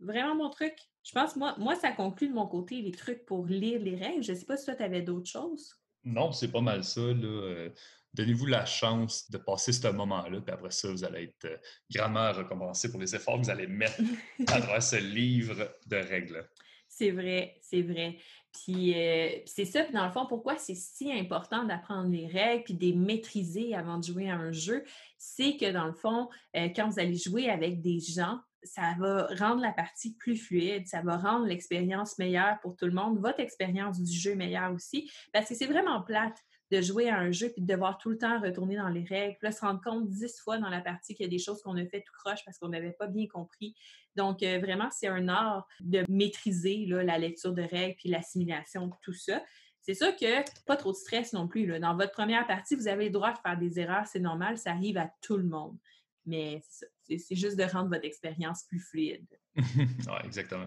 vraiment 0.00 0.36
bon 0.36 0.50
truc. 0.50 0.74
Je 1.04 1.12
pense, 1.12 1.36
moi, 1.36 1.54
moi, 1.58 1.74
ça 1.76 1.92
conclut 1.92 2.28
de 2.28 2.34
mon 2.34 2.46
côté 2.46 2.82
les 2.82 2.92
trucs 2.92 3.24
pour 3.24 3.46
lire 3.46 3.80
les 3.80 3.96
règles. 3.96 4.22
Je 4.22 4.32
ne 4.32 4.36
sais 4.36 4.44
pas 4.44 4.56
si 4.56 4.64
toi, 4.64 4.74
tu 4.74 4.82
avais 4.82 5.02
d'autres 5.02 5.30
choses. 5.30 5.74
Non, 6.04 6.32
c'est 6.32 6.50
pas 6.50 6.60
mal 6.60 6.84
ça. 6.84 7.00
Euh, 7.00 7.70
donnez-vous 8.14 8.46
la 8.46 8.64
chance 8.64 9.30
de 9.30 9.38
passer 9.38 9.72
ce 9.72 9.88
moment-là, 9.88 10.40
puis 10.40 10.52
après 10.52 10.70
ça, 10.70 10.90
vous 10.90 11.04
allez 11.04 11.24
être 11.24 11.44
euh, 11.46 11.56
grandement 11.90 12.32
récompensé 12.32 12.90
pour 12.90 13.00
les 13.00 13.14
efforts 13.14 13.38
que 13.38 13.44
vous 13.44 13.50
allez 13.50 13.66
mettre 13.66 14.00
à 14.40 14.44
travers 14.60 14.82
ce 14.82 14.96
livre 14.96 15.70
de 15.86 15.96
règles. 15.96 16.48
C'est 16.88 17.10
vrai, 17.10 17.58
c'est 17.62 17.82
vrai. 17.82 18.18
Puis 18.52 18.94
euh, 18.94 19.28
c'est 19.46 19.64
ça, 19.64 19.84
puis 19.84 19.92
dans 19.92 20.06
le 20.06 20.10
fond, 20.10 20.26
pourquoi 20.26 20.56
c'est 20.56 20.74
si 20.74 21.12
important 21.12 21.64
d'apprendre 21.64 22.10
les 22.10 22.26
règles 22.26 22.64
puis 22.64 22.74
de 22.74 22.80
les 22.80 22.94
maîtriser 22.94 23.74
avant 23.74 23.98
de 23.98 24.04
jouer 24.04 24.30
à 24.30 24.36
un 24.36 24.52
jeu, 24.52 24.84
c'est 25.18 25.56
que 25.56 25.70
dans 25.70 25.86
le 25.86 25.92
fond, 25.92 26.28
euh, 26.56 26.68
quand 26.74 26.88
vous 26.88 26.98
allez 26.98 27.16
jouer 27.16 27.50
avec 27.50 27.80
des 27.80 28.00
gens, 28.00 28.40
ça 28.62 28.94
va 28.98 29.28
rendre 29.38 29.62
la 29.62 29.72
partie 29.72 30.14
plus 30.14 30.36
fluide, 30.36 30.86
ça 30.86 31.02
va 31.02 31.16
rendre 31.16 31.46
l'expérience 31.46 32.18
meilleure 32.18 32.58
pour 32.60 32.76
tout 32.76 32.86
le 32.86 32.92
monde, 32.92 33.18
votre 33.18 33.40
expérience 33.40 34.00
du 34.00 34.12
jeu 34.12 34.34
meilleure 34.34 34.72
aussi, 34.72 35.10
parce 35.32 35.48
que 35.48 35.54
c'est 35.54 35.66
vraiment 35.66 36.02
plate 36.02 36.38
de 36.70 36.80
jouer 36.80 37.08
à 37.08 37.18
un 37.18 37.32
jeu 37.32 37.50
puis 37.50 37.62
de 37.62 37.66
devoir 37.66 37.98
tout 37.98 38.10
le 38.10 38.18
temps 38.18 38.40
retourner 38.40 38.76
dans 38.76 38.88
les 38.88 39.04
règles, 39.04 39.36
puis 39.38 39.46
là, 39.46 39.52
se 39.52 39.60
rendre 39.60 39.80
compte 39.82 40.08
dix 40.08 40.38
fois 40.40 40.58
dans 40.58 40.68
la 40.68 40.80
partie 40.80 41.14
qu'il 41.14 41.24
y 41.24 41.28
a 41.28 41.30
des 41.30 41.38
choses 41.38 41.62
qu'on 41.62 41.76
a 41.76 41.86
fait 41.86 42.02
tout 42.02 42.12
croche 42.12 42.44
parce 42.44 42.58
qu'on 42.58 42.68
n'avait 42.68 42.92
pas 42.92 43.06
bien 43.06 43.26
compris. 43.26 43.74
Donc, 44.16 44.42
euh, 44.42 44.58
vraiment, 44.58 44.88
c'est 44.90 45.08
un 45.08 45.28
art 45.28 45.66
de 45.80 46.04
maîtriser 46.08 46.86
la 46.86 47.18
lecture 47.18 47.52
de 47.52 47.62
règles 47.62 47.96
puis 47.96 48.08
l'assimilation 48.08 48.90
tout 49.02 49.12
ça. 49.12 49.42
C'est 49.80 49.94
sûr 49.94 50.14
que 50.16 50.44
pas 50.66 50.76
trop 50.76 50.92
de 50.92 50.96
stress 50.96 51.32
non 51.32 51.48
plus. 51.48 51.66
Dans 51.78 51.96
votre 51.96 52.12
première 52.12 52.46
partie, 52.46 52.74
vous 52.74 52.88
avez 52.88 53.06
le 53.06 53.10
droit 53.10 53.32
de 53.32 53.38
faire 53.38 53.56
des 53.56 53.80
erreurs, 53.80 54.06
c'est 54.06 54.20
normal, 54.20 54.58
ça 54.58 54.72
arrive 54.72 54.98
à 54.98 55.10
tout 55.22 55.38
le 55.38 55.44
monde. 55.44 55.78
Mais 56.26 56.60
c'est 57.06 57.36
juste 57.36 57.56
de 57.56 57.62
rendre 57.64 57.88
votre 57.88 58.04
expérience 58.04 58.64
plus 58.64 58.80
fluide. 58.80 59.26
oui, 59.56 60.18
exactement. 60.24 60.66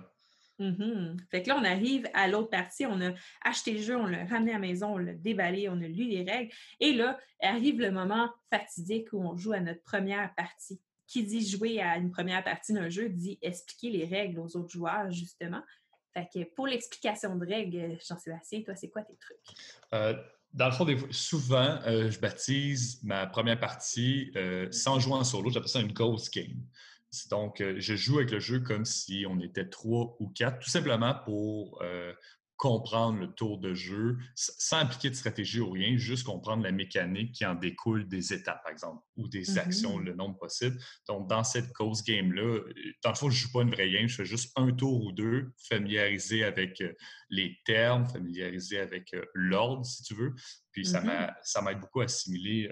Mm-hmm. 0.61 1.17
Fait 1.31 1.41
que 1.41 1.49
là, 1.49 1.57
on 1.59 1.63
arrive 1.63 2.07
à 2.13 2.27
l'autre 2.27 2.49
partie, 2.49 2.85
on 2.85 3.01
a 3.01 3.11
acheté 3.43 3.73
le 3.73 3.81
jeu, 3.81 3.97
on 3.97 4.05
l'a 4.05 4.25
ramené 4.25 4.51
à 4.51 4.55
la 4.55 4.59
maison, 4.59 4.93
on 4.93 4.97
l'a 4.97 5.13
déballé, 5.13 5.67
on 5.69 5.81
a 5.81 5.87
lu 5.87 6.05
les 6.05 6.23
règles. 6.23 6.53
Et 6.79 6.93
là, 6.93 7.19
arrive 7.41 7.79
le 7.79 7.91
moment 7.91 8.29
fatidique 8.51 9.11
où 9.11 9.21
on 9.21 9.35
joue 9.35 9.53
à 9.53 9.59
notre 9.59 9.81
première 9.81 10.33
partie. 10.35 10.79
Qui 11.07 11.23
dit 11.23 11.45
jouer 11.45 11.81
à 11.81 11.97
une 11.97 12.09
première 12.09 12.41
partie 12.41 12.71
d'un 12.71 12.87
jeu 12.87 13.09
dit 13.09 13.37
expliquer 13.41 13.89
les 13.89 14.05
règles 14.05 14.39
aux 14.39 14.55
autres 14.55 14.69
joueurs, 14.69 15.11
justement. 15.11 15.61
Fait 16.13 16.27
que 16.33 16.43
pour 16.55 16.67
l'explication 16.67 17.35
de 17.35 17.45
règles, 17.45 17.97
Jean-Sébastien, 18.07 18.61
toi, 18.61 18.75
c'est 18.75 18.89
quoi 18.89 19.01
tes 19.01 19.17
trucs? 19.17 19.57
Euh, 19.93 20.13
dans 20.53 20.67
le 20.67 20.71
fond, 20.71 20.85
souvent, 21.11 21.79
euh, 21.85 22.09
je 22.09 22.19
baptise 22.19 23.01
ma 23.03 23.25
première 23.25 23.59
partie 23.59 24.31
euh, 24.35 24.69
sans 24.71 24.99
jouer 24.99 25.13
en 25.13 25.23
solo. 25.23 25.49
J'appelle 25.49 25.69
ça 25.69 25.79
une 25.81 25.93
ghost 25.93 26.33
game. 26.33 26.63
Donc, 27.29 27.61
euh, 27.61 27.75
je 27.77 27.95
joue 27.95 28.17
avec 28.17 28.31
le 28.31 28.39
jeu 28.39 28.59
comme 28.59 28.85
si 28.85 29.25
on 29.27 29.39
était 29.39 29.67
trois 29.67 30.15
ou 30.19 30.29
quatre, 30.29 30.59
tout 30.59 30.69
simplement 30.69 31.13
pour 31.25 31.81
euh, 31.81 32.13
comprendre 32.55 33.19
le 33.19 33.33
tour 33.33 33.59
de 33.59 33.73
jeu, 33.73 34.17
sans 34.35 34.77
appliquer 34.77 35.09
de 35.09 35.15
stratégie 35.15 35.59
ou 35.59 35.71
rien, 35.71 35.97
juste 35.97 36.25
comprendre 36.25 36.63
la 36.63 36.71
mécanique 36.71 37.33
qui 37.33 37.45
en 37.45 37.55
découle 37.55 38.07
des 38.07 38.33
étapes, 38.33 38.61
par 38.63 38.71
exemple, 38.71 39.03
ou 39.17 39.27
des 39.27 39.57
actions, 39.57 39.99
mm-hmm. 39.99 40.05
le 40.05 40.13
nombre 40.13 40.37
possible. 40.37 40.77
Donc, 41.07 41.27
dans 41.27 41.43
cette 41.43 41.73
cause 41.73 42.01
game-là, 42.03 42.43
euh, 42.43 42.73
dans 43.03 43.09
le 43.09 43.15
fond, 43.15 43.29
je 43.29 43.35
ne 43.35 43.47
joue 43.47 43.51
pas 43.51 43.63
une 43.63 43.71
vraie 43.71 43.91
game, 43.91 44.07
je 44.07 44.15
fais 44.15 44.25
juste 44.25 44.53
un 44.55 44.71
tour 44.71 45.03
ou 45.03 45.11
deux, 45.11 45.51
familiariser 45.67 46.45
avec 46.45 46.81
les 47.29 47.57
termes, 47.65 48.07
familiariser 48.07 48.79
avec 48.79 49.13
l'ordre, 49.33 49.85
si 49.85 50.03
tu 50.03 50.13
veux. 50.13 50.33
Puis, 50.71 50.83
mm-hmm. 50.83 51.33
ça 51.43 51.61
m'aide 51.61 51.79
beaucoup 51.79 51.99
à 51.99 52.05
assimiler 52.05 52.71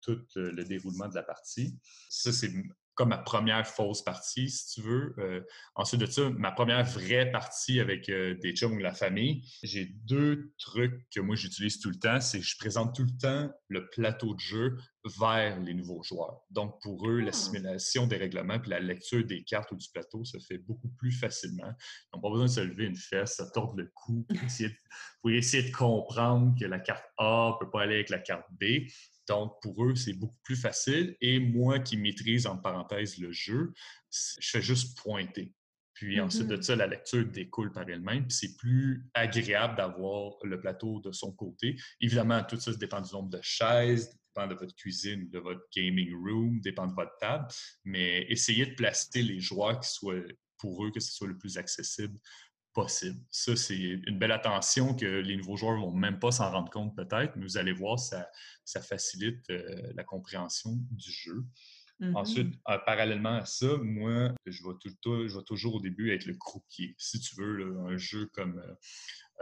tout 0.00 0.18
le 0.34 0.64
déroulement 0.64 1.08
de 1.08 1.14
la 1.14 1.22
partie. 1.22 1.78
Ça, 2.08 2.32
c'est 2.32 2.50
comme 2.98 3.10
ma 3.10 3.18
première 3.18 3.64
fausse 3.64 4.02
partie, 4.02 4.50
si 4.50 4.74
tu 4.74 4.80
veux. 4.82 5.14
Euh, 5.18 5.40
ensuite 5.76 6.00
de 6.00 6.06
ça, 6.06 6.28
ma 6.30 6.50
première 6.50 6.84
vraie 6.84 7.30
partie 7.30 7.78
avec 7.78 8.08
euh, 8.08 8.34
des 8.42 8.56
chums 8.56 8.74
ou 8.74 8.78
la 8.80 8.92
famille, 8.92 9.48
j'ai 9.62 9.84
deux 9.84 10.52
trucs 10.58 11.08
que 11.10 11.20
moi 11.20 11.36
j'utilise 11.36 11.78
tout 11.78 11.90
le 11.90 11.98
temps. 12.00 12.20
C'est 12.20 12.40
que 12.40 12.44
je 12.44 12.58
présente 12.58 12.96
tout 12.96 13.04
le 13.04 13.16
temps 13.16 13.54
le 13.68 13.88
plateau 13.90 14.34
de 14.34 14.40
jeu 14.40 14.76
vers 15.04 15.60
les 15.60 15.74
nouveaux 15.74 16.02
joueurs. 16.02 16.40
Donc, 16.50 16.82
pour 16.82 17.08
eux, 17.08 17.22
ah. 17.24 17.30
simulation 17.30 18.08
des 18.08 18.16
règlements 18.16 18.58
puis 18.58 18.70
la 18.70 18.80
lecture 18.80 19.24
des 19.24 19.44
cartes 19.44 19.70
ou 19.70 19.76
du 19.76 19.88
plateau 19.90 20.24
se 20.24 20.38
fait 20.40 20.58
beaucoup 20.58 20.88
plus 20.88 21.12
facilement. 21.12 21.70
Ils 21.70 22.16
n'ont 22.16 22.20
pas 22.20 22.30
besoin 22.30 22.46
de 22.46 22.50
se 22.50 22.60
lever 22.60 22.86
une 22.86 22.96
fesse, 22.96 23.36
se 23.36 23.44
tordre 23.54 23.76
le 23.76 23.92
cou 23.94 24.26
pour 24.28 24.42
essayer, 24.42 24.70
de, 24.70 24.76
pour 25.22 25.30
essayer 25.30 25.70
de 25.70 25.72
comprendre 25.72 26.52
que 26.58 26.64
la 26.64 26.80
carte 26.80 27.04
A 27.16 27.52
ne 27.52 27.64
peut 27.64 27.70
pas 27.70 27.82
aller 27.82 27.94
avec 27.94 28.10
la 28.10 28.18
carte 28.18 28.46
B. 28.50 28.88
Donc, 29.28 29.60
pour 29.62 29.84
eux, 29.84 29.94
c'est 29.94 30.14
beaucoup 30.14 30.38
plus 30.42 30.56
facile. 30.56 31.16
Et 31.20 31.38
moi 31.38 31.78
qui 31.78 31.96
maîtrise, 31.96 32.46
en 32.46 32.56
parenthèse, 32.56 33.18
le 33.18 33.30
jeu, 33.32 33.72
je 34.10 34.50
fais 34.50 34.62
juste 34.62 34.98
pointer. 34.98 35.54
Puis 35.94 36.20
ensuite 36.20 36.46
de 36.46 36.56
mm-hmm. 36.56 36.62
ça, 36.62 36.76
la 36.76 36.86
lecture 36.86 37.26
découle 37.26 37.72
par 37.72 37.88
elle-même. 37.88 38.26
Puis 38.28 38.36
c'est 38.36 38.56
plus 38.56 39.04
agréable 39.14 39.76
d'avoir 39.76 40.36
le 40.44 40.60
plateau 40.60 41.00
de 41.00 41.10
son 41.10 41.32
côté. 41.32 41.76
Évidemment, 42.00 42.42
tout 42.44 42.58
ça 42.58 42.72
dépend 42.72 43.00
du 43.00 43.12
nombre 43.12 43.30
de 43.30 43.40
chaises, 43.42 44.16
dépend 44.28 44.46
de 44.46 44.54
votre 44.54 44.76
cuisine, 44.76 45.28
de 45.28 45.40
votre 45.40 45.62
gaming 45.74 46.14
room, 46.14 46.60
dépend 46.60 46.86
de 46.86 46.94
votre 46.94 47.16
table. 47.18 47.48
Mais 47.84 48.26
essayez 48.28 48.66
de 48.66 48.74
placer 48.74 49.22
les 49.22 49.40
joueurs 49.40 49.80
qui 49.80 49.90
soient 49.90 50.22
pour 50.58 50.84
eux, 50.84 50.92
que 50.92 51.00
ce 51.00 51.12
soit 51.12 51.26
le 51.26 51.36
plus 51.36 51.58
accessible 51.58 52.16
possible. 52.78 53.18
Ça, 53.28 53.56
c'est 53.56 53.76
une 53.76 54.18
belle 54.18 54.30
attention 54.30 54.94
que 54.94 55.04
les 55.04 55.36
nouveaux 55.36 55.56
joueurs 55.56 55.76
ne 55.76 55.82
vont 55.82 55.92
même 55.92 56.20
pas 56.20 56.30
s'en 56.30 56.48
rendre 56.52 56.70
compte 56.70 56.94
peut-être, 56.94 57.34
mais 57.34 57.42
vous 57.42 57.58
allez 57.58 57.72
voir, 57.72 57.98
ça, 57.98 58.28
ça 58.64 58.80
facilite 58.80 59.50
euh, 59.50 59.92
la 59.96 60.04
compréhension 60.04 60.78
du 60.92 61.10
jeu. 61.10 61.44
Ensuite, 62.14 62.54
mm-hmm. 62.54 62.74
euh, 62.74 62.78
parallèlement 62.86 63.38
à 63.38 63.44
ça, 63.44 63.66
moi, 63.82 64.32
je 64.46 64.62
vais, 64.62 64.74
tout, 65.02 65.26
je 65.26 65.36
vais 65.36 65.44
toujours 65.44 65.74
au 65.74 65.80
début 65.80 66.12
être 66.12 66.26
le 66.26 66.34
croupier. 66.34 66.94
Si 66.96 67.18
tu 67.18 67.34
veux, 67.34 67.76
un 67.88 67.96
jeu 67.96 68.26
comme 68.32 68.62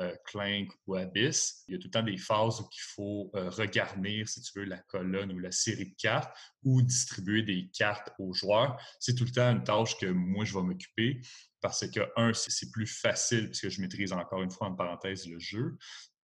euh, 0.00 0.16
Clank 0.24 0.70
ou 0.86 0.94
Abyss, 0.94 1.64
il 1.68 1.74
y 1.74 1.76
a 1.76 1.78
tout 1.78 1.88
le 1.88 1.90
temps 1.90 2.02
des 2.02 2.16
phases 2.16 2.62
où 2.62 2.68
il 2.72 2.94
faut 2.94 3.30
regarnir, 3.34 4.26
si 4.26 4.40
tu 4.40 4.58
veux, 4.58 4.64
la 4.64 4.78
colonne 4.78 5.30
ou 5.32 5.38
la 5.38 5.52
série 5.52 5.90
de 5.90 5.94
cartes 5.98 6.34
ou 6.62 6.80
distribuer 6.80 7.42
des 7.42 7.68
cartes 7.74 8.10
aux 8.18 8.32
joueurs. 8.32 8.80
C'est 8.98 9.14
tout 9.14 9.24
le 9.24 9.32
temps 9.32 9.52
une 9.52 9.62
tâche 9.62 9.98
que 9.98 10.06
moi, 10.06 10.46
je 10.46 10.54
vais 10.54 10.64
m'occuper 10.64 11.20
parce 11.66 11.88
que, 11.88 12.00
un, 12.16 12.32
c'est 12.32 12.70
plus 12.70 12.86
facile 12.86 13.46
puisque 13.46 13.70
je 13.70 13.80
maîtrise 13.80 14.12
encore 14.12 14.40
une 14.42 14.50
fois 14.52 14.68
en 14.68 14.76
parenthèse 14.76 15.26
le 15.26 15.40
jeu. 15.40 15.76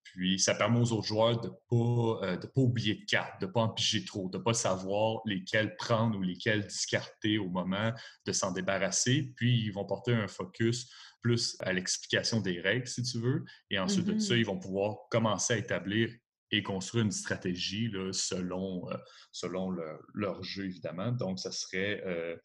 Puis, 0.05 0.39
ça 0.39 0.55
permet 0.55 0.79
aux 0.79 0.93
autres 0.93 1.07
joueurs 1.07 1.41
de 1.41 1.49
ne 1.49 1.53
pas, 1.69 2.27
euh, 2.27 2.37
pas 2.37 2.61
oublier 2.61 2.95
de 2.95 3.05
cartes, 3.07 3.41
de 3.41 3.47
ne 3.47 3.51
pas 3.51 3.63
en 3.63 3.71
piger 3.71 4.05
trop, 4.05 4.29
de 4.29 4.39
ne 4.39 4.43
pas 4.43 4.55
savoir 4.55 5.21
lesquelles 5.25 5.75
prendre 5.77 6.17
ou 6.17 6.23
lesquelles 6.23 6.67
discarter 6.67 7.39
au 7.39 7.49
moment 7.49 7.93
de 8.25 8.33
s'en 8.33 8.53
débarrasser. 8.53 9.33
Puis, 9.37 9.65
ils 9.65 9.73
vont 9.73 9.85
porter 9.85 10.13
un 10.13 10.29
focus 10.29 10.93
plus 11.23 11.57
à 11.61 11.73
l'explication 11.73 12.41
des 12.41 12.61
règles, 12.61 12.87
si 12.87 13.03
tu 13.03 13.19
veux. 13.19 13.45
Et 13.71 13.79
ensuite 13.81 14.05
de 14.05 14.19
ça, 14.19 14.35
mm-hmm. 14.35 14.39
ils 14.39 14.47
vont 14.47 14.59
pouvoir 14.59 14.97
commencer 15.11 15.55
à 15.55 15.59
établir 15.59 16.11
et 16.53 16.63
construire 16.63 17.05
une 17.05 17.11
stratégie 17.11 17.89
là, 17.89 18.13
selon, 18.13 18.89
euh, 18.91 18.97
selon 19.33 19.75
leur 20.15 20.43
jeu, 20.45 20.67
évidemment. 20.67 21.11
Donc, 21.11 21.41
ça 21.41 21.51
serait 21.51 22.03
euh, 22.07 22.37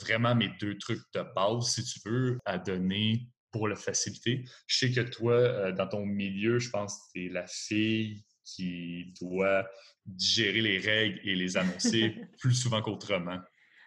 vraiment 0.00 0.34
mes 0.34 0.50
deux 0.60 0.78
trucs 0.78 1.02
de 1.14 1.22
base, 1.34 1.74
si 1.74 1.84
tu 1.84 2.00
veux, 2.08 2.38
à 2.44 2.58
donner 2.58 3.26
pour 3.52 3.68
la 3.68 3.76
faciliter. 3.76 4.44
Je 4.66 4.78
sais 4.78 4.90
que 4.90 5.02
toi, 5.02 5.34
euh, 5.34 5.72
dans 5.72 5.86
ton 5.86 6.04
milieu, 6.04 6.58
je 6.58 6.70
pense 6.70 6.96
que 6.96 7.02
tu 7.12 7.26
es 7.26 7.28
la 7.28 7.46
fille 7.46 8.24
qui 8.44 9.12
doit 9.20 9.68
digérer 10.06 10.62
les 10.62 10.78
règles 10.78 11.20
et 11.22 11.34
les 11.34 11.56
annoncer 11.56 12.16
plus 12.40 12.54
souvent 12.54 12.82
qu'autrement. 12.82 13.38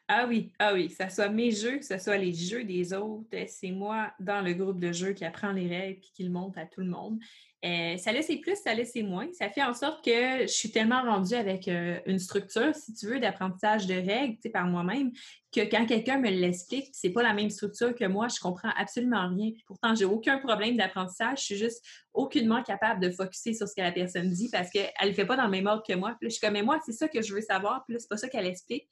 Ah 0.08 0.28
oui, 0.28 0.52
ah 0.60 0.74
oui, 0.74 0.88
que 0.88 1.04
ce 1.04 1.16
soit 1.16 1.30
mes 1.30 1.50
jeux, 1.50 1.80
que 1.80 1.86
ce 1.86 1.98
soit 1.98 2.18
les 2.18 2.32
jeux 2.32 2.64
des 2.64 2.94
autres, 2.94 3.28
c'est 3.48 3.72
moi 3.72 4.14
dans 4.20 4.42
le 4.42 4.54
groupe 4.54 4.80
de 4.80 4.92
jeux 4.92 5.14
qui 5.14 5.26
apprend 5.26 5.52
les 5.52 5.68
règles 5.68 6.00
et 6.00 6.12
qui 6.14 6.24
le 6.24 6.30
montre 6.30 6.60
à 6.60 6.68
tout 6.68 6.82
le 6.82 6.90
monde. 6.90 7.18
Euh, 7.66 7.98
ça 7.98 8.12
laisse 8.12 8.30
plus, 8.44 8.58
ça 8.64 8.76
laisse 8.76 8.96
moins. 8.98 9.28
Ça 9.34 9.50
fait 9.50 9.64
en 9.64 9.74
sorte 9.74 10.06
que 10.06 10.42
je 10.42 10.52
suis 10.52 10.70
tellement 10.70 11.02
rendue 11.02 11.34
avec 11.34 11.68
euh, 11.68 12.00
une 12.06 12.20
structure, 12.20 12.76
si 12.76 12.94
tu 12.94 13.08
veux, 13.08 13.20
d'apprentissage 13.20 13.88
de 13.88 13.96
règles 13.96 14.38
par 14.54 14.68
moi-même, 14.68 15.12
que 15.52 15.62
quand 15.62 15.88
quelqu'un 15.88 16.20
me 16.20 16.30
l'explique, 16.30 16.90
c'est 16.92 17.10
pas 17.10 17.24
la 17.24 17.34
même 17.34 17.50
structure 17.50 17.96
que 17.96 18.06
moi, 18.06 18.28
je 18.28 18.40
comprends 18.40 18.70
absolument 18.78 19.28
rien. 19.30 19.52
pourtant, 19.66 19.96
j'ai 19.96 20.06
aucun 20.06 20.38
problème 20.38 20.78
d'apprentissage. 20.78 21.40
Je 21.40 21.46
suis 21.46 21.58
juste 21.58 21.84
aucunement 22.14 22.62
capable 22.62 23.02
de 23.02 23.10
focuser 23.10 23.56
sur 23.56 23.68
ce 23.68 23.74
que 23.74 23.82
la 23.82 23.92
personne 23.92 24.30
dit 24.30 24.50
parce 24.52 24.70
qu'elle 24.70 24.92
ne 25.04 25.14
fait 25.14 25.26
pas 25.26 25.38
dans 25.38 25.46
le 25.46 25.52
même 25.52 25.66
ordre 25.66 25.84
que 25.88 25.94
moi. 25.94 26.16
Puis 26.20 26.30
je 26.30 26.36
suis 26.36 26.42
comme, 26.42 26.54
mais 26.54 26.62
moi, 26.62 26.80
c'est 26.86 26.92
ça 26.92 27.08
que 27.08 27.24
je 27.24 27.34
veux 27.34 27.42
savoir. 27.42 27.84
Puis 27.86 27.96
là, 27.96 28.00
c'est 28.00 28.10
pas 28.10 28.18
ça 28.18 28.30
qu'elle 28.30 28.46
explique. 28.46 28.88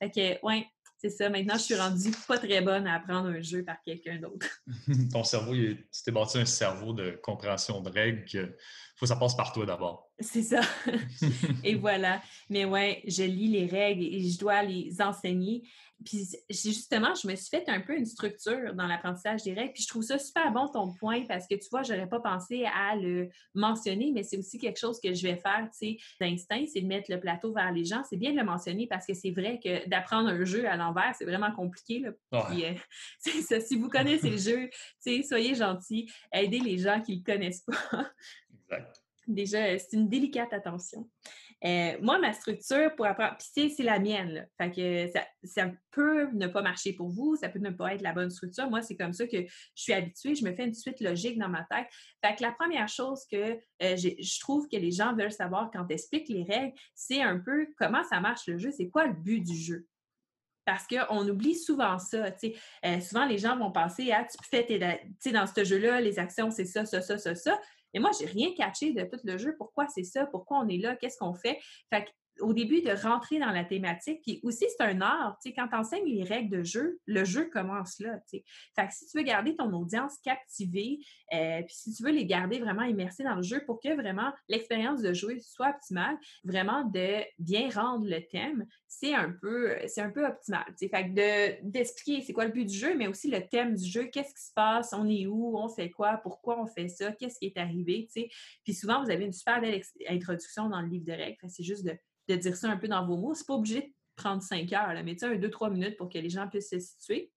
Fait 0.00 0.10
que, 0.10 0.46
ouais, 0.46 0.66
c'est 0.98 1.10
ça. 1.10 1.30
Maintenant, 1.30 1.54
je 1.54 1.62
suis 1.62 1.74
rendue 1.76 2.10
pas 2.26 2.38
très 2.38 2.60
bonne 2.60 2.86
à 2.86 2.94
apprendre 2.94 3.28
un 3.28 3.40
jeu 3.40 3.64
par 3.64 3.76
quelqu'un 3.84 4.18
d'autre. 4.18 4.48
Ton 5.12 5.24
cerveau, 5.24 5.54
tu 5.54 5.86
t'es 6.04 6.10
bâti 6.10 6.38
un 6.38 6.44
cerveau 6.44 6.92
de 6.92 7.18
compréhension 7.22 7.80
de 7.80 7.90
règles 7.90 8.24
que 8.24 8.56
faut 8.96 9.04
que 9.04 9.06
ça 9.06 9.16
passe 9.16 9.36
par 9.36 9.52
toi 9.52 9.64
d'abord. 9.64 10.10
C'est 10.18 10.42
ça. 10.42 10.60
et 11.64 11.76
voilà. 11.76 12.20
Mais 12.50 12.64
ouais, 12.64 13.00
je 13.06 13.22
lis 13.22 13.46
les 13.46 13.66
règles 13.66 14.02
et 14.02 14.28
je 14.28 14.38
dois 14.38 14.64
les 14.64 15.00
enseigner. 15.00 15.62
Puis 16.04 16.28
justement, 16.48 17.14
je 17.14 17.26
me 17.26 17.34
suis 17.34 17.48
fait 17.48 17.68
un 17.68 17.80
peu 17.80 17.96
une 17.96 18.06
structure 18.06 18.74
dans 18.74 18.86
l'apprentissage 18.86 19.42
des 19.42 19.52
règles. 19.52 19.72
Puis 19.72 19.82
je 19.82 19.88
trouve 19.88 20.02
ça 20.02 20.18
super 20.18 20.52
bon 20.52 20.68
ton 20.68 20.92
point 20.92 21.24
parce 21.26 21.46
que 21.48 21.56
tu 21.56 21.68
vois, 21.70 21.82
j'aurais 21.82 22.08
pas 22.08 22.20
pensé 22.20 22.64
à 22.66 22.94
le 22.94 23.28
mentionner, 23.54 24.12
mais 24.14 24.22
c'est 24.22 24.38
aussi 24.38 24.58
quelque 24.58 24.78
chose 24.78 25.00
que 25.00 25.12
je 25.12 25.22
vais 25.22 25.36
faire, 25.36 25.68
tu 25.72 25.96
sais, 25.96 25.96
d'instinct, 26.20 26.64
c'est 26.72 26.82
de 26.82 26.86
mettre 26.86 27.10
le 27.10 27.18
plateau 27.18 27.52
vers 27.52 27.72
les 27.72 27.84
gens. 27.84 28.02
C'est 28.08 28.16
bien 28.16 28.32
de 28.32 28.36
le 28.36 28.44
mentionner 28.44 28.86
parce 28.86 29.06
que 29.06 29.14
c'est 29.14 29.32
vrai 29.32 29.58
que 29.62 29.88
d'apprendre 29.88 30.28
un 30.28 30.44
jeu 30.44 30.68
à 30.68 30.76
l'envers, 30.76 31.14
c'est 31.18 31.24
vraiment 31.24 31.52
compliqué. 31.52 31.98
Là. 31.98 32.10
Euh, 32.52 32.74
ça. 33.42 33.60
Si 33.60 33.76
vous 33.76 33.88
connaissez 33.88 34.30
le 34.30 34.38
jeu, 34.38 34.68
tu 34.68 34.78
sais, 35.00 35.22
soyez 35.22 35.54
gentils, 35.54 36.10
aidez 36.32 36.60
les 36.60 36.78
gens 36.78 37.00
qui 37.00 37.16
le 37.16 37.22
connaissent 37.24 37.64
pas. 37.64 38.10
exact. 38.62 39.02
Déjà, 39.26 39.78
c'est 39.78 39.92
une 39.92 40.08
délicate 40.08 40.52
attention. 40.54 41.06
Euh, 41.64 41.96
moi, 42.00 42.18
ma 42.18 42.32
structure 42.32 42.94
pour 42.94 43.06
apprendre, 43.06 43.36
puis 43.36 43.70
c'est 43.70 43.82
la 43.82 43.98
mienne. 43.98 44.46
Fait 44.58 44.70
que 44.70 45.20
ça, 45.44 45.70
peut 45.90 46.28
ne 46.32 46.46
pas 46.46 46.62
marcher 46.62 46.92
pour 46.92 47.08
vous, 47.08 47.34
ça 47.36 47.48
peut 47.48 47.58
ne 47.58 47.70
pas 47.70 47.94
être 47.94 48.02
la 48.02 48.12
bonne 48.12 48.30
structure. 48.30 48.70
Moi, 48.70 48.82
c'est 48.82 48.96
comme 48.96 49.12
ça 49.12 49.26
que 49.26 49.38
je 49.42 49.82
suis 49.82 49.92
habituée, 49.92 50.34
je 50.36 50.44
me 50.44 50.54
fais 50.54 50.64
une 50.64 50.74
suite 50.74 51.00
logique 51.00 51.38
dans 51.38 51.48
ma 51.48 51.64
tête. 51.64 51.86
Fait 52.24 52.36
que 52.36 52.42
la 52.42 52.52
première 52.52 52.88
chose 52.88 53.24
que 53.30 53.58
euh, 53.82 53.96
je 53.96 54.40
trouve 54.40 54.68
que 54.68 54.76
les 54.76 54.92
gens 54.92 55.14
veulent 55.16 55.32
savoir 55.32 55.70
quand 55.72 55.84
tu 55.86 55.94
expliques 55.94 56.28
les 56.28 56.44
règles, 56.44 56.72
c'est 56.94 57.22
un 57.22 57.38
peu 57.38 57.66
comment 57.76 58.04
ça 58.04 58.20
marche 58.20 58.46
le 58.46 58.58
jeu, 58.58 58.70
c'est 58.70 58.88
quoi 58.88 59.06
le 59.06 59.14
but 59.14 59.40
du 59.40 59.56
jeu? 59.56 59.86
Parce 60.68 60.86
qu'on 60.86 61.26
oublie 61.26 61.54
souvent 61.54 61.98
ça. 61.98 62.26
Euh, 62.84 63.00
souvent, 63.00 63.24
les 63.24 63.38
gens 63.38 63.56
vont 63.56 63.72
penser 63.72 64.12
à 64.12 64.24
tu 64.24 64.36
fais 64.50 64.66
tes, 64.66 64.78
dans 65.32 65.46
ce 65.46 65.64
jeu-là, 65.64 66.02
les 66.02 66.18
actions, 66.18 66.50
c'est 66.50 66.66
ça, 66.66 66.84
ça, 66.84 67.00
ça, 67.00 67.16
ça, 67.16 67.34
ça. 67.34 67.58
Et 67.94 67.98
moi, 68.00 68.10
j'ai 68.18 68.26
rien 68.26 68.52
catché 68.54 68.92
de 68.92 69.02
tout 69.04 69.20
le 69.24 69.38
jeu. 69.38 69.54
Pourquoi 69.56 69.86
c'est 69.88 70.04
ça? 70.04 70.26
Pourquoi 70.26 70.58
on 70.58 70.68
est 70.68 70.78
là? 70.78 70.96
Qu'est-ce 70.96 71.18
qu'on 71.18 71.34
fait? 71.34 71.58
Fait 71.90 72.06
au 72.40 72.52
début 72.52 72.82
de 72.82 72.90
rentrer 72.90 73.38
dans 73.38 73.50
la 73.50 73.64
thématique. 73.64 74.20
Puis 74.22 74.40
aussi, 74.42 74.66
c'est 74.68 74.84
un 74.84 75.00
art. 75.00 75.38
Tu 75.42 75.50
sais, 75.50 75.54
quand 75.54 75.68
tu 75.68 75.76
enseignes 75.76 76.06
les 76.06 76.24
règles 76.24 76.58
de 76.58 76.62
jeu, 76.62 76.98
le 77.06 77.24
jeu 77.24 77.46
commence 77.46 77.98
là. 78.00 78.18
Tu 78.30 78.38
sais. 78.38 78.44
Fait 78.74 78.86
que 78.86 78.92
si 78.92 79.06
tu 79.06 79.18
veux 79.18 79.24
garder 79.24 79.54
ton 79.56 79.72
audience 79.72 80.18
captivée, 80.24 81.00
euh, 81.34 81.62
puis 81.62 81.74
si 81.74 81.94
tu 81.94 82.02
veux 82.02 82.10
les 82.10 82.26
garder 82.26 82.58
vraiment 82.58 82.82
immersés 82.82 83.24
dans 83.24 83.36
le 83.36 83.42
jeu 83.42 83.62
pour 83.66 83.80
que 83.80 83.94
vraiment 83.94 84.32
l'expérience 84.48 85.02
de 85.02 85.12
jouer 85.12 85.40
soit 85.40 85.70
optimale, 85.70 86.16
vraiment 86.44 86.84
de 86.84 87.22
bien 87.38 87.68
rendre 87.70 88.06
le 88.06 88.20
thème, 88.26 88.66
c'est 88.86 89.14
un 89.14 89.30
peu, 89.40 89.76
c'est 89.86 90.00
un 90.00 90.10
peu 90.10 90.26
optimal. 90.26 90.64
Tu 90.68 90.86
sais. 90.86 90.88
Fait 90.88 91.08
que 91.08 91.14
de, 91.14 91.70
d'expliquer 91.70 92.22
c'est 92.22 92.32
quoi 92.32 92.44
le 92.44 92.52
but 92.52 92.64
du 92.64 92.76
jeu, 92.76 92.96
mais 92.96 93.06
aussi 93.06 93.30
le 93.30 93.46
thème 93.46 93.74
du 93.74 93.88
jeu, 93.88 94.04
qu'est-ce 94.04 94.34
qui 94.34 94.44
se 94.44 94.52
passe, 94.54 94.92
on 94.92 95.08
est 95.08 95.26
où, 95.26 95.56
on 95.56 95.68
fait 95.68 95.90
quoi, 95.90 96.18
pourquoi 96.22 96.60
on 96.60 96.66
fait 96.66 96.88
ça, 96.88 97.12
qu'est-ce 97.12 97.38
qui 97.38 97.46
est 97.46 97.58
arrivé. 97.58 98.08
Tu 98.12 98.22
sais. 98.22 98.28
Puis 98.64 98.74
souvent, 98.74 99.02
vous 99.02 99.10
avez 99.10 99.24
une 99.24 99.32
super 99.32 99.60
belle 99.60 99.80
introduction 100.08 100.68
dans 100.68 100.80
le 100.80 100.88
livre 100.88 101.04
de 101.04 101.12
règles. 101.12 101.36
C'est 101.48 101.64
juste 101.64 101.84
de 101.84 101.96
de 102.28 102.36
dire 102.36 102.56
ça 102.56 102.68
un 102.68 102.76
peu 102.76 102.88
dans 102.88 103.06
vos 103.06 103.16
mots. 103.16 103.34
C'est 103.34 103.46
pas 103.46 103.54
obligé 103.54 103.80
de 103.82 103.92
prendre 104.16 104.42
cinq 104.42 104.72
heures, 104.72 104.92
là, 104.92 105.02
mais 105.02 105.16
tu 105.16 105.38
deux, 105.38 105.50
trois 105.50 105.70
minutes 105.70 105.96
pour 105.96 106.08
que 106.08 106.18
les 106.18 106.30
gens 106.30 106.48
puissent 106.48 106.70
se 106.70 106.78
situer. 106.78 107.32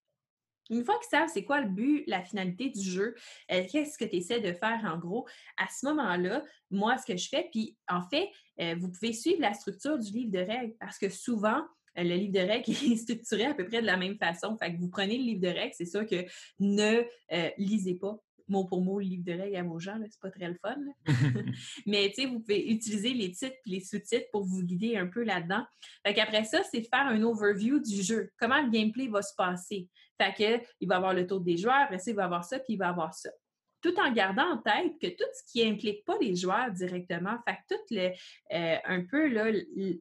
Une 0.69 0.85
fois 0.85 0.95
qu'ils 0.99 1.09
savent 1.09 1.29
c'est 1.31 1.43
quoi 1.43 1.61
le 1.61 1.69
but, 1.69 2.03
la 2.07 2.23
finalité 2.23 2.69
du 2.69 2.81
jeu, 2.81 3.15
euh, 3.51 3.63
qu'est-ce 3.69 3.97
que 3.97 4.05
tu 4.05 4.17
essaies 4.17 4.39
de 4.39 4.53
faire 4.53 4.81
en 4.85 4.97
gros, 4.97 5.27
à 5.57 5.65
ce 5.67 5.85
moment-là, 5.87 6.43
moi, 6.69 6.97
ce 6.97 7.05
que 7.05 7.17
je 7.17 7.27
fais, 7.27 7.49
puis 7.51 7.77
en 7.89 8.01
fait, 8.09 8.29
euh, 8.61 8.75
vous 8.79 8.89
pouvez 8.89 9.11
suivre 9.11 9.41
la 9.41 9.53
structure 9.53 9.99
du 9.99 10.11
livre 10.11 10.31
de 10.31 10.39
règles 10.39 10.73
parce 10.79 10.97
que 10.97 11.09
souvent, 11.09 11.61
euh, 11.97 12.03
le 12.03 12.15
livre 12.15 12.31
de 12.31 12.39
règles 12.39 12.71
est 12.91 12.95
structuré 12.95 13.45
à 13.45 13.53
peu 13.53 13.65
près 13.65 13.81
de 13.81 13.85
la 13.85 13.97
même 13.97 14.17
façon. 14.17 14.57
Fait 14.57 14.73
que 14.73 14.79
vous 14.79 14.89
prenez 14.89 15.17
le 15.17 15.23
livre 15.23 15.41
de 15.41 15.49
règles, 15.49 15.73
c'est 15.75 15.85
sûr 15.85 16.05
que 16.05 16.25
ne 16.59 17.03
lisez 17.57 17.95
pas 17.95 18.17
mot 18.51 18.65
pour 18.65 18.81
mot 18.81 18.99
le 18.99 19.05
livre 19.05 19.23
de 19.23 19.33
règles 19.33 19.55
à 19.55 19.63
vos 19.63 19.79
gens, 19.79 19.97
c'est 20.03 20.19
pas 20.19 20.29
très 20.29 20.47
le 20.47 20.57
fun. 20.61 20.77
Mais 21.85 22.09
tu 22.09 22.21
sais, 22.21 22.27
vous 22.27 22.39
pouvez 22.39 22.71
utiliser 22.71 23.13
les 23.13 23.31
titres 23.31 23.55
et 23.65 23.69
les 23.69 23.79
sous-titres 23.79 24.27
pour 24.31 24.45
vous 24.45 24.63
guider 24.63 24.97
un 24.97 25.07
peu 25.07 25.23
là-dedans. 25.23 25.65
Fait 26.05 26.13
qu'après 26.13 26.43
ça, 26.43 26.61
c'est 26.63 26.81
faire 26.81 27.07
un 27.07 27.21
overview 27.23 27.79
du 27.79 28.01
jeu. 28.01 28.29
Comment 28.37 28.61
le 28.61 28.69
gameplay 28.69 29.07
va 29.07 29.21
se 29.21 29.33
passer? 29.35 29.87
Fait 30.21 30.33
que, 30.33 30.65
il 30.79 30.87
va 30.87 30.97
avoir 30.97 31.13
le 31.13 31.25
tour 31.25 31.41
des 31.41 31.57
joueurs, 31.57 31.81
après 31.81 31.97
ça, 31.97 32.11
il 32.11 32.15
va 32.15 32.25
avoir 32.25 32.43
ça, 32.43 32.59
puis 32.59 32.73
il 32.73 32.77
va 32.77 32.89
avoir 32.89 33.13
ça 33.13 33.31
tout 33.81 33.99
en 33.99 34.11
gardant 34.11 34.53
en 34.53 34.57
tête 34.57 34.93
que 35.01 35.07
tout 35.07 35.29
ce 35.33 35.51
qui 35.51 35.67
implique 35.67 36.05
pas 36.05 36.17
les 36.21 36.35
joueurs 36.35 36.71
directement, 36.71 37.37
fait 37.47 37.55
que 37.55 37.75
tout 37.75 37.81
le, 37.89 38.11
euh, 38.53 38.77
un 38.85 39.05
peu 39.05 39.27
là, 39.27 39.51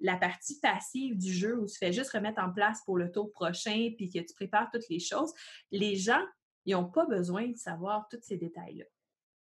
la 0.03 0.17
partie 0.17 0.61
passive 0.61 1.17
du 1.17 1.33
jeu 1.33 1.59
où 1.59 1.67
tu 1.67 1.79
fais 1.79 1.93
juste 1.93 2.11
remettre 2.11 2.43
en 2.43 2.53
place 2.53 2.81
pour 2.85 2.99
le 2.99 3.11
tour 3.11 3.33
prochain 3.33 3.91
puis 3.97 4.11
que 4.11 4.19
tu 4.19 4.35
prépares 4.35 4.69
toutes 4.73 4.89
les 4.89 5.01
choses, 5.01 5.33
les 5.71 5.97
gens 5.97 6.23
ils 6.65 6.75
n'ont 6.75 6.91
pas 6.91 7.07
besoin 7.07 7.49
de 7.49 7.57
savoir 7.57 8.09
tous 8.11 8.21
ces 8.23 8.37
détails-là. 8.37 8.85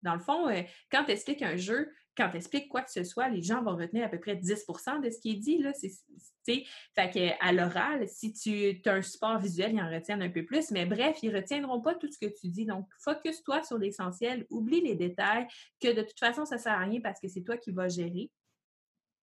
Dans 0.02 0.14
le 0.14 0.20
fond, 0.20 0.48
euh, 0.48 0.62
quand 0.90 1.04
tu 1.04 1.12
expliques 1.12 1.42
un 1.42 1.56
jeu, 1.56 1.92
quand 2.16 2.30
tu 2.30 2.36
expliques 2.36 2.68
quoi 2.68 2.82
que 2.82 2.90
ce 2.90 3.04
soit, 3.04 3.28
les 3.28 3.42
gens 3.42 3.62
vont 3.62 3.76
retenir 3.76 4.04
à 4.04 4.08
peu 4.08 4.18
près 4.18 4.34
10% 4.36 5.00
de 5.00 5.10
ce 5.10 5.20
qui 5.20 5.32
est 5.32 5.36
dit. 5.36 5.58
Là. 5.58 5.72
fait 5.74 6.64
que, 6.96 7.44
à 7.46 7.52
l'oral, 7.52 8.08
si 8.08 8.32
tu 8.32 8.80
as 8.88 8.94
un 8.94 9.02
support 9.02 9.38
visuel, 9.38 9.74
ils 9.74 9.80
en 9.80 9.90
retiennent 9.90 10.22
un 10.22 10.30
peu 10.30 10.44
plus. 10.44 10.70
Mais 10.70 10.86
bref, 10.86 11.18
ils 11.22 11.30
ne 11.30 11.36
retiendront 11.36 11.80
pas 11.80 11.94
tout 11.94 12.10
ce 12.10 12.18
que 12.18 12.30
tu 12.30 12.48
dis. 12.48 12.66
Donc, 12.66 12.86
focus-toi 13.04 13.62
sur 13.62 13.78
l'essentiel, 13.78 14.46
oublie 14.50 14.80
les 14.80 14.96
détails, 14.96 15.46
que 15.80 15.94
de 15.94 16.02
toute 16.02 16.18
façon, 16.18 16.44
ça 16.44 16.56
ne 16.56 16.60
sert 16.60 16.72
à 16.72 16.80
rien 16.80 17.00
parce 17.00 17.20
que 17.20 17.28
c'est 17.28 17.42
toi 17.42 17.56
qui 17.56 17.70
vas 17.70 17.88
gérer. 17.88 18.30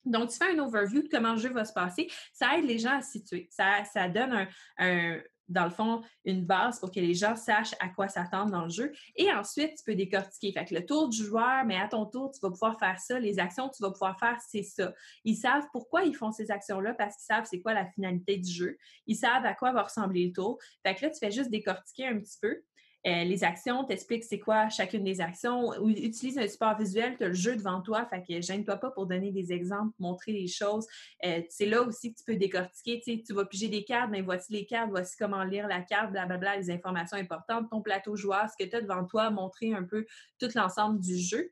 Donc, 0.06 0.30
tu 0.30 0.38
fais 0.38 0.52
un 0.52 0.60
overview 0.60 1.02
de 1.02 1.10
comment 1.10 1.34
le 1.34 1.40
jeu 1.40 1.50
va 1.50 1.66
se 1.66 1.74
passer. 1.74 2.08
Ça 2.34 2.58
aide 2.58 2.66
les 2.66 2.80
gens 2.80 2.98
à 2.98 3.02
se 3.02 3.12
situer. 3.12 3.48
Ça, 3.52 3.84
ça 3.84 4.08
donne 4.08 4.48
un, 4.78 5.20
dans 5.48 5.64
le 5.64 5.70
fond, 5.70 6.02
une 6.26 6.46
base 6.46 6.80
pour 6.80 6.92
que 6.92 7.00
les 7.00 7.14
gens 7.14 7.36
sachent 7.36 7.76
à 7.80 7.90
quoi 7.90 8.08
s'attendre 8.08 8.52
dans 8.52 8.64
le 8.64 8.70
jeu. 8.70 8.92
Et 9.16 9.32
ensuite, 9.32 9.78
tu 9.78 9.84
peux 9.86 9.96
décortiquer. 9.96 10.52
Fait 10.52 10.66
que 10.66 10.76
le 10.76 10.86
tour 10.86 11.10
du 11.10 11.24
joueur, 11.24 11.66
mais 11.66 11.78
à 11.78 11.88
ton 11.88 12.06
tour, 12.06 12.32
tu 12.32 12.40
vas 12.42 12.50
pouvoir 12.50 12.78
faire 12.80 13.00
ça. 13.00 13.20
Les 13.20 13.40
actions 13.40 13.70
que 13.70 13.76
tu 13.76 13.84
vas 13.84 13.92
pouvoir 13.92 14.20
faire, 14.20 14.38
c'est 14.48 14.64
ça. 14.64 14.94
Ils 15.24 15.36
savent 15.36 15.66
pourquoi 15.72 16.04
ils 16.04 16.16
font 16.16 16.32
ces 16.32 16.52
actions-là 16.52 16.94
parce 16.94 17.16
qu'ils 17.16 17.26
savent 17.26 17.46
c'est 17.50 17.62
quoi 17.62 17.74
la 17.74 17.86
finalité 17.86 18.38
du 18.38 18.52
jeu. 18.52 18.78
Ils 19.06 19.16
savent 19.16 19.46
à 19.46 19.54
quoi 19.54 19.72
va 19.72 19.84
ressembler 19.84 20.28
le 20.28 20.34
tour. 20.34 20.58
Fait 20.86 20.96
que 20.96 21.06
là, 21.06 21.12
tu 21.12 21.20
fais 21.20 21.32
juste 21.32 21.50
décortiquer 21.50 22.08
un 22.08 22.20
petit 22.20 22.38
peu. 22.42 22.62
Euh, 23.08 23.24
les 23.24 23.44
actions, 23.46 23.86
t'expliques 23.86 24.26
c'est 24.26 24.40
quoi 24.40 24.68
chacune 24.70 25.04
des 25.04 25.22
actions. 25.22 25.74
Utilise 25.88 26.38
un 26.38 26.48
support 26.48 26.78
visuel, 26.78 27.16
tu 27.18 27.24
as 27.24 27.28
le 27.30 27.34
jeu 27.34 27.56
devant 27.56 27.82
toi, 27.82 28.06
fait 28.06 28.22
que 28.22 28.42
gêne-toi 28.42 28.76
pas 28.76 28.92
pour 28.92 29.08
donner 29.08 29.32
des 29.32 29.54
exemples, 29.54 29.94
montrer 29.98 30.34
les 30.34 30.48
choses. 30.48 30.86
Euh, 31.24 31.42
c'est 31.50 31.68
là 31.68 31.82
aussi 31.84 32.14
que 32.14 32.20
tu 32.20 32.26
peux 32.26 32.36
décortiquer. 32.36 33.02
Tu 33.02 33.34
vas 33.34 33.46
piger 33.46 33.70
des 33.70 33.86
cartes, 33.86 34.10
mais 34.12 34.22
voici 34.22 34.52
les 34.52 34.66
cartes, 34.66 34.90
voici 34.90 35.16
comment 35.18 35.44
lire 35.44 35.68
la 35.68 35.82
carte, 35.82 36.12
blablabla, 36.12 36.58
les 36.58 36.70
informations 36.70 37.18
importantes, 37.18 37.70
ton 37.70 37.82
plateau 37.82 38.18
joueur, 38.18 38.50
ce 38.50 38.62
que 38.62 38.70
tu 38.70 38.76
as 38.76 38.82
devant 38.82 39.06
toi, 39.06 39.30
montrer 39.30 39.74
un 39.74 39.84
peu 39.84 40.06
tout 40.38 40.50
l'ensemble 40.56 41.00
du 41.00 41.18
jeu. 41.18 41.52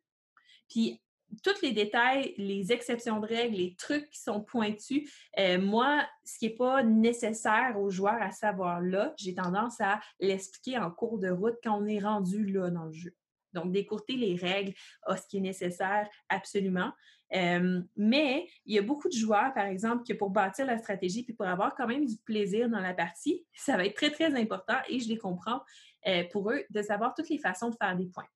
Puis 0.70 1.00
tous 1.44 1.62
les 1.62 1.72
détails, 1.72 2.34
les 2.38 2.72
exceptions 2.72 3.20
de 3.20 3.28
règles, 3.28 3.58
les 3.58 3.76
trucs 3.76 4.10
qui 4.10 4.20
sont 4.20 4.42
pointus, 4.42 5.12
euh, 5.40 5.60
moi, 5.60 6.08
ce 6.24 6.38
qui 6.38 6.50
n'est 6.50 6.56
pas 6.56 6.84
nécessaire 6.84 7.76
aux 7.80 7.90
joueurs 7.90 8.22
à 8.22 8.32
savoir 8.32 8.82
là, 8.82 9.14
j'ai 9.18 9.34
tendance 9.34 9.80
à 9.82 10.00
l'expliquer 10.20 10.78
en 10.78 10.92
cours 10.92 11.20
de 11.20 11.30
route 11.30 11.56
quand 11.64 11.82
on 11.82 11.86
est 11.86 12.00
rendu 12.00 12.46
là 12.46 12.70
dans 12.70 12.86
le 12.86 12.94
jeu. 12.94 13.14
Donc, 13.54 13.72
décourter 13.72 14.18
les 14.18 14.36
règles 14.36 14.74
à 15.04 15.16
ce 15.16 15.26
qui 15.28 15.38
est 15.38 15.42
nécessaire, 15.42 16.10
absolument. 16.30 16.92
Euh, 17.34 17.82
mais 17.96 18.48
il 18.66 18.76
y 18.76 18.78
a 18.78 18.82
beaucoup 18.82 19.10
de 19.10 19.14
joueurs, 19.14 19.54
par 19.54 19.66
exemple, 19.66 20.04
que 20.08 20.14
pour 20.14 20.30
bâtir 20.30 20.66
la 20.66 20.78
stratégie 20.78 21.24
puis 21.24 21.34
pour 21.34 21.48
avoir 21.48 21.76
quand 21.76 21.88
même 21.88 22.06
du 22.06 22.18
plaisir 22.18 22.70
dans 22.70 22.80
la 22.80 22.94
partie, 22.94 23.46
ça 23.54 23.78
va 23.78 23.86
être 23.86 23.96
très, 23.96 24.12
très 24.12 24.36
important 24.36 24.78
et 24.90 25.00
je 25.00 25.10
les 25.10 25.18
comprends 25.18 25.62
euh, 26.08 26.24
pour 26.32 26.52
eux 26.52 26.64
de 26.70 26.82
savoir 26.82 27.14
toutes 27.16 27.30
les 27.30 27.40
façons 27.40 27.70
de 27.70 27.76
faire 27.76 27.96
des 27.96 28.08
points. 28.08 28.28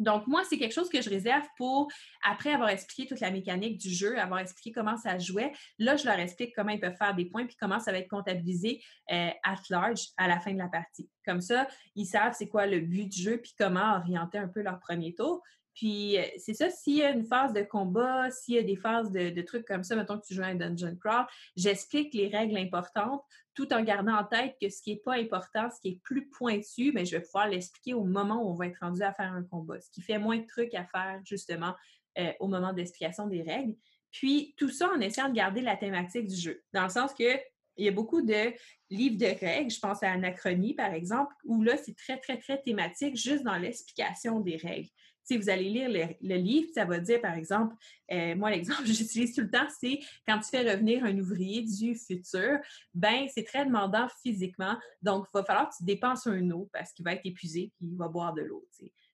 Donc, 0.00 0.26
moi, 0.26 0.42
c'est 0.48 0.58
quelque 0.58 0.72
chose 0.72 0.88
que 0.88 1.00
je 1.00 1.10
réserve 1.10 1.46
pour, 1.56 1.88
après 2.24 2.52
avoir 2.52 2.70
expliqué 2.70 3.06
toute 3.06 3.20
la 3.20 3.30
mécanique 3.30 3.78
du 3.78 3.90
jeu, 3.90 4.18
avoir 4.18 4.40
expliqué 4.40 4.72
comment 4.72 4.96
ça 4.96 5.18
jouait, 5.18 5.52
là, 5.78 5.96
je 5.96 6.06
leur 6.06 6.18
explique 6.18 6.54
comment 6.56 6.70
ils 6.70 6.80
peuvent 6.80 6.96
faire 6.96 7.14
des 7.14 7.26
points 7.26 7.46
puis 7.46 7.56
comment 7.60 7.78
ça 7.78 7.92
va 7.92 7.98
être 7.98 8.08
comptabilisé 8.08 8.82
euh, 9.12 9.30
at 9.44 9.60
large 9.68 10.08
à 10.16 10.26
la 10.26 10.40
fin 10.40 10.52
de 10.52 10.58
la 10.58 10.68
partie. 10.68 11.08
Comme 11.24 11.42
ça, 11.42 11.68
ils 11.94 12.06
savent 12.06 12.34
c'est 12.36 12.48
quoi 12.48 12.66
le 12.66 12.80
but 12.80 13.08
du 13.08 13.22
jeu 13.22 13.36
puis 13.36 13.54
comment 13.56 13.96
orienter 13.96 14.38
un 14.38 14.48
peu 14.48 14.62
leur 14.62 14.80
premier 14.80 15.14
tour. 15.14 15.42
Puis 15.74 16.18
euh, 16.18 16.22
c'est 16.38 16.54
ça, 16.54 16.70
s'il 16.70 16.96
y 16.96 17.02
a 17.02 17.10
une 17.10 17.24
phase 17.24 17.52
de 17.52 17.62
combat, 17.62 18.30
s'il 18.30 18.54
y 18.54 18.58
a 18.58 18.62
des 18.62 18.76
phases 18.76 19.10
de, 19.12 19.40
trucs 19.42 19.66
comme 19.66 19.84
ça, 19.84 19.96
mettons 19.96 20.18
que 20.18 20.26
tu 20.26 20.34
joues 20.34 20.42
à 20.42 20.46
un 20.46 20.54
dungeon 20.54 20.96
crawl, 20.96 21.26
j'explique 21.56 22.12
les 22.14 22.28
règles 22.28 22.56
importantes 22.56 23.22
tout 23.60 23.74
en 23.74 23.82
gardant 23.82 24.14
en 24.14 24.24
tête 24.24 24.56
que 24.60 24.70
ce 24.70 24.80
qui 24.80 24.92
n'est 24.92 25.00
pas 25.00 25.16
important, 25.16 25.68
ce 25.70 25.80
qui 25.80 25.88
est 25.88 26.00
plus 26.02 26.28
pointu, 26.30 26.92
mais 26.92 27.04
je 27.04 27.16
vais 27.16 27.22
pouvoir 27.22 27.48
l'expliquer 27.48 27.92
au 27.92 28.04
moment 28.04 28.42
où 28.42 28.50
on 28.50 28.54
va 28.54 28.66
être 28.66 28.78
rendu 28.80 29.02
à 29.02 29.12
faire 29.12 29.32
un 29.32 29.42
combat, 29.42 29.78
ce 29.80 29.90
qui 29.90 30.00
fait 30.00 30.18
moins 30.18 30.38
de 30.38 30.46
trucs 30.46 30.74
à 30.74 30.86
faire 30.86 31.20
justement 31.24 31.74
euh, 32.18 32.32
au 32.40 32.48
moment 32.48 32.72
d'explication 32.72 33.26
des 33.26 33.42
règles. 33.42 33.74
Puis 34.12 34.54
tout 34.56 34.70
ça 34.70 34.88
en 34.90 35.00
essayant 35.00 35.28
de 35.28 35.34
garder 35.34 35.60
la 35.60 35.76
thématique 35.76 36.26
du 36.26 36.36
jeu, 36.36 36.62
dans 36.72 36.84
le 36.84 36.88
sens 36.88 37.12
que 37.12 37.38
il 37.76 37.84
y 37.84 37.88
a 37.88 37.92
beaucoup 37.92 38.20
de 38.20 38.52
livres 38.90 39.16
de 39.16 39.38
règles, 39.38 39.70
je 39.70 39.78
pense 39.78 40.02
à 40.02 40.10
Anachronie 40.10 40.74
par 40.74 40.92
exemple, 40.92 41.32
où 41.44 41.62
là 41.62 41.76
c'est 41.76 41.96
très 41.96 42.18
très 42.18 42.38
très 42.38 42.60
thématique 42.62 43.16
juste 43.16 43.44
dans 43.44 43.56
l'explication 43.56 44.40
des 44.40 44.56
règles. 44.56 44.88
Si 45.24 45.36
vous 45.36 45.48
allez 45.48 45.68
lire 45.68 46.16
le, 46.20 46.36
livre, 46.36 46.68
ça 46.74 46.84
va 46.84 46.98
dire, 46.98 47.20
par 47.20 47.34
exemple, 47.34 47.74
euh, 48.12 48.34
moi, 48.34 48.50
l'exemple 48.50 48.82
que 48.86 48.92
j'utilise 48.92 49.34
tout 49.34 49.42
le 49.42 49.50
temps, 49.50 49.66
c'est 49.80 50.00
quand 50.26 50.38
tu 50.40 50.48
fais 50.50 50.70
revenir 50.70 51.04
un 51.04 51.16
ouvrier 51.18 51.62
du 51.62 51.94
futur, 51.94 52.58
ben 52.94 53.26
c'est 53.32 53.44
très 53.44 53.64
demandant 53.64 54.08
physiquement. 54.22 54.76
Donc, 55.02 55.26
il 55.28 55.38
va 55.38 55.44
falloir 55.44 55.68
que 55.68 55.76
tu 55.78 55.84
dépenses 55.84 56.26
un 56.26 56.50
eau 56.50 56.68
parce 56.72 56.92
qu'il 56.92 57.04
va 57.04 57.14
être 57.14 57.24
épuisé 57.24 57.60
et 57.80 57.84
il 57.84 57.96
va 57.96 58.08
boire 58.08 58.34
de 58.34 58.42
l'eau. 58.42 58.66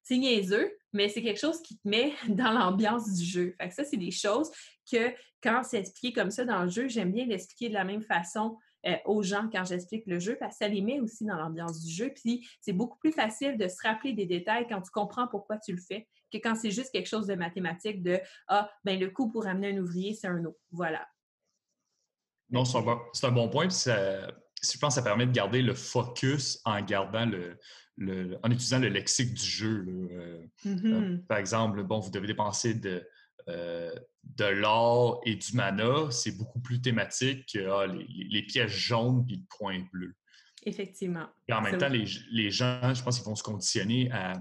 C'est 0.02 0.18
niaiseux, 0.18 0.72
mais 0.92 1.08
c'est 1.08 1.22
quelque 1.22 1.40
chose 1.40 1.60
qui 1.62 1.76
te 1.76 1.88
met 1.88 2.12
dans 2.28 2.52
l'ambiance 2.52 3.12
du 3.12 3.24
jeu. 3.24 3.54
Fait 3.60 3.68
que 3.68 3.74
ça, 3.74 3.84
c'est 3.84 3.96
des 3.96 4.10
choses 4.10 4.50
que 4.90 5.12
quand 5.42 5.62
c'est 5.64 5.78
expliqué 5.78 6.12
comme 6.12 6.30
ça 6.30 6.44
dans 6.44 6.62
le 6.62 6.70
jeu, 6.70 6.88
j'aime 6.88 7.12
bien 7.12 7.26
l'expliquer 7.26 7.68
de 7.68 7.74
la 7.74 7.84
même 7.84 8.02
façon 8.02 8.56
euh, 8.86 8.96
aux 9.04 9.22
gens 9.22 9.48
quand 9.52 9.64
j'explique 9.64 10.06
le 10.06 10.18
jeu, 10.18 10.36
parce 10.38 10.58
que 10.58 10.64
ça 10.64 10.68
les 10.68 10.80
met 10.80 11.00
aussi 11.00 11.24
dans 11.24 11.36
l'ambiance 11.36 11.82
du 11.84 11.92
jeu. 11.92 12.12
Puis 12.14 12.48
c'est 12.60 12.72
beaucoup 12.72 12.98
plus 12.98 13.12
facile 13.12 13.58
de 13.58 13.68
se 13.68 13.76
rappeler 13.82 14.12
des 14.12 14.26
détails 14.26 14.66
quand 14.68 14.80
tu 14.80 14.90
comprends 14.90 15.26
pourquoi 15.28 15.58
tu 15.58 15.72
le 15.72 15.80
fais 15.80 16.06
que 16.32 16.38
quand 16.38 16.54
c'est 16.54 16.70
juste 16.70 16.92
quelque 16.92 17.08
chose 17.08 17.26
de 17.26 17.34
mathématique 17.34 18.02
de 18.02 18.20
Ah, 18.48 18.70
ben 18.84 18.98
le 18.98 19.10
coût 19.10 19.30
pour 19.30 19.46
amener 19.46 19.76
un 19.76 19.78
ouvrier, 19.78 20.14
c'est 20.14 20.26
un 20.26 20.44
eau. 20.44 20.58
Voilà. 20.70 21.06
Non, 22.50 22.64
c'est 22.64 22.78
un, 22.78 23.32
bon, 23.32 23.48
point. 23.48 23.68
Puis 23.68 24.72
je 24.72 24.78
pense 24.78 24.94
que 24.94 25.00
ça 25.00 25.02
permet 25.02 25.26
de 25.26 25.32
garder 25.32 25.62
le 25.62 25.74
focus 25.74 26.60
en 26.64 26.80
gardant 26.82 27.26
le, 27.26 28.38
en 28.42 28.50
utilisant 28.50 28.78
le 28.78 28.88
lexique 28.88 29.34
du 29.34 29.44
jeu. 29.44 29.84
Euh, 29.88 30.46
mm-hmm. 30.64 30.92
euh, 30.92 31.18
par 31.28 31.38
exemple, 31.38 31.82
bon, 31.82 31.98
vous 31.98 32.10
devez 32.10 32.26
dépenser 32.26 32.74
de, 32.74 33.06
euh, 33.48 33.94
de 34.34 34.44
l'or 34.44 35.20
et 35.24 35.36
du 35.36 35.54
mana, 35.54 36.10
c'est 36.10 36.36
beaucoup 36.36 36.60
plus 36.60 36.80
thématique 36.80 37.46
que 37.52 37.70
ah, 37.70 37.86
les, 37.86 38.42
pièces 38.42 38.72
jaunes 38.72 39.24
et 39.30 39.36
le 39.36 39.42
point 39.48 39.84
bleu. 39.92 40.14
Effectivement. 40.64 41.28
Et 41.48 41.52
en 41.52 41.62
même 41.62 41.78
temps, 41.78 41.88
les, 41.88 42.50
gens, 42.50 42.92
je 42.92 43.02
pense 43.02 43.16
qu'ils 43.16 43.26
vont 43.26 43.36
se 43.36 43.42
conditionner 43.42 44.10
à, 44.12 44.34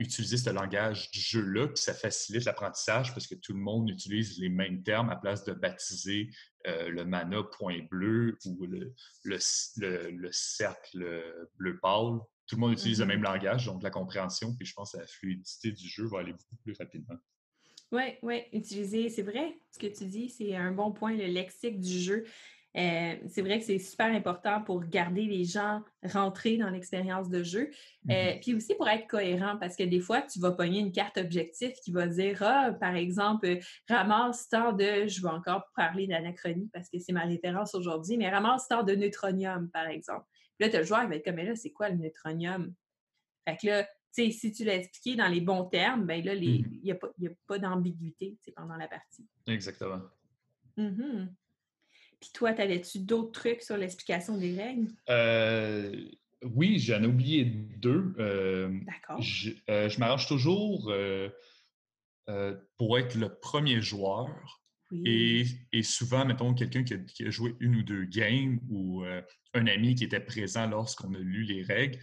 utiliser 0.00 0.38
ce 0.38 0.48
langage 0.48 1.10
du 1.10 1.20
jeu-là, 1.20 1.66
puis 1.68 1.82
ça 1.82 1.92
facilite 1.92 2.46
l'apprentissage 2.46 3.12
parce 3.12 3.26
que 3.26 3.34
tout 3.34 3.52
le 3.52 3.58
monde 3.58 3.90
utilise 3.90 4.38
les 4.38 4.48
mêmes 4.48 4.82
termes 4.82 5.10
à 5.10 5.16
place 5.16 5.44
de 5.44 5.52
baptiser 5.52 6.30
euh, 6.66 6.88
le 6.88 7.04
mana 7.04 7.42
point 7.42 7.80
bleu 7.90 8.38
ou 8.46 8.64
le, 8.64 8.94
le, 9.24 10.28
cercle 10.30 11.22
bleu 11.58 11.78
pâle. 11.82 12.20
Tout 12.46 12.56
le 12.56 12.60
monde 12.60 12.72
utilise 12.72 13.00
le 13.00 13.04
mm-hmm. 13.04 13.08
même 13.08 13.22
langage, 13.22 13.66
donc 13.66 13.82
la 13.82 13.90
compréhension, 13.90 14.56
puis 14.56 14.64
je 14.64 14.72
pense 14.72 14.92
que 14.92 14.98
la 14.98 15.06
fluidité 15.06 15.72
du 15.72 15.86
jeu 15.86 16.06
va 16.06 16.20
aller 16.20 16.32
beaucoup 16.32 16.56
plus 16.62 16.74
rapidement. 16.78 17.16
Oui, 17.92 18.02
oui, 18.22 18.42
utiliser, 18.52 19.08
c'est 19.08 19.22
vrai, 19.22 19.58
ce 19.70 19.78
que 19.78 19.86
tu 19.86 20.04
dis, 20.06 20.28
c'est 20.28 20.56
un 20.56 20.72
bon 20.72 20.92
point, 20.92 21.14
le 21.14 21.26
lexique 21.26 21.80
du 21.80 21.98
jeu. 21.98 22.24
Euh, 22.76 23.14
c'est 23.28 23.40
vrai 23.40 23.58
que 23.58 23.64
c'est 23.64 23.78
super 23.78 24.06
important 24.06 24.60
pour 24.60 24.84
garder 24.84 25.24
les 25.24 25.44
gens 25.44 25.82
rentrés 26.02 26.58
dans 26.58 26.68
l'expérience 26.68 27.30
de 27.30 27.42
jeu. 27.42 27.70
Euh, 28.10 28.12
mm-hmm. 28.12 28.40
puis 28.40 28.54
aussi 28.54 28.74
pour 28.74 28.88
être 28.88 29.06
cohérent, 29.06 29.56
parce 29.58 29.76
que 29.76 29.84
des 29.84 30.00
fois, 30.00 30.20
tu 30.20 30.40
vas 30.40 30.52
pogner 30.52 30.80
une 30.80 30.92
carte 30.92 31.16
objectif 31.16 31.72
qui 31.82 31.90
va 31.90 32.06
dire, 32.06 32.42
ah, 32.42 32.72
par 32.78 32.94
exemple, 32.94 33.58
ramasse 33.88 34.48
tant 34.48 34.72
de, 34.72 35.06
je 35.06 35.22
vais 35.22 35.28
encore 35.28 35.64
parler 35.74 36.06
d'anachronie 36.06 36.68
parce 36.72 36.90
que 36.90 36.98
c'est 36.98 37.12
ma 37.12 37.24
référence 37.24 37.74
aujourd'hui, 37.74 38.18
mais 38.18 38.28
ramasse 38.28 38.68
tant 38.68 38.82
de 38.82 38.94
neutronium, 38.94 39.70
par 39.70 39.86
exemple. 39.86 40.26
Puis 40.58 40.66
là, 40.66 40.68
tu 40.68 40.76
as 40.76 40.80
le 40.80 40.86
joueur 40.86 41.02
qui 41.02 41.08
va 41.08 41.16
être 41.16 41.24
comme, 41.24 41.36
mais 41.36 41.46
là, 41.46 41.56
c'est 41.56 41.70
quoi 41.70 41.88
le 41.88 41.96
neutronium? 41.96 42.74
Fait 43.48 43.56
que 43.56 43.66
là, 43.68 43.88
si 44.16 44.52
tu 44.52 44.64
l'as 44.64 44.76
expliqué 44.76 45.16
dans 45.16 45.28
les 45.28 45.40
bons 45.40 45.64
termes, 45.64 46.06
ben 46.06 46.24
là, 46.24 46.34
mmh 46.34 46.42
il 46.42 46.80
n'y 46.82 46.90
a 46.90 46.94
pas, 46.94 47.08
pas 47.46 47.58
d'ambiguïté 47.58 48.36
pendant 48.54 48.76
la 48.76 48.88
partie. 48.88 49.26
Exactement. 49.46 50.00
Mmh 50.76 51.28
Puis 52.20 52.30
toi, 52.32 52.52
t'avais-tu 52.52 53.00
d'autres 53.00 53.32
trucs 53.32 53.62
sur 53.62 53.76
l'explication 53.76 54.36
des 54.36 54.56
règles? 54.56 54.90
Euh, 55.08 55.94
oui, 56.42 56.78
j'en 56.78 57.02
ai 57.02 57.06
oublié 57.06 57.44
deux. 57.44 58.14
Euh, 58.18 58.78
D'accord. 58.86 59.20
Euh, 59.70 59.88
je, 59.88 59.98
m'arrange 59.98 60.26
toujours 60.26 60.92
pour 62.76 62.98
être 62.98 63.14
le 63.16 63.34
premier 63.40 63.80
joueur. 63.80 64.28
Et, 65.04 65.44
souvent, 65.82 66.24
mettons, 66.24 66.54
quelqu'un 66.54 66.84
qui, 66.84 67.04
qui, 67.06 67.24
a 67.24 67.30
joué 67.30 67.56
une 67.58 67.76
ou 67.76 67.82
deux 67.82 68.04
games 68.04 68.60
ou 68.70 69.04
un 69.52 69.66
ami 69.66 69.94
qui 69.96 70.04
était 70.04 70.20
présent 70.20 70.66
lorsqu'on 70.68 71.12
a 71.14 71.18
lu 71.18 71.42
les 71.42 71.62
règles, 71.62 71.98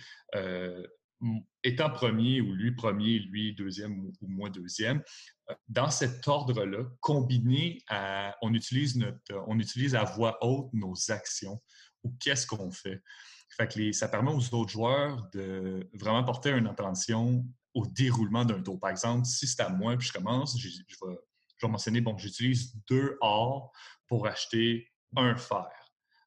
étant 1.64 1.90
premier 1.90 2.42
ou 2.42 2.54
lui 2.54 2.74
premier, 2.76 3.20
lui 3.20 3.56
deuxième 3.56 4.00
ou, 4.00 4.28
moi 4.28 4.50
deuxième, 4.50 5.02
euh, 5.50 5.54
dans 5.68 5.90
cet 5.90 6.28
ordre-là, 6.28 6.86
combiné 7.00 7.80
à, 7.88 8.36
on 8.42 8.54
utilise 8.54 8.96
notre, 8.96 9.18
on 9.48 9.60
utilise 9.60 9.96
à 9.96 10.04
voix 10.04 10.38
haute 10.42 10.72
nos 10.74 10.94
actions 11.10 11.62
ou 12.04 12.14
qu'est-ce 12.20 12.48
qu'on 12.48 12.72
fait. 12.72 13.02
Fait 13.56 13.68
que 13.68 13.92
ça 13.92 14.08
permet 14.08 14.32
aux 14.32 14.54
autres 14.54 14.72
joueurs 14.72 15.30
de 15.34 15.88
vraiment 15.94 16.24
porter 16.24 16.52
une 16.52 16.68
attention 16.68 17.46
au 17.74 17.86
déroulement 17.86 18.46
d'un 18.46 18.62
tour. 18.62 18.80
Par 18.80 18.90
exemple, 18.90 19.26
si 19.26 19.48
c'est 19.48 19.62
à 19.62 19.70
moi 19.70 19.96
puis 19.98 20.08
je 20.08 20.14
commence, 20.14 20.60
je, 20.60 20.68
vais, 20.68 21.20
je 21.58 21.66
vais 21.66 21.72
mentionner, 21.72 22.02
bon, 22.02 22.18
j'utilise 22.18 22.76
deux 22.90 23.18
or 23.22 23.72
pour 24.08 24.28
acheter 24.28 24.92
un 25.16 25.36
fer. 25.36 25.70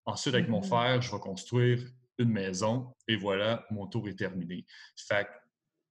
Ensuite, 0.04 0.34
avec 0.34 0.48
mon 0.48 0.60
mm-hmm. 0.60 0.68
fer, 0.68 1.02
je 1.02 1.10
vais 1.10 1.18
construire 1.18 1.80
une 2.18 2.30
maison 2.30 2.94
et 3.08 3.16
voilà, 3.16 3.66
mon 3.70 3.86
tour 3.86 4.08
est 4.08 4.18
terminé. 4.18 4.64
Fait 4.96 5.28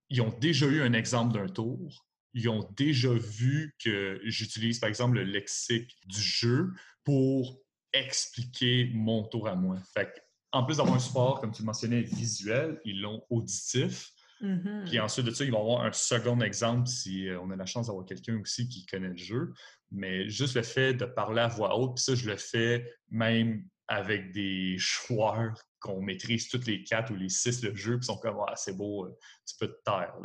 ils 0.10 0.22
ont 0.22 0.34
déjà 0.40 0.68
eu 0.68 0.82
un 0.82 0.94
exemple 0.94 1.34
d'un 1.34 1.48
tour. 1.48 2.06
Ils 2.34 2.50
ont 2.50 2.70
déjà 2.76 3.14
vu 3.14 3.76
que 3.80 4.20
j'utilise, 4.24 4.80
par 4.80 4.90
exemple, 4.90 5.16
le 5.16 5.24
lexique 5.24 5.96
du 6.06 6.22
jeu 6.22 6.74
pour 7.04 7.60
expliquer 7.94 8.92
mon 8.94 9.24
tour 9.24 9.48
à 9.48 9.56
moi. 9.56 9.78
Fait 9.94 10.12
en 10.52 10.64
plus 10.64 10.78
d'avoir 10.78 10.96
un 10.96 11.00
support, 11.00 11.42
comme 11.42 11.52
tu 11.52 11.62
le 11.62 11.66
mentionnais, 11.66 12.02
visuel, 12.02 12.80
ils 12.86 13.02
l'ont 13.02 13.24
auditif. 13.30 14.12
Mm-hmm. 14.42 14.86
Puis 14.86 15.00
ensuite 15.00 15.26
de 15.26 15.32
ça, 15.32 15.44
ils 15.44 15.52
vont 15.52 15.62
avoir 15.62 15.86
un 15.86 15.92
second 15.92 16.40
exemple 16.42 16.88
si 16.88 17.28
euh, 17.28 17.40
on 17.42 17.50
a 17.52 17.56
la 17.56 17.66
chance 17.66 17.88
d'avoir 17.88 18.06
quelqu'un 18.06 18.40
aussi 18.40 18.68
qui 18.68 18.86
connaît 18.86 19.10
le 19.10 19.18
jeu. 19.18 19.54
Mais 19.92 20.30
juste 20.30 20.56
le 20.56 20.62
fait 20.62 20.94
de 20.94 21.06
parler 21.06 21.42
à 21.42 21.48
voix 21.48 21.78
haute, 21.78 21.96
puis 21.96 22.04
ça, 22.04 22.16
je 22.16 22.30
le 22.30 22.38
fais 22.38 22.90
même 23.10 23.66
avec 23.88 24.32
des 24.32 24.76
joueurs 24.78 25.62
qu'on 25.86 26.02
maîtrise 26.02 26.50
toutes 26.50 26.66
les 26.66 26.84
quatre 26.84 27.14
ou 27.14 27.16
les 27.16 27.30
six 27.30 27.62
le 27.64 27.76
jeu, 27.76 27.98
puis 27.98 28.06
sont 28.06 28.18
comme 28.18 28.38
ah, 28.48 28.56
c'est 28.56 28.76
beau, 28.76 29.06
euh, 29.06 29.16
tu 29.46 29.56
peux 29.60 29.68
te 29.68 29.84
taire, 29.84 30.16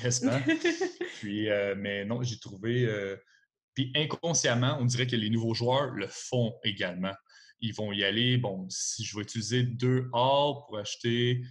quasiment. 0.00 0.38
puis, 1.20 1.48
euh, 1.48 1.74
mais 1.76 2.04
non, 2.04 2.22
j'ai 2.22 2.38
trouvé. 2.38 2.84
Euh, 2.84 3.16
puis 3.72 3.90
inconsciemment, 3.94 4.76
on 4.78 4.84
dirait 4.84 5.06
que 5.06 5.16
les 5.16 5.30
nouveaux 5.30 5.54
joueurs 5.54 5.90
le 5.90 6.06
font 6.08 6.58
également. 6.64 7.14
Ils 7.60 7.74
vont 7.74 7.92
y 7.92 8.04
aller, 8.04 8.36
bon, 8.36 8.66
si 8.68 9.04
je 9.04 9.16
vais 9.16 9.22
utiliser 9.22 9.62
deux 9.62 10.08
or 10.12 10.66
pour 10.66 10.78
acheter 10.78 11.42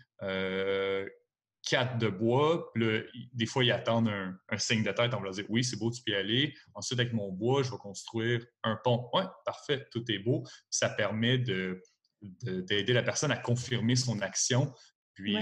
quatre 1.68 1.98
de 1.98 2.08
bois. 2.08 2.72
Puis 2.74 3.30
des 3.34 3.46
fois, 3.48 3.64
ils 3.64 3.72
attendent 3.72 4.10
un, 4.10 4.58
signe 4.58 4.84
de 4.84 4.92
tête. 4.92 5.14
On 5.16 5.18
va 5.18 5.24
leur 5.24 5.34
dire 5.34 5.46
Oui, 5.50 5.64
c'est 5.64 5.78
beau, 5.78 5.92
tu 5.92 6.04
peux 6.04 6.12
y 6.12 6.16
aller. 6.16 6.54
Ensuite, 6.76 7.00
avec 7.00 7.14
mon 7.14 7.32
bois, 7.32 7.64
je 7.64 7.72
vais 7.72 7.78
construire 7.78 8.46
un 8.64 8.76
pont. 8.84 9.10
Oui, 9.14 9.24
parfait, 9.44 9.88
tout 9.92 10.04
est 10.12 10.20
beau. 10.20 10.44
Ça 10.70 10.90
permet 10.90 11.40
de, 11.40 11.82
d'aider 12.22 12.94
la 12.94 13.04
personne 13.04 13.32
à 13.32 13.38
confirmer 13.38 13.96
son 13.96 14.22
action. 14.22 14.74
Puis 15.16 15.38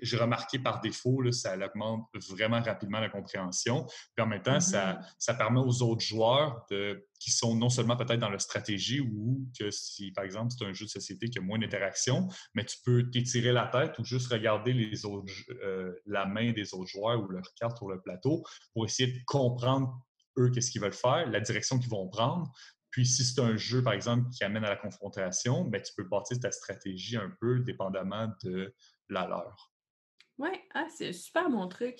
j'ai 0.00 0.16
remarqué 0.16 0.60
par 0.60 0.80
défaut, 0.80 1.20
là, 1.22 1.32
ça 1.32 1.56
augmente 1.56 2.06
vraiment 2.28 2.62
rapidement 2.62 3.00
la 3.00 3.08
compréhension. 3.08 3.84
Puis 4.14 4.24
en 4.24 4.26
même 4.26 4.42
temps, 4.42 4.60
ça, 4.60 4.92
mm-hmm. 4.92 5.14
ça, 5.18 5.34
permet 5.34 5.58
aux 5.58 5.82
autres 5.82 6.04
joueurs 6.04 6.64
de, 6.70 7.04
qui 7.18 7.32
sont 7.32 7.56
non 7.56 7.68
seulement 7.68 7.96
peut-être 7.96 8.20
dans 8.20 8.30
leur 8.30 8.40
stratégie 8.40 9.00
ou 9.00 9.44
que 9.58 9.72
si, 9.72 10.12
par 10.12 10.24
exemple, 10.24 10.54
c'est 10.56 10.64
un 10.64 10.72
jeu 10.72 10.84
de 10.84 10.90
société 10.90 11.28
qui 11.28 11.38
a 11.38 11.42
moins 11.42 11.58
d'interaction, 11.58 12.28
mais 12.54 12.64
tu 12.64 12.76
peux 12.84 13.10
t'étirer 13.10 13.50
la 13.50 13.66
tête 13.66 13.98
ou 13.98 14.04
juste 14.04 14.28
regarder 14.28 14.72
les 14.72 15.04
autres, 15.04 15.32
euh, 15.64 15.92
la 16.06 16.24
main 16.24 16.52
des 16.52 16.72
autres 16.72 16.88
joueurs 16.88 17.20
ou 17.20 17.28
leur 17.28 17.52
carte 17.58 17.76
sur 17.76 17.88
le 17.88 18.00
plateau 18.00 18.44
pour 18.72 18.84
essayer 18.84 19.12
de 19.12 19.18
comprendre 19.26 19.98
eux 20.38 20.50
qu'est-ce 20.50 20.70
qu'ils 20.70 20.80
veulent 20.80 20.92
faire, 20.92 21.28
la 21.28 21.40
direction 21.40 21.80
qu'ils 21.80 21.90
vont 21.90 22.08
prendre, 22.08 22.48
puis 22.90 23.06
si 23.06 23.24
c'est 23.24 23.40
un 23.40 23.56
jeu, 23.56 23.82
par 23.82 23.92
exemple, 23.92 24.28
qui 24.30 24.44
amène 24.44 24.64
à 24.64 24.70
la 24.70 24.76
confrontation, 24.76 25.64
ben, 25.64 25.80
tu 25.82 25.92
peux 25.96 26.04
bâtir 26.04 26.40
ta 26.40 26.50
stratégie 26.50 27.16
un 27.16 27.30
peu 27.40 27.60
dépendamment 27.60 28.32
de 28.44 28.74
la 29.08 29.26
leur. 29.26 29.72
Oui, 30.38 30.50
ah, 30.74 30.86
c'est 30.96 31.12
super 31.12 31.50
bon 31.50 31.66
truc. 31.66 31.98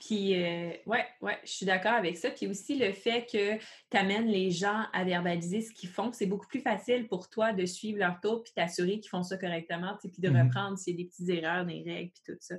Puis, 0.00 0.34
euh, 0.34 0.70
ouais, 0.86 1.06
ouais, 1.20 1.38
je 1.44 1.52
suis 1.52 1.66
d'accord 1.66 1.92
avec 1.92 2.16
ça. 2.16 2.30
Puis 2.30 2.48
aussi 2.48 2.76
le 2.76 2.92
fait 2.92 3.26
que 3.30 3.56
tu 3.56 3.96
amènes 3.96 4.26
les 4.26 4.50
gens 4.50 4.86
à 4.92 5.04
verbaliser 5.04 5.60
ce 5.60 5.72
qu'ils 5.72 5.88
font, 5.88 6.12
c'est 6.12 6.26
beaucoup 6.26 6.48
plus 6.48 6.60
facile 6.60 7.06
pour 7.06 7.30
toi 7.30 7.52
de 7.52 7.64
suivre 7.64 8.00
leur 8.00 8.20
tour 8.20 8.42
puis 8.42 8.52
t'assurer 8.54 8.98
qu'ils 8.98 9.08
font 9.08 9.22
ça 9.22 9.38
correctement, 9.38 9.96
puis 10.00 10.10
de 10.18 10.28
mm-hmm. 10.28 10.46
reprendre 10.46 10.78
s'il 10.78 10.96
y 10.96 11.00
a 11.00 11.04
des 11.04 11.08
petites 11.08 11.28
erreurs 11.28 11.64
des 11.64 11.84
règles 11.86 12.10
puis 12.12 12.22
tout 12.26 12.38
ça. 12.40 12.56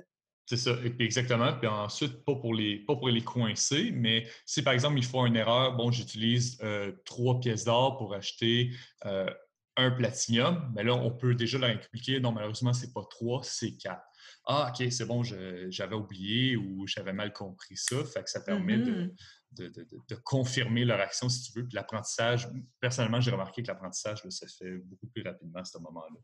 C'est 0.48 0.56
ça, 0.56 0.70
et 0.82 0.88
puis 0.88 1.04
exactement. 1.04 1.52
Puis 1.58 1.68
ensuite, 1.68 2.24
pas 2.24 2.34
pour 2.34 2.54
les, 2.54 2.78
pas 2.78 2.96
pour 2.96 3.10
les 3.10 3.22
coincer, 3.22 3.90
mais 3.92 4.26
si 4.46 4.62
par 4.62 4.72
exemple 4.72 4.96
ils 4.96 5.04
font 5.04 5.26
une 5.26 5.36
erreur, 5.36 5.76
bon, 5.76 5.92
j'utilise 5.92 6.58
euh, 6.62 6.90
trois 7.04 7.38
pièces 7.38 7.64
d'or 7.64 7.98
pour 7.98 8.14
acheter 8.14 8.70
euh, 9.04 9.28
un 9.76 9.90
platinium, 9.90 10.72
mais 10.74 10.84
là, 10.84 10.94
on 10.94 11.10
peut 11.10 11.34
déjà 11.34 11.58
leur 11.58 11.68
expliquer, 11.68 12.18
non, 12.18 12.32
malheureusement, 12.32 12.72
c'est 12.72 12.94
pas 12.94 13.04
trois, 13.10 13.42
c'est 13.42 13.76
quatre. 13.76 14.02
Ah, 14.46 14.72
OK, 14.72 14.90
c'est 14.90 15.04
bon, 15.04 15.22
j'avais 15.22 15.94
oublié 15.94 16.56
ou 16.56 16.86
j'avais 16.86 17.12
mal 17.12 17.34
compris 17.34 17.76
ça. 17.76 18.02
Fait 18.06 18.24
que 18.24 18.30
ça 18.30 18.40
permet 18.40 18.78
de, 18.78 19.12
mm-hmm. 19.58 20.08
de, 20.08 20.14
confirmer 20.24 20.86
leur 20.86 20.98
action, 20.98 21.28
si 21.28 21.42
tu 21.42 21.58
veux. 21.58 21.66
Puis 21.66 21.74
l'apprentissage, 21.74 22.48
personnellement, 22.80 23.20
j'ai 23.20 23.32
remarqué 23.32 23.62
que 23.62 23.68
l'apprentissage, 23.68 24.22
se 24.26 24.46
fait 24.46 24.78
beaucoup 24.78 25.08
plus 25.08 25.22
rapidement 25.22 25.60
à 25.60 25.64
ce 25.64 25.76
moment-là. 25.76 26.18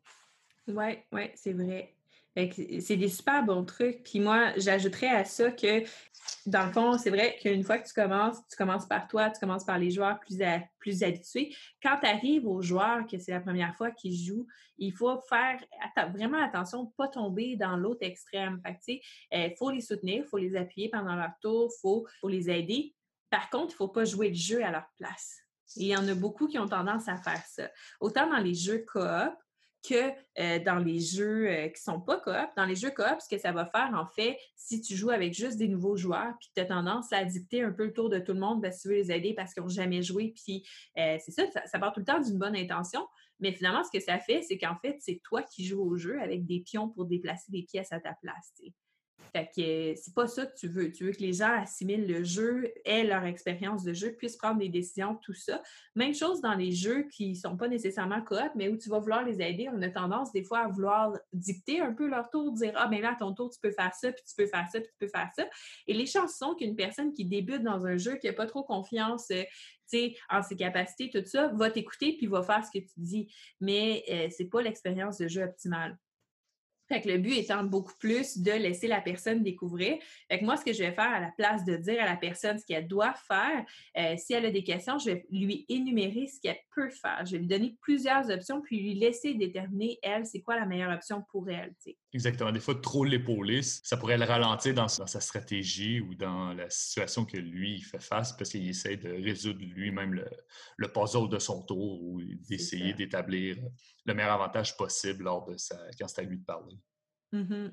Oui, 0.66 0.98
oui, 1.12 1.30
c'est 1.34 1.52
vrai 1.52 1.94
c'est 2.36 2.96
des 2.96 3.08
super 3.08 3.44
bons 3.44 3.64
trucs. 3.64 4.02
Puis 4.02 4.18
moi, 4.18 4.52
j'ajouterais 4.56 5.08
à 5.08 5.24
ça 5.24 5.52
que, 5.52 5.84
dans 6.46 6.66
le 6.66 6.72
fond, 6.72 6.98
c'est 6.98 7.10
vrai 7.10 7.36
qu'une 7.40 7.62
fois 7.62 7.78
que 7.78 7.86
tu 7.86 7.94
commences, 7.94 8.38
tu 8.48 8.56
commences 8.56 8.86
par 8.86 9.06
toi, 9.06 9.30
tu 9.30 9.38
commences 9.38 9.64
par 9.64 9.78
les 9.78 9.90
joueurs 9.90 10.18
plus, 10.80 11.02
habitués. 11.02 11.54
Quand 11.82 11.98
tu 12.00 12.06
arrives 12.06 12.46
aux 12.46 12.60
joueurs, 12.60 13.06
que 13.06 13.18
c'est 13.18 13.30
la 13.30 13.40
première 13.40 13.74
fois 13.76 13.92
qu'ils 13.92 14.16
jouent, 14.16 14.46
il 14.78 14.92
faut 14.92 15.20
faire 15.28 15.60
vraiment 16.12 16.42
attention 16.42 16.84
de 16.84 16.90
pas 16.96 17.08
tomber 17.08 17.56
dans 17.56 17.76
l'autre 17.76 18.02
extrême. 18.02 18.60
Il 18.88 19.00
euh, 19.32 19.50
faut 19.56 19.70
les 19.70 19.80
soutenir, 19.80 20.24
il 20.24 20.28
faut 20.28 20.38
les 20.38 20.56
appuyer 20.56 20.88
pendant 20.88 21.14
leur 21.14 21.32
tour, 21.40 21.70
il 21.72 21.80
faut, 21.80 22.06
les 22.28 22.50
aider. 22.50 22.94
Par 23.30 23.48
contre, 23.48 23.70
il 23.70 23.74
ne 23.74 23.76
faut 23.76 23.88
pas 23.88 24.04
jouer 24.04 24.28
le 24.28 24.34
jeu 24.34 24.64
à 24.64 24.72
leur 24.72 24.86
place. 24.96 25.38
il 25.76 25.86
y 25.86 25.96
en 25.96 26.06
a 26.08 26.14
beaucoup 26.14 26.48
qui 26.48 26.58
ont 26.58 26.68
tendance 26.68 27.08
à 27.08 27.16
faire 27.16 27.42
ça. 27.46 27.70
Autant 28.00 28.28
dans 28.28 28.38
les 28.38 28.54
jeux 28.54 28.84
coop, 28.90 29.34
que 29.86 30.12
euh, 30.38 30.58
dans 30.64 30.78
les 30.78 30.98
jeux 30.98 31.48
euh, 31.48 31.68
qui 31.68 31.80
sont 31.82 32.00
pas 32.00 32.18
coop. 32.18 32.48
Dans 32.56 32.64
les 32.64 32.74
jeux 32.74 32.90
coop, 32.90 33.20
ce 33.20 33.28
que 33.28 33.40
ça 33.40 33.52
va 33.52 33.66
faire, 33.66 33.90
en 33.94 34.06
fait, 34.06 34.38
si 34.56 34.80
tu 34.80 34.96
joues 34.96 35.10
avec 35.10 35.34
juste 35.34 35.58
des 35.58 35.68
nouveaux 35.68 35.96
joueurs, 35.96 36.32
puis 36.40 36.50
tu 36.54 36.60
as 36.60 36.64
tendance 36.64 37.12
à 37.12 37.24
dicter 37.24 37.62
un 37.62 37.72
peu 37.72 37.84
le 37.84 37.92
tour 37.92 38.08
de 38.08 38.18
tout 38.18 38.32
le 38.32 38.40
monde 38.40 38.62
parce 38.62 38.78
que 38.78 38.82
tu 38.82 38.88
veux 38.88 38.94
les 38.94 39.12
aider 39.12 39.34
parce 39.34 39.52
qu'ils 39.52 39.62
n'ont 39.62 39.68
jamais 39.68 40.02
joué, 40.02 40.34
puis 40.34 40.66
euh, 40.98 41.18
c'est 41.24 41.32
ça, 41.32 41.44
ça, 41.66 41.78
part 41.78 41.92
tout 41.92 42.00
le 42.00 42.06
temps 42.06 42.20
d'une 42.20 42.38
bonne 42.38 42.56
intention. 42.56 43.06
Mais 43.40 43.52
finalement, 43.52 43.84
ce 43.84 43.90
que 43.96 44.02
ça 44.02 44.18
fait, 44.18 44.42
c'est 44.42 44.58
qu'en 44.58 44.76
fait, 44.76 44.96
c'est 45.00 45.20
toi 45.22 45.42
qui 45.42 45.64
joues 45.64 45.82
au 45.82 45.96
jeu 45.96 46.20
avec 46.20 46.46
des 46.46 46.60
pions 46.60 46.88
pour 46.88 47.04
déplacer 47.04 47.50
des 47.50 47.62
pièces 47.62 47.92
à 47.92 48.00
ta 48.00 48.14
place. 48.14 48.54
Fait 49.34 49.46
que 49.46 50.00
c'est 50.00 50.14
pas 50.14 50.28
ça 50.28 50.46
que 50.46 50.54
tu 50.56 50.68
veux. 50.68 50.92
Tu 50.92 51.04
veux 51.04 51.10
que 51.10 51.20
les 51.20 51.32
gens 51.32 51.60
assimilent 51.60 52.06
le 52.06 52.22
jeu, 52.22 52.72
aient 52.84 53.02
leur 53.02 53.24
expérience 53.24 53.82
de 53.82 53.92
jeu, 53.92 54.12
puissent 54.12 54.36
prendre 54.36 54.60
des 54.60 54.68
décisions, 54.68 55.16
tout 55.22 55.34
ça. 55.34 55.60
Même 55.96 56.14
chose 56.14 56.40
dans 56.40 56.54
les 56.54 56.70
jeux 56.70 57.08
qui 57.10 57.34
sont 57.34 57.56
pas 57.56 57.66
nécessairement 57.66 58.22
coop, 58.22 58.52
mais 58.54 58.68
où 58.68 58.76
tu 58.76 58.88
vas 58.88 59.00
vouloir 59.00 59.24
les 59.24 59.42
aider. 59.42 59.68
On 59.74 59.82
a 59.82 59.88
tendance 59.88 60.30
des 60.30 60.44
fois 60.44 60.60
à 60.60 60.68
vouloir 60.68 61.18
dicter 61.32 61.80
un 61.80 61.92
peu 61.92 62.06
leur 62.06 62.30
tour, 62.30 62.52
dire 62.52 62.74
Ah, 62.76 62.86
ben 62.86 63.02
là, 63.02 63.12
à 63.12 63.16
ton 63.16 63.34
tour, 63.34 63.50
tu 63.50 63.58
peux 63.60 63.72
faire 63.72 63.92
ça, 63.92 64.12
puis 64.12 64.22
tu 64.24 64.36
peux 64.36 64.46
faire 64.46 64.68
ça, 64.70 64.80
puis 64.80 64.88
tu 64.88 64.98
peux 65.00 65.10
faire 65.10 65.30
ça. 65.34 65.44
Et 65.88 65.94
les 65.94 66.06
chances 66.06 66.36
sont 66.36 66.54
qu'une 66.54 66.76
personne 66.76 67.12
qui 67.12 67.24
débute 67.24 67.64
dans 67.64 67.86
un 67.86 67.96
jeu, 67.96 68.14
qui 68.18 68.28
n'a 68.28 68.34
pas 68.34 68.46
trop 68.46 68.62
confiance, 68.62 69.32
euh, 69.32 69.42
en 70.30 70.42
ses 70.42 70.56
capacités, 70.56 71.10
tout 71.10 71.24
ça, 71.24 71.48
va 71.48 71.70
t'écouter 71.70 72.16
puis 72.16 72.26
va 72.26 72.42
faire 72.42 72.64
ce 72.64 72.78
que 72.78 72.84
tu 72.84 72.94
dis. 72.96 73.32
Mais 73.60 74.04
euh, 74.10 74.28
c'est 74.30 74.46
pas 74.46 74.62
l'expérience 74.62 75.18
de 75.18 75.28
jeu 75.28 75.42
optimale. 75.42 75.96
Fait 76.88 77.00
que 77.00 77.08
le 77.08 77.18
but 77.18 77.36
étant 77.36 77.64
beaucoup 77.64 77.94
plus 77.98 78.38
de 78.38 78.52
laisser 78.52 78.86
la 78.86 79.00
personne 79.00 79.42
découvrir. 79.42 79.96
Fait 80.30 80.38
que 80.38 80.44
moi, 80.44 80.56
ce 80.56 80.64
que 80.64 80.72
je 80.72 80.82
vais 80.82 80.92
faire 80.92 81.12
à 81.12 81.20
la 81.20 81.32
place 81.36 81.64
de 81.64 81.76
dire 81.76 82.02
à 82.02 82.06
la 82.06 82.16
personne 82.16 82.58
ce 82.58 82.66
qu'elle 82.66 82.86
doit 82.86 83.14
faire, 83.26 83.64
euh, 83.96 84.14
si 84.16 84.34
elle 84.34 84.46
a 84.46 84.50
des 84.50 84.64
questions, 84.64 84.98
je 84.98 85.10
vais 85.10 85.26
lui 85.30 85.64
énumérer 85.68 86.26
ce 86.26 86.40
qu'elle 86.40 86.60
peut 86.74 86.90
faire. 86.90 87.24
Je 87.24 87.32
vais 87.32 87.38
lui 87.38 87.46
donner 87.46 87.76
plusieurs 87.80 88.30
options, 88.30 88.60
puis 88.60 88.80
lui 88.80 88.94
laisser 88.94 89.34
déterminer, 89.34 89.98
elle, 90.02 90.26
c'est 90.26 90.40
quoi 90.40 90.56
la 90.56 90.66
meilleure 90.66 90.92
option 90.92 91.22
pour 91.30 91.48
elle. 91.48 91.72
Exactement. 92.14 92.52
Des 92.52 92.60
fois, 92.60 92.76
trop 92.76 93.04
l'épauler, 93.04 93.62
ça 93.62 93.96
pourrait 93.96 94.16
le 94.16 94.24
ralentir 94.24 94.72
dans, 94.72 94.86
sa 94.86 95.20
stratégie 95.20 96.00
ou 96.00 96.14
dans 96.14 96.54
la 96.54 96.70
situation 96.70 97.24
que 97.24 97.36
lui 97.36 97.80
fait 97.80 98.00
face 98.00 98.32
parce 98.36 98.50
qu'il 98.50 98.68
essaie 98.68 98.96
de 98.96 99.10
résoudre 99.10 99.64
lui-même 99.64 100.14
le, 100.78 100.88
puzzle 100.88 101.28
de 101.28 101.40
son 101.40 101.62
tour 101.62 102.00
ou 102.04 102.22
d'essayer 102.48 102.94
d'établir 102.94 103.56
le 104.04 104.14
meilleur 104.14 104.32
avantage 104.32 104.76
possible 104.76 105.24
lors 105.24 105.44
de 105.44 105.56
sa, 105.56 105.76
quand 105.98 106.06
c'est 106.06 106.20
à 106.20 106.24
lui 106.24 106.38
de 106.38 106.44
parler. 106.44 106.76
Mm-hmm. 107.32 107.72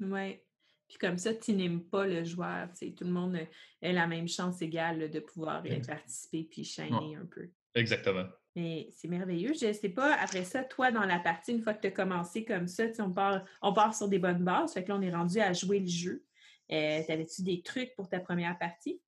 Oui. 0.00 0.38
Puis 0.86 0.98
comme 0.98 1.16
ça, 1.16 1.32
tu 1.34 1.54
n'aimes 1.54 1.84
pas 1.84 2.06
le 2.06 2.24
joueur. 2.24 2.68
Tout 2.78 3.04
le 3.04 3.10
monde 3.10 3.38
a 3.82 3.92
la 3.92 4.06
même 4.06 4.28
chance 4.28 4.60
égale 4.60 5.10
de 5.10 5.20
pouvoir 5.20 5.64
y 5.66 5.80
participer 5.80 6.44
puis 6.44 6.62
shiner 6.62 7.16
un 7.16 7.26
peu. 7.26 7.48
Exactement. 7.74 8.26
Mais 8.58 8.88
c'est 8.90 9.06
merveilleux. 9.06 9.52
Je 9.54 9.66
ne 9.66 9.72
sais 9.72 9.88
pas, 9.88 10.16
après 10.16 10.42
ça, 10.42 10.64
toi, 10.64 10.90
dans 10.90 11.04
la 11.04 11.20
partie, 11.20 11.52
une 11.52 11.62
fois 11.62 11.74
que 11.74 11.82
tu 11.82 11.86
as 11.86 11.92
commencé 11.92 12.44
comme 12.44 12.66
ça, 12.66 12.86
on 12.98 13.12
part, 13.12 13.44
on 13.62 13.72
part 13.72 13.94
sur 13.94 14.08
des 14.08 14.18
bonnes 14.18 14.42
bases. 14.42 14.72
Fait 14.72 14.82
que 14.82 14.88
là, 14.88 14.96
on 14.96 15.00
est 15.00 15.14
rendu 15.14 15.38
à 15.38 15.52
jouer 15.52 15.78
le 15.78 15.86
jeu. 15.86 16.24
Euh, 16.72 17.00
T'avais-tu 17.06 17.42
des 17.42 17.62
trucs 17.62 17.94
pour 17.94 18.08
ta 18.08 18.18
première 18.18 18.58
partie? 18.58 19.00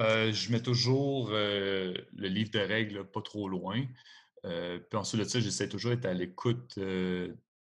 Euh, 0.00 0.32
je 0.32 0.50
mets 0.50 0.60
toujours 0.60 1.30
euh, 1.30 1.94
le 2.16 2.26
livre 2.26 2.50
de 2.50 2.58
règles 2.58 3.08
pas 3.08 3.22
trop 3.22 3.48
loin. 3.48 3.84
Euh, 4.44 4.80
puis 4.80 4.98
ensuite 4.98 5.20
de 5.20 5.28
ça, 5.28 5.38
j'essaie 5.38 5.68
toujours 5.68 5.92
d'être 5.92 6.06
à 6.06 6.14
l'écoute 6.14 6.76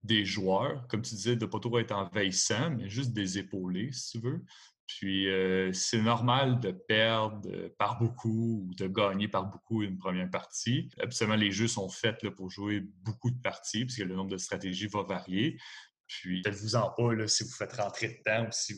des 0.03 0.25
joueurs. 0.25 0.87
Comme 0.87 1.03
tu 1.03 1.13
disais, 1.13 1.35
de 1.35 1.45
ne 1.45 1.51
pas 1.51 1.59
trop 1.59 1.77
être 1.77 1.91
envahissant, 1.91 2.71
mais 2.71 2.89
juste 2.89 3.13
des 3.13 3.37
épauler, 3.37 3.91
si 3.91 4.13
tu 4.17 4.25
veux. 4.25 4.41
Puis 4.87 5.27
c'est 5.73 6.01
normal 6.01 6.59
de 6.61 6.71
perdre 6.71 7.67
par 7.77 7.99
beaucoup 7.99 8.65
ou 8.65 8.73
de 8.75 8.87
gagner 8.87 9.27
par 9.27 9.45
beaucoup 9.45 9.83
une 9.83 9.97
première 9.97 10.29
partie. 10.29 10.89
Absolument, 10.99 11.35
les 11.35 11.51
jeux 11.51 11.67
sont 11.67 11.89
faits 11.89 12.23
là, 12.23 12.31
pour 12.31 12.49
jouer 12.49 12.81
beaucoup 13.03 13.29
de 13.29 13.39
parties, 13.41 13.85
puisque 13.85 13.99
le 13.99 14.15
nombre 14.15 14.31
de 14.31 14.37
stratégies 14.37 14.87
va 14.87 15.03
varier. 15.03 15.59
Puis 16.07 16.41
faites-vous-en 16.43 16.91
pas 16.91 17.27
si 17.27 17.43
vous 17.43 17.51
faites 17.51 17.73
rentrer 17.73 18.19
dedans 18.19 18.47
ou 18.47 18.51
si 18.51 18.73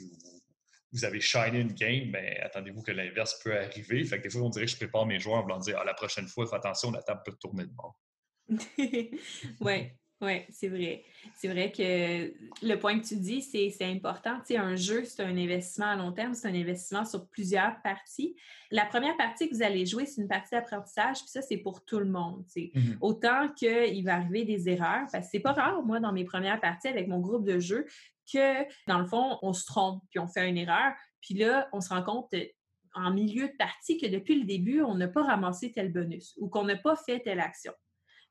vous, 0.91 1.05
avez 1.05 1.21
shiny 1.21 1.59
une 1.59 1.73
game, 1.73 2.09
mais 2.09 2.37
ben, 2.39 2.45
attendez-vous 2.45 2.81
que 2.81 2.91
l'inverse 2.91 3.39
peut 3.43 3.55
arriver. 3.55 4.03
Fait 4.03 4.17
que 4.17 4.23
des 4.23 4.29
fois, 4.31 4.41
on 4.41 4.49
dirait 4.49 4.65
que 4.65 4.71
je 4.71 4.77
prépare 4.77 5.05
mes 5.05 5.19
joueurs 5.19 5.37
en 5.37 5.43
voulant 5.43 5.59
dire 5.59 5.77
ah, 5.79 5.85
la 5.85 5.93
prochaine 5.93 6.27
fois, 6.27 6.47
faites 6.47 6.55
attention, 6.55 6.91
la 6.91 7.03
table 7.03 7.21
peut 7.23 7.35
tourner 7.39 7.65
de 7.65 7.71
bord. 7.71 7.99
oui, 9.59 9.91
oui, 10.21 10.41
c'est 10.49 10.67
vrai. 10.67 11.05
C'est 11.35 11.47
vrai 11.47 11.71
que 11.71 12.33
le 12.65 12.75
point 12.75 12.99
que 12.99 13.05
tu 13.05 13.15
dis, 13.15 13.41
c'est 13.41 13.73
important. 13.83 14.37
Tu 14.39 14.53
sais, 14.53 14.57
un 14.57 14.75
jeu, 14.75 15.05
c'est 15.05 15.23
un 15.23 15.37
investissement 15.37 15.87
à 15.87 15.95
long 15.95 16.11
terme, 16.11 16.33
c'est 16.33 16.47
un 16.47 16.55
investissement 16.55 17.05
sur 17.05 17.27
plusieurs 17.27 17.81
parties. 17.81 18.35
La 18.69 18.85
première 18.85 19.15
partie 19.15 19.49
que 19.49 19.55
vous 19.55 19.63
allez 19.63 19.85
jouer, 19.85 20.05
c'est 20.05 20.21
une 20.21 20.27
partie 20.27 20.51
d'apprentissage, 20.51 21.19
puis 21.19 21.29
ça, 21.29 21.41
c'est 21.41 21.57
pour 21.57 21.85
tout 21.85 21.99
le 21.99 22.05
monde. 22.05 22.43
Tu 22.47 22.51
sais. 22.51 22.71
Mm-hmm. 22.75 22.97
Autant 22.99 23.49
qu'il 23.49 24.03
va 24.03 24.15
arriver 24.15 24.43
des 24.43 24.67
erreurs, 24.67 25.07
parce 25.11 25.25
que 25.25 25.31
c'est 25.31 25.39
pas 25.39 25.53
rare, 25.53 25.81
moi, 25.83 26.01
dans 26.01 26.11
mes 26.11 26.25
premières 26.25 26.59
parties 26.59 26.89
avec 26.89 27.07
mon 27.07 27.19
groupe 27.19 27.45
de 27.45 27.59
jeu, 27.59 27.85
que 28.31 28.63
dans 28.87 28.99
le 28.99 29.05
fond, 29.05 29.37
on 29.41 29.53
se 29.53 29.65
trompe, 29.65 30.03
puis 30.09 30.19
on 30.19 30.27
fait 30.27 30.49
une 30.49 30.57
erreur, 30.57 30.93
puis 31.21 31.33
là, 31.33 31.69
on 31.71 31.79
se 31.79 31.89
rend 31.89 32.03
compte 32.03 32.33
en 32.93 33.11
milieu 33.11 33.47
de 33.47 33.55
partie 33.57 33.97
que 33.97 34.07
depuis 34.07 34.39
le 34.39 34.45
début, 34.45 34.81
on 34.81 34.95
n'a 34.95 35.07
pas 35.07 35.23
ramassé 35.23 35.71
tel 35.71 35.91
bonus 35.91 36.35
ou 36.37 36.49
qu'on 36.49 36.65
n'a 36.65 36.75
pas 36.75 36.95
fait 36.95 37.19
telle 37.19 37.39
action. 37.39 37.73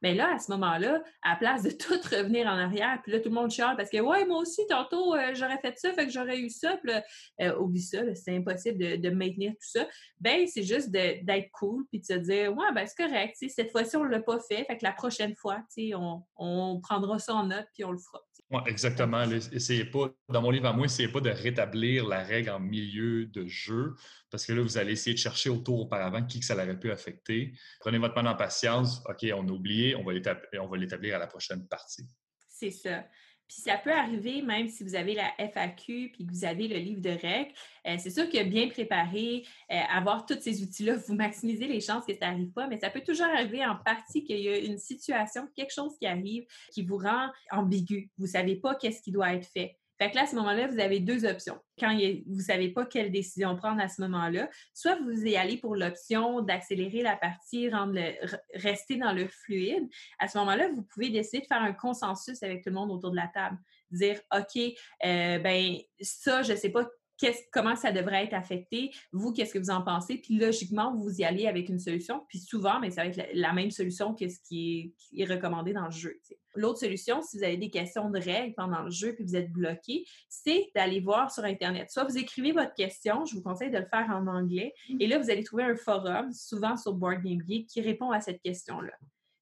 Mais 0.02 0.14
là, 0.14 0.34
à 0.34 0.38
ce 0.38 0.50
moment-là, 0.52 1.02
à 1.22 1.30
la 1.30 1.36
place 1.36 1.62
de 1.62 1.70
tout 1.70 1.92
revenir 2.10 2.46
en 2.46 2.58
arrière, 2.58 3.00
puis 3.02 3.12
là, 3.12 3.20
tout 3.20 3.28
le 3.28 3.34
monde 3.34 3.50
chiale 3.50 3.76
parce 3.76 3.90
que, 3.90 3.98
ouais, 3.98 4.24
moi 4.26 4.38
aussi, 4.38 4.66
tantôt, 4.68 5.14
euh, 5.14 5.34
j'aurais 5.34 5.58
fait 5.58 5.76
ça, 5.78 5.92
fait 5.92 6.06
que 6.06 6.12
j'aurais 6.12 6.38
eu 6.38 6.50
ça, 6.50 6.76
puis 6.76 6.92
là, 6.92 7.02
euh, 7.40 7.58
oublie 7.58 7.82
ça, 7.82 8.02
c'est 8.14 8.36
impossible 8.36 9.00
de, 9.00 9.10
maintenir 9.10 9.52
tout 9.52 9.68
ça. 9.68 9.88
Ben, 10.20 10.46
c'est 10.46 10.62
juste 10.62 10.90
d'être 10.90 11.50
cool, 11.52 11.86
puis 11.88 12.00
de 12.00 12.04
se 12.04 12.12
dire, 12.14 12.56
ouais, 12.56 12.72
ben, 12.74 12.86
c'est 12.86 13.02
correct, 13.02 13.36
cette 13.48 13.70
fois-ci, 13.70 13.96
on 13.96 14.04
l'a 14.04 14.20
pas 14.20 14.38
fait, 14.40 14.64
fait 14.64 14.76
que 14.76 14.84
la 14.84 14.92
prochaine 14.92 15.34
fois, 15.34 15.62
on, 15.94 16.22
on 16.36 16.80
prendra 16.80 17.18
ça 17.18 17.34
en 17.34 17.46
note, 17.46 17.66
puis 17.74 17.84
on 17.84 17.92
le 17.92 17.98
fera. 17.98 18.22
Oui, 18.50 18.60
exactement. 18.66 19.24
Essayez 19.52 19.84
pas, 19.84 20.08
dans 20.28 20.40
mon 20.40 20.50
livre 20.50 20.66
à 20.66 20.72
moi, 20.72 20.86
essayez 20.86 21.08
pas 21.08 21.20
de 21.20 21.28
rétablir 21.28 22.06
la 22.06 22.24
règle 22.24 22.48
en 22.48 22.58
milieu 22.58 23.26
de 23.26 23.46
jeu, 23.46 23.94
parce 24.30 24.46
que 24.46 24.54
là, 24.54 24.62
vous 24.62 24.78
allez 24.78 24.92
essayer 24.92 25.12
de 25.12 25.18
chercher 25.18 25.50
autour 25.50 25.80
auparavant 25.80 26.24
qui 26.24 26.40
que 26.40 26.46
ça 26.46 26.54
l'aurait 26.54 26.78
pu 26.78 26.90
affecter. 26.90 27.52
Prenez 27.80 27.98
votre 27.98 28.14
mal 28.14 28.26
en 28.26 28.36
patience. 28.36 29.02
OK, 29.06 29.26
on 29.34 29.46
a 29.46 29.50
oublié, 29.50 29.94
on 29.96 30.02
va 30.02 30.12
l'établir 30.14 31.16
à 31.16 31.18
la 31.18 31.26
prochaine 31.26 31.68
partie. 31.68 32.06
C'est 32.48 32.70
ça. 32.70 33.04
Puis 33.48 33.62
ça 33.62 33.78
peut 33.78 33.92
arriver 33.92 34.42
même 34.42 34.68
si 34.68 34.84
vous 34.84 34.94
avez 34.94 35.14
la 35.14 35.32
FAQ 35.38 36.10
puis 36.12 36.26
que 36.26 36.30
vous 36.30 36.44
avez 36.44 36.68
le 36.68 36.76
livre 36.76 37.00
de 37.00 37.10
règles. 37.10 37.52
Euh, 37.86 37.96
c'est 37.98 38.10
sûr 38.10 38.28
que 38.28 38.42
bien 38.44 38.68
préparé, 38.68 39.44
euh, 39.72 39.80
avoir 39.90 40.26
tous 40.26 40.38
ces 40.40 40.62
outils-là, 40.62 40.96
vous 40.96 41.14
maximisez 41.14 41.66
les 41.66 41.80
chances 41.80 42.04
que 42.04 42.14
ça 42.14 42.30
n'arrive 42.30 42.52
pas, 42.52 42.66
mais 42.66 42.78
ça 42.78 42.90
peut 42.90 43.00
toujours 43.00 43.26
arriver 43.26 43.64
en 43.64 43.76
partie 43.76 44.22
qu'il 44.22 44.40
y 44.40 44.48
a 44.48 44.58
une 44.58 44.78
situation, 44.78 45.48
quelque 45.56 45.72
chose 45.72 45.96
qui 45.98 46.06
arrive 46.06 46.44
qui 46.72 46.82
vous 46.82 46.98
rend 46.98 47.28
ambigu. 47.50 48.10
Vous 48.18 48.26
ne 48.26 48.30
savez 48.30 48.56
pas 48.56 48.74
qu'est-ce 48.74 49.00
qui 49.00 49.12
doit 49.12 49.32
être 49.32 49.46
fait. 49.46 49.77
Fait 49.98 50.10
que 50.10 50.16
là, 50.16 50.22
à 50.22 50.26
ce 50.26 50.36
moment-là, 50.36 50.68
vous 50.68 50.78
avez 50.78 51.00
deux 51.00 51.24
options. 51.24 51.58
Quand 51.78 51.92
vous 51.92 52.36
ne 52.36 52.40
savez 52.40 52.68
pas 52.70 52.86
quelle 52.86 53.10
décision 53.10 53.56
prendre 53.56 53.80
à 53.80 53.88
ce 53.88 54.00
moment-là, 54.02 54.48
soit 54.72 54.96
vous 54.96 55.26
y 55.26 55.36
allez 55.36 55.56
pour 55.56 55.74
l'option 55.74 56.40
d'accélérer 56.40 57.02
la 57.02 57.16
partie, 57.16 57.68
rendre 57.68 57.94
le, 57.94 58.12
rester 58.54 58.96
dans 58.96 59.12
le 59.12 59.26
fluide. 59.26 59.88
À 60.18 60.28
ce 60.28 60.38
moment-là, 60.38 60.68
vous 60.68 60.82
pouvez 60.82 61.10
décider 61.10 61.40
de 61.40 61.46
faire 61.46 61.62
un 61.62 61.72
consensus 61.72 62.42
avec 62.42 62.62
tout 62.62 62.70
le 62.70 62.76
monde 62.76 62.90
autour 62.90 63.10
de 63.10 63.16
la 63.16 63.28
table. 63.28 63.58
Dire, 63.90 64.20
OK, 64.36 64.56
euh, 65.04 65.38
ben 65.38 65.76
ça, 66.00 66.42
je 66.42 66.52
ne 66.52 66.56
sais 66.56 66.70
pas 66.70 66.88
comment 67.52 67.76
ça 67.76 67.92
devrait 67.92 68.24
être 68.24 68.34
affecté, 68.34 68.90
vous, 69.12 69.32
qu'est-ce 69.32 69.52
que 69.52 69.58
vous 69.58 69.70
en 69.70 69.82
pensez, 69.82 70.18
puis 70.18 70.38
logiquement, 70.38 70.94
vous 70.96 71.20
y 71.20 71.24
allez 71.24 71.46
avec 71.46 71.68
une 71.68 71.78
solution, 71.78 72.24
puis 72.28 72.38
souvent, 72.38 72.80
mais 72.80 72.90
ça 72.90 73.02
va 73.02 73.08
être 73.08 73.30
la, 73.32 73.52
même 73.52 73.70
solution 73.70 74.14
que 74.14 74.28
ce 74.28 74.38
qui 74.46 74.94
est, 75.16 75.24
recommandé 75.24 75.72
dans 75.72 75.86
le 75.86 75.90
jeu. 75.90 76.20
L'autre 76.54 76.78
solution, 76.78 77.22
si 77.22 77.38
vous 77.38 77.44
avez 77.44 77.56
des 77.56 77.70
questions 77.70 78.10
de 78.10 78.18
règles 78.18 78.54
pendant 78.54 78.82
le 78.82 78.90
jeu 78.90 79.14
puis 79.14 79.24
vous 79.24 79.36
êtes 79.36 79.52
bloqué, 79.52 80.04
c'est 80.28 80.70
d'aller 80.74 81.00
voir 81.00 81.30
sur 81.30 81.44
Internet. 81.44 81.90
Soit 81.90 82.04
vous 82.04 82.18
écrivez 82.18 82.52
votre 82.52 82.74
question, 82.74 83.24
je 83.24 83.34
vous 83.34 83.42
conseille 83.42 83.70
de 83.70 83.78
le 83.78 83.86
faire 83.86 84.08
en 84.10 84.26
anglais, 84.26 84.72
et 84.98 85.06
là, 85.06 85.18
vous 85.18 85.30
allez 85.30 85.44
trouver 85.44 85.64
un 85.64 85.76
forum, 85.76 86.32
souvent 86.32 86.76
sur 86.76 86.94
Board 86.94 87.22
Game 87.22 87.42
Geek, 87.46 87.68
qui 87.68 87.80
répond 87.80 88.10
à 88.10 88.20
cette 88.20 88.42
question-là. 88.42 88.92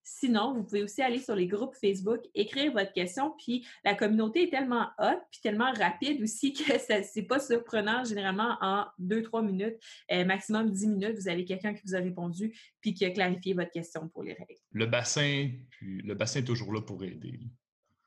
Sinon, 0.09 0.55
vous 0.55 0.63
pouvez 0.63 0.85
aussi 0.85 1.03
aller 1.03 1.19
sur 1.19 1.35
les 1.35 1.49
groupes 1.49 1.75
Facebook, 1.75 2.21
écrire 2.33 2.73
votre 2.73 2.93
question, 2.93 3.35
puis 3.39 3.67
la 3.85 3.97
communauté 3.97 4.45
est 4.45 4.51
tellement 4.51 4.87
hot, 5.01 5.19
puis 5.33 5.41
tellement 5.43 5.73
rapide 5.73 6.23
aussi 6.23 6.53
que 6.53 6.63
ce 6.79 7.19
n'est 7.19 7.27
pas 7.27 7.41
surprenant. 7.41 8.05
Généralement, 8.05 8.57
en 8.61 8.87
deux, 9.01 9.25
trois 9.25 9.43
minutes, 9.43 9.75
euh, 10.13 10.25
maximum 10.25 10.71
dix 10.71 10.87
minutes, 10.87 11.19
vous 11.19 11.29
avez 11.29 11.45
quelqu'un 11.45 11.75
qui 11.75 11.83
vous 11.85 11.97
a 11.97 11.99
répondu, 11.99 12.57
puis 12.81 12.95
qui 12.95 13.05
a 13.05 13.11
clarifié 13.11 13.53
votre 13.53 13.73
question 13.73 14.09
pour 14.09 14.23
les 14.23 14.35
règles. 14.35 14.61
Le 14.71 14.87
bassin, 14.87 15.51
puis 15.71 16.03
le 16.03 16.15
bassin 16.15 16.39
est 16.39 16.45
toujours 16.45 16.73
là 16.73 16.83
pour 16.83 17.03
aider. 17.03 17.41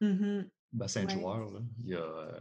Mm-hmm. 0.01 0.47
Bassin 0.71 1.03
de 1.03 1.09
joueurs, 1.09 1.51
euh, 1.89 2.39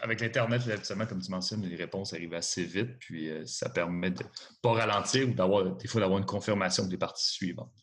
avec 0.00 0.20
l'Internet, 0.20 0.62
justement, 0.62 1.06
comme 1.06 1.20
tu 1.20 1.30
mentionnes, 1.32 1.66
les 1.66 1.74
réponses 1.74 2.12
arrivent 2.12 2.34
assez 2.34 2.62
vite, 2.64 2.98
puis 3.00 3.28
euh, 3.30 3.44
ça 3.46 3.68
permet 3.68 4.12
de 4.12 4.22
ne 4.22 4.28
pas 4.62 4.74
ralentir 4.74 5.28
ou 5.28 5.32
d'avoir 5.32 5.74
des 5.74 5.88
fois 5.88 6.00
d'avoir 6.00 6.20
une 6.20 6.26
confirmation 6.26 6.86
des 6.86 6.98
parties 6.98 7.32
suivantes. 7.32 7.81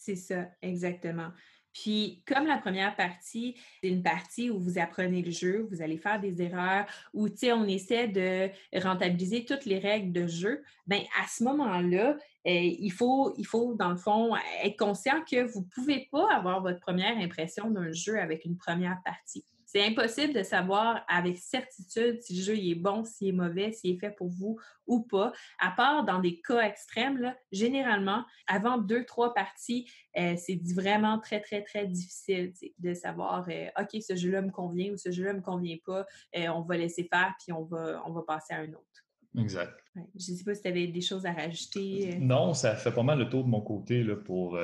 C'est 0.00 0.16
ça, 0.16 0.46
exactement. 0.62 1.28
Puis, 1.74 2.22
comme 2.26 2.46
la 2.46 2.56
première 2.56 2.96
partie, 2.96 3.54
c'est 3.82 3.90
une 3.90 4.02
partie 4.02 4.48
où 4.48 4.58
vous 4.58 4.78
apprenez 4.78 5.20
le 5.20 5.30
jeu, 5.30 5.68
vous 5.70 5.82
allez 5.82 5.98
faire 5.98 6.18
des 6.18 6.40
erreurs, 6.40 6.86
où, 7.12 7.28
tu 7.28 7.36
sais, 7.36 7.52
on 7.52 7.64
essaie 7.64 8.08
de 8.08 8.48
rentabiliser 8.80 9.44
toutes 9.44 9.66
les 9.66 9.78
règles 9.78 10.10
de 10.10 10.26
jeu, 10.26 10.62
bien, 10.86 11.02
à 11.22 11.28
ce 11.28 11.44
moment-là, 11.44 12.16
eh, 12.46 12.82
il, 12.82 12.90
faut, 12.90 13.34
il 13.36 13.44
faut, 13.44 13.74
dans 13.74 13.90
le 13.90 13.98
fond, 13.98 14.34
être 14.64 14.78
conscient 14.78 15.22
que 15.30 15.44
vous 15.44 15.60
ne 15.60 15.68
pouvez 15.74 16.08
pas 16.10 16.34
avoir 16.34 16.62
votre 16.62 16.80
première 16.80 17.18
impression 17.18 17.70
d'un 17.70 17.92
jeu 17.92 18.18
avec 18.18 18.46
une 18.46 18.56
première 18.56 19.02
partie. 19.04 19.44
C'est 19.72 19.86
impossible 19.86 20.34
de 20.34 20.42
savoir 20.42 21.04
avec 21.06 21.38
certitude 21.38 22.20
si 22.20 22.34
le 22.34 22.42
jeu 22.42 22.56
est 22.58 22.74
bon, 22.74 23.04
s'il 23.04 23.28
est 23.28 23.32
mauvais, 23.32 23.70
s'il 23.70 23.94
est 23.94 23.98
fait 24.00 24.10
pour 24.10 24.26
vous 24.26 24.58
ou 24.88 25.02
pas, 25.02 25.32
à 25.60 25.70
part 25.70 26.04
dans 26.04 26.18
des 26.18 26.40
cas 26.40 26.62
extrêmes. 26.62 27.32
généralement, 27.52 28.24
avant 28.48 28.78
deux, 28.78 29.04
trois 29.04 29.32
parties, 29.32 29.88
euh, 30.18 30.34
c'est 30.36 30.60
vraiment 30.74 31.20
très, 31.20 31.40
très, 31.40 31.62
très 31.62 31.86
difficile 31.86 32.52
de 32.80 32.94
savoir 32.94 33.46
euh, 33.48 33.68
OK, 33.80 34.02
ce 34.02 34.16
jeu-là 34.16 34.42
me 34.42 34.50
convient 34.50 34.90
ou 34.90 34.96
ce 34.96 35.12
jeu-là 35.12 35.34
ne 35.34 35.38
me 35.38 35.42
convient 35.44 35.78
pas. 35.86 36.04
Euh, 36.36 36.48
on 36.48 36.62
va 36.62 36.76
laisser 36.76 37.04
faire 37.04 37.32
puis 37.38 37.52
on 37.52 37.62
va, 37.62 38.02
on 38.04 38.12
va 38.12 38.22
passer 38.22 38.54
à 38.54 38.58
un 38.58 38.72
autre. 38.72 39.06
Exact. 39.38 39.72
je 39.94 40.32
ne 40.32 40.36
sais 40.36 40.42
pas 40.42 40.56
si 40.56 40.62
tu 40.62 40.66
avais 40.68 40.88
des 40.88 41.00
choses 41.00 41.26
à 41.26 41.32
rajouter. 41.32 42.18
Non, 42.18 42.54
ça 42.54 42.74
fait 42.74 42.90
pas 42.90 43.04
mal 43.04 43.20
le 43.20 43.28
tour 43.28 43.44
de 43.44 43.48
mon 43.48 43.60
côté 43.60 44.02
là, 44.02 44.16
pour 44.16 44.58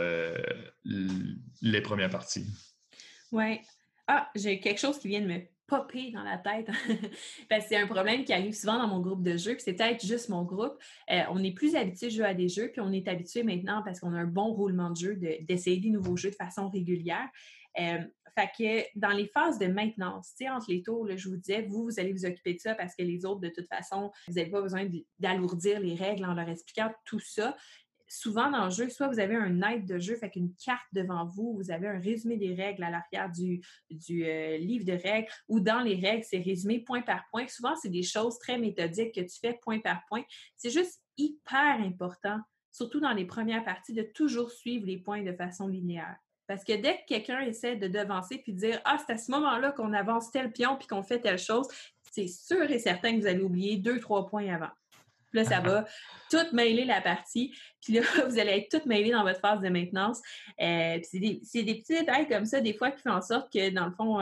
les 0.85 1.81
premières 1.81 2.11
parties. 2.11 2.49
Oui. 3.31 3.61
Ah, 4.07 4.31
j'ai 4.35 4.61
quelque 4.61 4.79
chose 4.79 4.99
qui 4.99 5.09
vient 5.09 5.21
de 5.21 5.27
me 5.27 5.41
popper 5.67 6.13
dans 6.13 6.23
la 6.23 6.39
tête. 6.39 6.67
Que 7.51 7.61
c'est 7.69 7.77
un 7.77 7.87
problème 7.87 8.25
qui 8.25 8.33
arrive 8.33 8.55
souvent 8.55 8.79
dans 8.79 8.87
mon 8.87 9.01
groupe 9.01 9.23
de 9.23 9.37
jeux, 9.37 9.55
puis 9.55 9.63
c'est 9.63 9.75
peut-être 9.75 10.05
juste 10.05 10.29
mon 10.29 10.45
groupe. 10.45 10.75
Euh, 11.11 11.23
on 11.31 11.43
est 11.43 11.53
plus 11.53 11.75
habitué 11.75 12.07
de 12.07 12.13
jouer 12.13 12.27
à 12.27 12.35
des 12.35 12.49
jeux, 12.49 12.71
puis 12.71 12.81
on 12.81 12.93
est 12.93 13.09
habitué 13.09 13.43
maintenant 13.43 13.83
parce 13.85 14.01
qu'on 14.01 14.13
a 14.15 14.19
un 14.19 14.27
bon 14.27 14.53
roulement 14.53 14.91
de 14.91 14.97
jeu 14.97 15.17
d'essayer 15.17 15.79
des 15.79 15.91
nouveaux 15.91 16.17
jeux 16.17 16.31
de 16.31 16.37
façon 16.37 16.69
régulière. 16.69 17.29
Euh, 17.81 17.99
fait 18.39 18.51
que 18.59 18.99
dans 18.99 19.11
les 19.11 19.27
phases 19.29 19.59
de 19.59 19.67
maintenance, 19.67 20.35
entre 20.51 20.67
les 20.69 20.83
tours, 20.83 21.09
je 21.17 21.29
vous 21.29 21.37
disais, 21.37 21.63
vous, 21.63 21.85
vous 21.85 21.99
allez 21.99 22.13
vous 22.13 22.27
occuper 22.27 22.55
de 22.55 22.61
ça 22.61 22.75
parce 22.75 22.95
que 22.95 23.03
les 23.03 23.25
autres, 23.25 23.41
de 23.41 23.49
toute 23.49 23.67
façon, 23.67 24.11
vous 24.29 24.35
n'avez 24.35 24.51
pas 24.51 24.61
besoin 24.61 24.87
d'alourdir 25.19 25.81
les 25.81 25.95
règles 25.95 26.27
en 26.27 26.35
leur 26.35 26.49
expliquant 26.49 26.93
tout 27.07 27.19
ça 27.19 27.57
souvent 28.09 28.51
dans 28.51 28.67
le 28.67 28.71
jeu, 28.71 28.89
soit 28.89 29.09
vous 29.09 29.19
avez 29.19 29.35
un 29.35 29.61
aide 29.63 29.87
de 29.87 29.99
jeu, 29.99 30.17
fait 30.17 30.31
qu'une 30.31 30.55
carte 30.55 30.87
devant 30.93 31.25
vous, 31.25 31.55
vous 31.55 31.71
avez 31.71 31.89
un 31.89 31.99
résumé 31.99 32.37
des 32.37 32.55
règles 32.55 32.85
à 32.85 32.91
l'arrière 32.91 33.31
du, 33.31 33.63
euh, 34.23 34.57
livre 34.59 34.85
de 34.85 34.93
règles, 34.93 35.29
ou 35.49 35.61
dans 35.61 35.81
les 35.81 35.97
règles, 35.97 36.25
c'est 36.25 36.41
résumé 36.41 36.81
point 36.81 37.03
par 37.03 37.25
point. 37.31 37.47
Souvent, 37.49 37.75
c'est 37.77 37.89
des 37.89 38.03
choses 38.03 38.39
très 38.39 38.59
méthodiques 38.59 39.15
que 39.15 39.21
tu 39.21 39.39
fais 39.41 39.59
point 39.63 39.81
par 39.81 40.05
point. 40.09 40.23
C'est 40.57 40.71
juste 40.71 41.03
hyper 41.17 41.81
important, 41.81 42.39
surtout 42.71 43.01
dans 43.01 43.13
les 43.13 43.25
premières 43.25 43.65
parties, 43.65 43.95
de 43.95 44.03
toujours 44.03 44.51
suivre 44.51 44.87
les 44.87 44.99
points 44.99 45.23
de 45.23 45.33
façon 45.33 45.67
linéaire. 45.67 46.17
Parce 46.47 46.63
que 46.63 46.81
dès 46.81 46.99
que 46.99 47.07
quelqu'un 47.09 47.41
essaie 47.41 47.75
de 47.75 47.89
devancer 47.89 48.39
puis 48.39 48.53
de 48.53 48.59
dire 48.59 48.81
Ah, 48.85 48.99
c'est 49.05 49.15
à 49.15 49.19
ce 49.19 49.31
moment-là 49.33 49.73
qu'on 49.73 49.93
avance 49.93 50.31
tel 50.31 50.53
pion 50.53 50.77
puis 50.77 50.87
qu'on 50.87 51.03
fait 51.03 51.21
telle 51.21 51.39
chose, 51.39 51.67
c'est 52.13 52.29
sûr 52.29 52.71
et 52.71 52.79
certain 52.79 53.17
que 53.17 53.21
vous 53.21 53.27
allez 53.27 53.43
oublier 53.43 53.77
deux, 53.79 53.99
trois 53.99 54.27
points 54.27 54.55
avant 54.55 54.71
là, 55.33 55.45
ça 55.45 55.61
va 55.61 55.85
tout 56.31 56.55
mêler 56.55 56.85
la 56.85 57.01
partie. 57.01 57.55
Puis 57.83 57.95
là, 57.95 58.01
vous 58.29 58.39
allez 58.39 58.53
être 58.53 58.79
tout 58.81 58.89
mêlé 58.89 59.11
dans 59.11 59.23
votre 59.23 59.41
phase 59.41 59.61
de 59.61 59.69
maintenance. 59.69 60.21
Euh, 60.61 60.99
c'est 61.03 61.19
des, 61.19 61.41
des, 61.55 61.75
petits 61.75 61.99
détails 61.99 62.29
comme 62.29 62.47
ça, 62.47 62.61
des 62.61 62.75
fois, 62.75 62.91
qui 62.91 63.03
font 63.03 63.13
en 63.13 63.23
sorte 63.23 63.53
que, 63.53 63.71
dans 63.71 63.87
le 63.87 63.93
fond, 63.93 64.19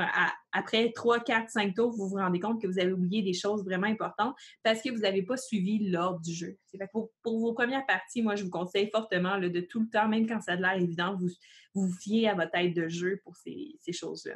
après 0.53 0.93
3, 0.93 1.21
4, 1.21 1.51
5 1.51 1.75
tours, 1.75 1.91
vous 1.93 2.09
vous 2.09 2.17
rendez 2.17 2.41
compte 2.41 2.61
que 2.61 2.67
vous 2.67 2.79
avez 2.79 2.93
oublié 2.93 3.23
des 3.23 3.33
choses 3.33 3.65
vraiment 3.65 3.87
importantes 3.87 4.35
parce 4.63 4.83
que 4.83 4.91
vous 4.91 5.01
n'avez 5.01 5.23
pas 5.23 5.37
suivi 5.37 5.91
l'ordre 5.91 6.21
du 6.21 6.33
jeu. 6.33 6.57
Pour, 6.93 7.11
pour, 7.23 7.39
vos 7.39 7.53
premières 7.53 7.87
parties, 7.87 8.23
moi, 8.23 8.37
je 8.37 8.45
vous 8.45 8.51
conseille 8.51 8.91
fortement 8.91 9.39
de 9.39 9.61
tout 9.61 9.81
le 9.81 9.89
temps, 9.89 10.09
même 10.09 10.27
quand 10.27 10.41
ça 10.41 10.53
a 10.53 10.57
l'air 10.57 10.75
évident, 10.75 11.17
vous 11.17 11.31
vous 11.75 11.93
fiez 11.93 12.29
à 12.29 12.35
votre 12.35 12.55
aide 12.55 12.75
de 12.75 12.89
jeu 12.89 13.21
pour 13.25 13.37
ces, 13.37 13.77
ces 13.81 13.93
choses-là. 13.93 14.35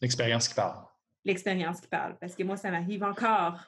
L'expérience 0.00 0.48
qui 0.48 0.54
parle. 0.54 0.84
L'expérience 1.24 1.80
qui 1.80 1.88
parle. 1.88 2.16
Parce 2.20 2.34
que 2.34 2.44
moi, 2.44 2.56
ça 2.56 2.70
m'arrive 2.70 3.02
encore. 3.02 3.58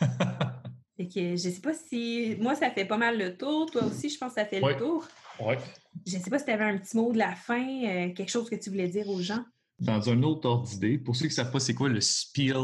Fait 0.96 1.06
que 1.06 1.30
je 1.32 1.50
sais 1.50 1.60
pas 1.60 1.74
si. 1.74 2.36
Moi, 2.40 2.54
ça 2.54 2.70
fait 2.70 2.86
pas 2.86 2.96
mal 2.96 3.18
le 3.18 3.36
tour. 3.36 3.70
Toi 3.70 3.84
aussi, 3.84 4.08
je 4.08 4.18
pense 4.18 4.34
que 4.34 4.40
ça 4.40 4.46
fait 4.46 4.60
le 4.60 4.76
tour. 4.76 5.06
Oui. 5.40 5.54
Je 6.06 6.12
sais 6.12 6.30
pas 6.30 6.38
si 6.38 6.46
tu 6.46 6.50
avais 6.50 6.64
un 6.64 6.78
petit 6.78 6.96
mot 6.96 7.12
de 7.12 7.18
la 7.18 7.34
fin, 7.34 7.62
euh, 7.84 8.12
quelque 8.12 8.30
chose 8.30 8.48
que 8.48 8.56
tu 8.56 8.70
voulais 8.70 8.88
dire 8.88 9.08
aux 9.08 9.20
gens. 9.20 9.44
Dans 9.78 10.08
un 10.08 10.22
autre 10.22 10.48
ordre 10.48 10.66
d'idée, 10.66 10.96
pour 10.96 11.14
ceux 11.14 11.26
qui 11.26 11.32
ne 11.32 11.34
savent 11.34 11.50
pas 11.50 11.60
c'est 11.60 11.74
quoi 11.74 11.90
le 11.90 12.00
Spiel, 12.00 12.56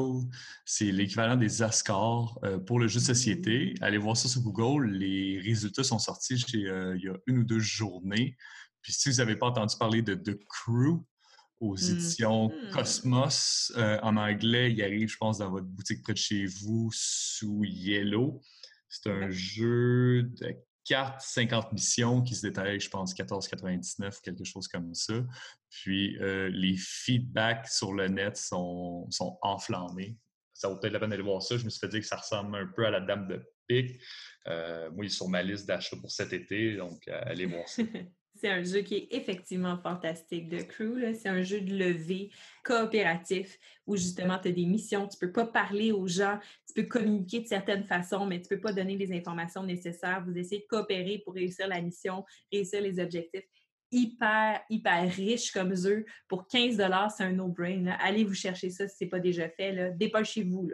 c'est 0.65 0.91
l'équivalent 0.91 1.37
des 1.37 1.63
Ascars 1.63 2.39
euh, 2.43 2.59
pour 2.59 2.79
le 2.79 2.89
jeu 2.89 3.01
de 3.01 3.05
société. 3.05 3.75
Allez 3.83 3.99
voir 3.99 4.17
ça 4.17 4.29
sur 4.29 4.41
Google. 4.41 4.91
Les 4.93 5.39
résultats 5.39 5.85
sont 5.85 5.99
sortis 5.99 6.43
euh, 6.55 6.97
il 6.97 7.05
y 7.05 7.09
a 7.09 7.17
une 7.27 7.41
ou 7.41 7.45
deux 7.45 7.59
journées. 7.59 8.35
Puis 8.81 8.95
si 8.95 9.11
vous 9.11 9.17
n'avez 9.17 9.37
pas 9.37 9.47
entendu 9.47 9.77
parler 9.79 10.01
de 10.01 10.15
The 10.15 10.39
Crew, 10.49 11.05
aux 11.63 11.77
mmh. 11.77 11.91
éditions 11.93 12.49
mmh. 12.49 12.71
Cosmos. 12.73 13.73
Euh, 13.77 13.99
en 14.03 14.17
anglais, 14.17 14.73
il 14.73 14.83
arrive, 14.83 15.09
je 15.09 15.17
pense, 15.17 15.39
dans 15.39 15.51
votre 15.51 15.67
boutique 15.67 16.03
près 16.03 16.13
de 16.13 16.19
chez 16.19 16.45
vous 16.45 16.91
sous 16.93 17.65
Yellow. 17.65 18.43
C'est 18.89 19.09
un 19.09 19.31
jeu 19.31 20.25
de 20.25 20.57
4, 20.85 21.21
50 21.21 21.73
missions 21.73 22.23
qui 22.23 22.35
se 22.35 22.47
détaille, 22.47 22.81
je 22.81 22.91
pense, 22.91 23.15
14,99, 23.15 24.21
quelque 24.21 24.45
chose 24.45 24.67
comme 24.67 24.93
ça. 24.93 25.15
Puis 25.71 26.19
euh, 26.21 26.51
les 26.53 26.77
feedbacks 26.77 27.69
sur 27.69 27.95
le 27.95 28.09
net 28.09 28.37
sont, 28.37 29.09
sont 29.11 29.39
enflammés. 29.41 30.19
Ça 30.53 30.69
vaut 30.69 30.77
peut-être 30.77 30.93
la 30.93 31.01
peine 31.01 31.11
d'aller 31.11 31.23
voir 31.23 31.43
ça. 31.43 31.57
Je 31.57 31.65
me 31.65 31.71
suis 31.71 31.79
fait 31.79 31.89
dire 31.89 32.01
que 32.01 32.07
ça 32.07 32.17
ressemble 32.17 32.57
un 32.57 32.67
peu 32.67 32.85
à 32.85 32.91
la 32.91 33.01
Dame 33.01 33.29
de 33.29 33.43
Pique. 33.69 34.01
Euh, 34.49 34.91
moi, 34.91 35.05
il 35.05 35.07
est 35.07 35.11
sur 35.11 35.29
ma 35.29 35.43
liste 35.43 35.67
d'achat 35.67 35.97
pour 35.97 36.11
cet 36.11 36.33
été, 36.33 36.77
donc 36.77 37.07
allez 37.07 37.47
voir 37.47 37.69
ça. 37.69 37.83
C'est 38.43 38.51
un 38.51 38.65
jeu 38.65 38.81
qui 38.81 38.97
est 38.97 39.09
effectivement 39.13 39.79
fantastique 39.79 40.49
de 40.49 40.63
Crew. 40.63 41.15
C'est 41.15 41.29
un 41.29 41.43
jeu 41.43 41.61
de 41.61 41.77
levée 41.77 42.31
coopératif 42.65 43.57
où 43.87 43.97
justement 43.97 44.37
tu 44.37 44.49
as 44.49 44.53
des 44.53 44.67
missions. 44.67 45.07
Tu 45.07 45.17
ne 45.17 45.29
peux 45.29 45.33
pas 45.33 45.47
parler 45.47 45.93
aux 45.93 46.09
gens, 46.09 46.41
tu 46.67 46.75
peux 46.75 46.89
communiquer 46.89 47.39
de 47.39 47.47
certaines 47.47 47.85
façons, 47.85 48.27
mais 48.27 48.41
tu 48.41 48.53
ne 48.53 48.57
peux 48.57 48.61
pas 48.61 48.73
donner 48.73 48.97
les 48.97 49.13
informations 49.17 49.63
nécessaires. 49.63 50.25
Vous 50.27 50.37
essayez 50.37 50.63
de 50.63 50.67
coopérer 50.67 51.23
pour 51.25 51.35
réussir 51.35 51.69
la 51.69 51.81
mission, 51.81 52.25
réussir 52.53 52.81
les 52.81 52.99
objectifs. 52.99 53.45
Hyper, 53.93 54.61
hyper 54.69 55.09
riche 55.15 55.53
comme 55.53 55.77
jeu. 55.77 56.05
Pour 56.27 56.49
15 56.49 56.79
c'est 57.17 57.23
un 57.23 57.33
no-brain. 57.33 57.97
Allez 58.01 58.25
vous 58.25 58.35
chercher 58.35 58.71
ça 58.71 58.89
si 58.89 58.97
ce 58.97 59.05
n'est 59.05 59.11
pas 59.11 59.21
déjà 59.21 59.49
fait. 59.51 59.93
Dépêchez-vous. 59.97 60.69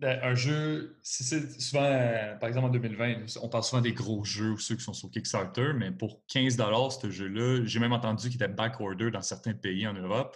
Ben, 0.00 0.18
un 0.22 0.34
jeu, 0.34 0.96
c'est 1.02 1.60
souvent, 1.60 1.84
euh, 1.84 2.34
par 2.36 2.48
exemple 2.48 2.68
en 2.68 2.70
2020, 2.70 3.36
on 3.42 3.50
parle 3.50 3.64
souvent 3.64 3.82
des 3.82 3.92
gros 3.92 4.24
jeux 4.24 4.52
ou 4.52 4.58
ceux 4.58 4.74
qui 4.74 4.82
sont 4.82 4.94
sur 4.94 5.10
Kickstarter, 5.10 5.72
mais 5.74 5.90
pour 5.90 6.22
15 6.28 6.56
ce 7.02 7.10
jeu-là, 7.10 7.66
j'ai 7.66 7.80
même 7.80 7.92
entendu 7.92 8.30
qu'il 8.30 8.36
était 8.36 8.48
backorder 8.48 9.10
dans 9.10 9.20
certains 9.20 9.52
pays 9.52 9.86
en 9.86 9.92
Europe. 9.92 10.34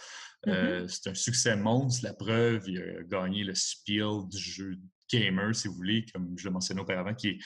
Euh, 0.49 0.85
mm-hmm. 0.85 0.89
c'est 0.89 1.11
un 1.11 1.15
succès 1.15 1.57
monstre. 1.57 2.05
La 2.05 2.13
preuve, 2.13 2.69
il 2.69 2.79
a 2.79 3.03
gagné 3.05 3.43
le 3.43 3.55
Spiel 3.55 4.29
du 4.31 4.39
jeu 4.39 4.77
gamer, 5.11 5.55
si 5.55 5.69
vous 5.69 5.75
voulez, 5.75 6.05
comme 6.13 6.35
je 6.37 6.45
le 6.45 6.51
mentionnais 6.51 6.83
auparavant, 6.83 7.15
qui 7.15 7.29
est 7.29 7.39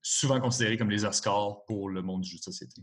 souvent 0.00 0.40
considéré 0.40 0.78
comme 0.78 0.90
les 0.90 1.04
Oscars 1.04 1.66
pour 1.66 1.90
le 1.90 2.00
monde 2.00 2.22
du 2.22 2.30
jeu 2.30 2.38
de 2.38 2.44
société. 2.44 2.80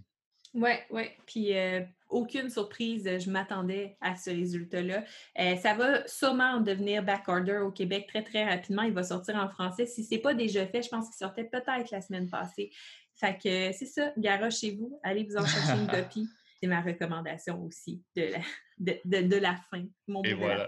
Oui, 0.55 0.71
oui. 0.89 1.03
Puis 1.25 1.55
euh, 1.55 1.81
aucune 2.09 2.49
surprise, 2.49 3.03
je 3.19 3.29
m'attendais 3.29 3.97
à 3.99 4.15
ce 4.15 4.29
résultat-là. 4.29 5.03
Euh, 5.39 5.55
ça 5.57 5.73
va 5.73 6.07
sûrement 6.07 6.61
devenir 6.61 7.03
backorder 7.03 7.57
au 7.57 7.71
Québec 7.71 8.07
très, 8.07 8.23
très 8.23 8.45
rapidement. 8.45 8.83
Il 8.83 8.93
va 8.93 9.03
sortir 9.03 9.35
en 9.35 9.49
français. 9.49 9.85
Si 9.85 10.03
ce 10.03 10.15
n'est 10.15 10.21
pas 10.21 10.33
déjà 10.33 10.65
fait, 10.65 10.81
je 10.81 10.89
pense 10.89 11.07
qu'il 11.07 11.17
sortait 11.17 11.43
peut-être 11.43 11.91
la 11.91 12.01
semaine 12.01 12.29
passée. 12.29 12.71
Fait 13.15 13.37
que 13.37 13.71
c'est 13.77 13.85
ça, 13.85 14.13
Gara 14.17 14.49
chez 14.49 14.71
vous. 14.71 14.97
Allez 15.03 15.25
vous 15.25 15.35
en 15.35 15.45
chercher 15.45 15.73
une 15.73 15.87
copie. 16.03 16.27
C'est 16.59 16.67
ma 16.67 16.81
recommandation 16.81 17.61
aussi 17.63 18.01
de 18.15 18.31
la, 18.79 18.93
de, 19.03 19.35
la 19.35 19.57
fin. 19.69 19.83
Et 20.23 20.33
voilà. 20.33 20.67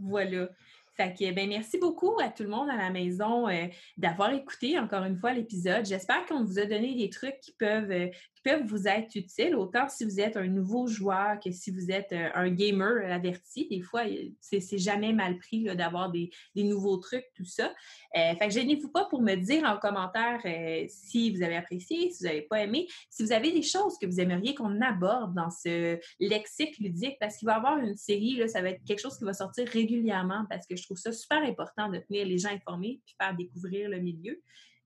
voilà. 0.00 0.48
Fait 0.94 1.14
que, 1.14 1.32
ben, 1.32 1.48
merci 1.48 1.78
beaucoup 1.78 2.18
à 2.20 2.28
tout 2.28 2.42
le 2.42 2.50
monde 2.50 2.68
à 2.68 2.76
la 2.76 2.90
maison 2.90 3.48
euh, 3.48 3.66
d'avoir 3.96 4.32
écouté 4.32 4.78
encore 4.78 5.04
une 5.04 5.16
fois 5.16 5.32
l'épisode. 5.32 5.86
J'espère 5.86 6.26
qu'on 6.26 6.44
vous 6.44 6.58
a 6.58 6.66
donné 6.66 6.94
des 6.94 7.08
trucs 7.08 7.40
qui 7.40 7.52
peuvent, 7.52 7.90
euh, 7.90 8.08
peuvent 8.42 8.64
vous 8.64 8.88
être 8.88 9.14
utiles, 9.14 9.54
autant 9.54 9.88
si 9.88 10.04
vous 10.04 10.20
êtes 10.20 10.36
un 10.36 10.46
nouveau 10.46 10.86
joueur 10.86 11.38
que 11.40 11.50
si 11.50 11.70
vous 11.70 11.90
êtes 11.90 12.12
euh, 12.12 12.28
un 12.34 12.50
gamer 12.50 13.10
averti. 13.10 13.68
Des 13.68 13.80
fois, 13.80 14.02
c'est 14.40 14.78
jamais 14.78 15.12
mal 15.12 15.38
pris 15.38 15.64
d'avoir 15.64 16.10
des, 16.10 16.30
nouveaux 16.54 16.96
trucs, 16.96 17.26
tout 17.34 17.44
ça. 17.44 17.72
fait 18.14 18.38
que 18.40 18.50
gênez-vous 18.50 18.90
pas 18.90 19.06
pour 19.06 19.22
me 19.22 19.34
dire 19.34 19.64
en 19.64 19.78
commentaire 19.78 20.40
si 20.88 21.34
vous 21.34 21.42
avez 21.42 21.56
apprécié, 21.56 22.10
si 22.10 22.18
vous 22.20 22.28
n'avez 22.28 22.42
pas 22.42 22.62
aimé, 22.62 22.86
si 23.10 23.22
vous 23.22 23.32
avez 23.32 23.52
des 23.52 23.62
choses 23.62 23.98
que 23.98 24.06
vous 24.06 24.20
aimeriez 24.20 24.54
qu'on 24.54 24.80
aborde 24.80 25.34
dans 25.34 25.50
ce 25.50 25.98
lexique 26.20 26.78
ludique, 26.78 27.16
parce 27.20 27.36
qu'il 27.36 27.46
va 27.46 27.54
y 27.54 27.56
avoir 27.56 27.78
une 27.78 27.96
série, 27.96 28.36
là, 28.36 28.48
ça 28.48 28.62
va 28.62 28.70
être 28.70 28.82
quelque 28.84 29.00
chose 29.00 29.18
qui 29.18 29.24
va 29.24 29.32
sortir 29.32 29.66
régulièrement 29.68 30.46
parce 30.48 30.66
que 30.66 30.76
je 30.76 30.82
trouve 30.82 30.98
ça 30.98 31.12
super 31.12 31.42
important 31.42 31.88
de 31.88 31.98
tenir 31.98 32.26
les 32.26 32.38
gens 32.38 32.50
informés 32.50 33.00
puis 33.04 33.14
faire 33.20 33.34
découvrir 33.34 33.88
le 33.88 33.98
milieu. 33.98 34.40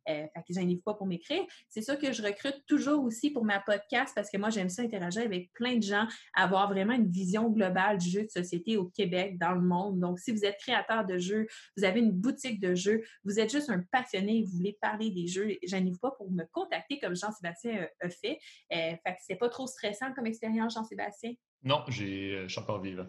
Euh, 0.09 0.27
fait 0.35 0.55
que 0.55 0.83
pas 0.83 0.95
pour 0.95 1.07
m'écrire. 1.07 1.43
C'est 1.69 1.83
sûr 1.83 1.99
que 1.99 2.13
je 2.13 2.23
recrute 2.23 2.65
toujours 2.67 3.05
aussi 3.05 3.31
pour 3.31 3.45
ma 3.45 3.61
podcast 3.61 4.13
parce 4.15 4.31
que 4.31 4.39
moi, 4.39 4.51
j'aime 4.51 4.69
ça 4.69 4.83
interagir 4.83 5.23
avec 5.23 5.53
plein 5.53 5.77
de 5.77 5.83
gens, 5.83 6.07
avoir 6.35 6.69
vraiment 6.69 6.95
une 6.95 7.11
vision 7.11 7.51
globale 7.51 7.99
du 7.99 8.09
jeu 8.09 8.23
de 8.23 8.31
société 8.31 8.77
au 8.77 8.87
Québec, 8.87 9.39
dans 9.39 9.53
le 9.53 9.63
monde. 9.63 10.01
Donc, 10.01 10.19
si 10.19 10.33
vous 10.33 10.45
êtes 10.45 10.59
créateur 10.59 11.05
de 11.05 11.19
jeux, 11.19 11.47
vous 11.77 11.85
avez 11.85 12.01
une 12.01 12.13
boutique 12.13 12.61
de 12.61 12.75
jeux, 12.75 13.03
vous 13.25 13.39
êtes 13.39 13.51
juste 13.51 13.71
un 13.71 13.83
passionné 13.93 14.37
vous 14.47 14.57
voulez 14.57 14.79
parler 14.81 15.11
des 15.11 15.27
jeux, 15.27 15.57
j'arrive 15.63 15.99
pas 15.99 16.11
pour 16.13 16.31
me 16.31 16.45
contacter 16.53 16.99
comme 16.99 17.15
Jean-Sébastien 17.17 17.83
euh, 17.83 18.07
a 18.07 18.09
fait. 18.09 18.39
Euh, 18.73 18.97
fait 19.05 19.17
c'est 19.21 19.37
pas 19.37 19.49
trop 19.49 19.67
stressant 19.67 20.13
comme 20.15 20.27
expérience, 20.27 20.75
Jean-Sébastien? 20.75 21.33
Non, 21.63 21.85
j'ai, 21.89 22.43
je 22.43 22.49
suis 22.49 22.61
encore 22.61 22.81
vivant. 22.81 23.07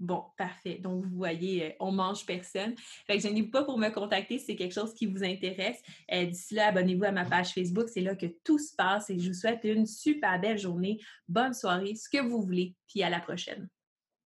Bon, 0.00 0.24
parfait. 0.36 0.78
Donc, 0.78 1.04
vous 1.04 1.16
voyez, 1.16 1.66
euh, 1.66 1.70
on 1.80 1.90
mange 1.90 2.24
personne. 2.24 2.74
Fait 3.06 3.16
que 3.16 3.22
je 3.22 3.28
n'ai 3.28 3.42
pas 3.42 3.64
pour 3.64 3.78
me 3.78 3.88
contacter 3.88 4.38
si 4.38 4.46
c'est 4.46 4.56
quelque 4.56 4.74
chose 4.74 4.94
qui 4.94 5.06
vous 5.06 5.24
intéresse. 5.24 5.82
Euh, 6.12 6.24
d'ici 6.26 6.54
là, 6.54 6.68
abonnez-vous 6.68 7.04
à 7.04 7.12
ma 7.12 7.24
page 7.24 7.52
Facebook. 7.52 7.88
C'est 7.88 8.00
là 8.00 8.14
que 8.14 8.26
tout 8.44 8.58
se 8.58 8.74
passe 8.76 9.10
et 9.10 9.18
je 9.18 9.28
vous 9.28 9.34
souhaite 9.34 9.64
une 9.64 9.86
super 9.86 10.40
belle 10.40 10.58
journée, 10.58 11.00
bonne 11.28 11.52
soirée, 11.52 11.96
ce 11.96 12.08
que 12.08 12.22
vous 12.22 12.40
voulez, 12.42 12.74
puis 12.86 13.02
à 13.02 13.10
la 13.10 13.18
prochaine. 13.18 13.68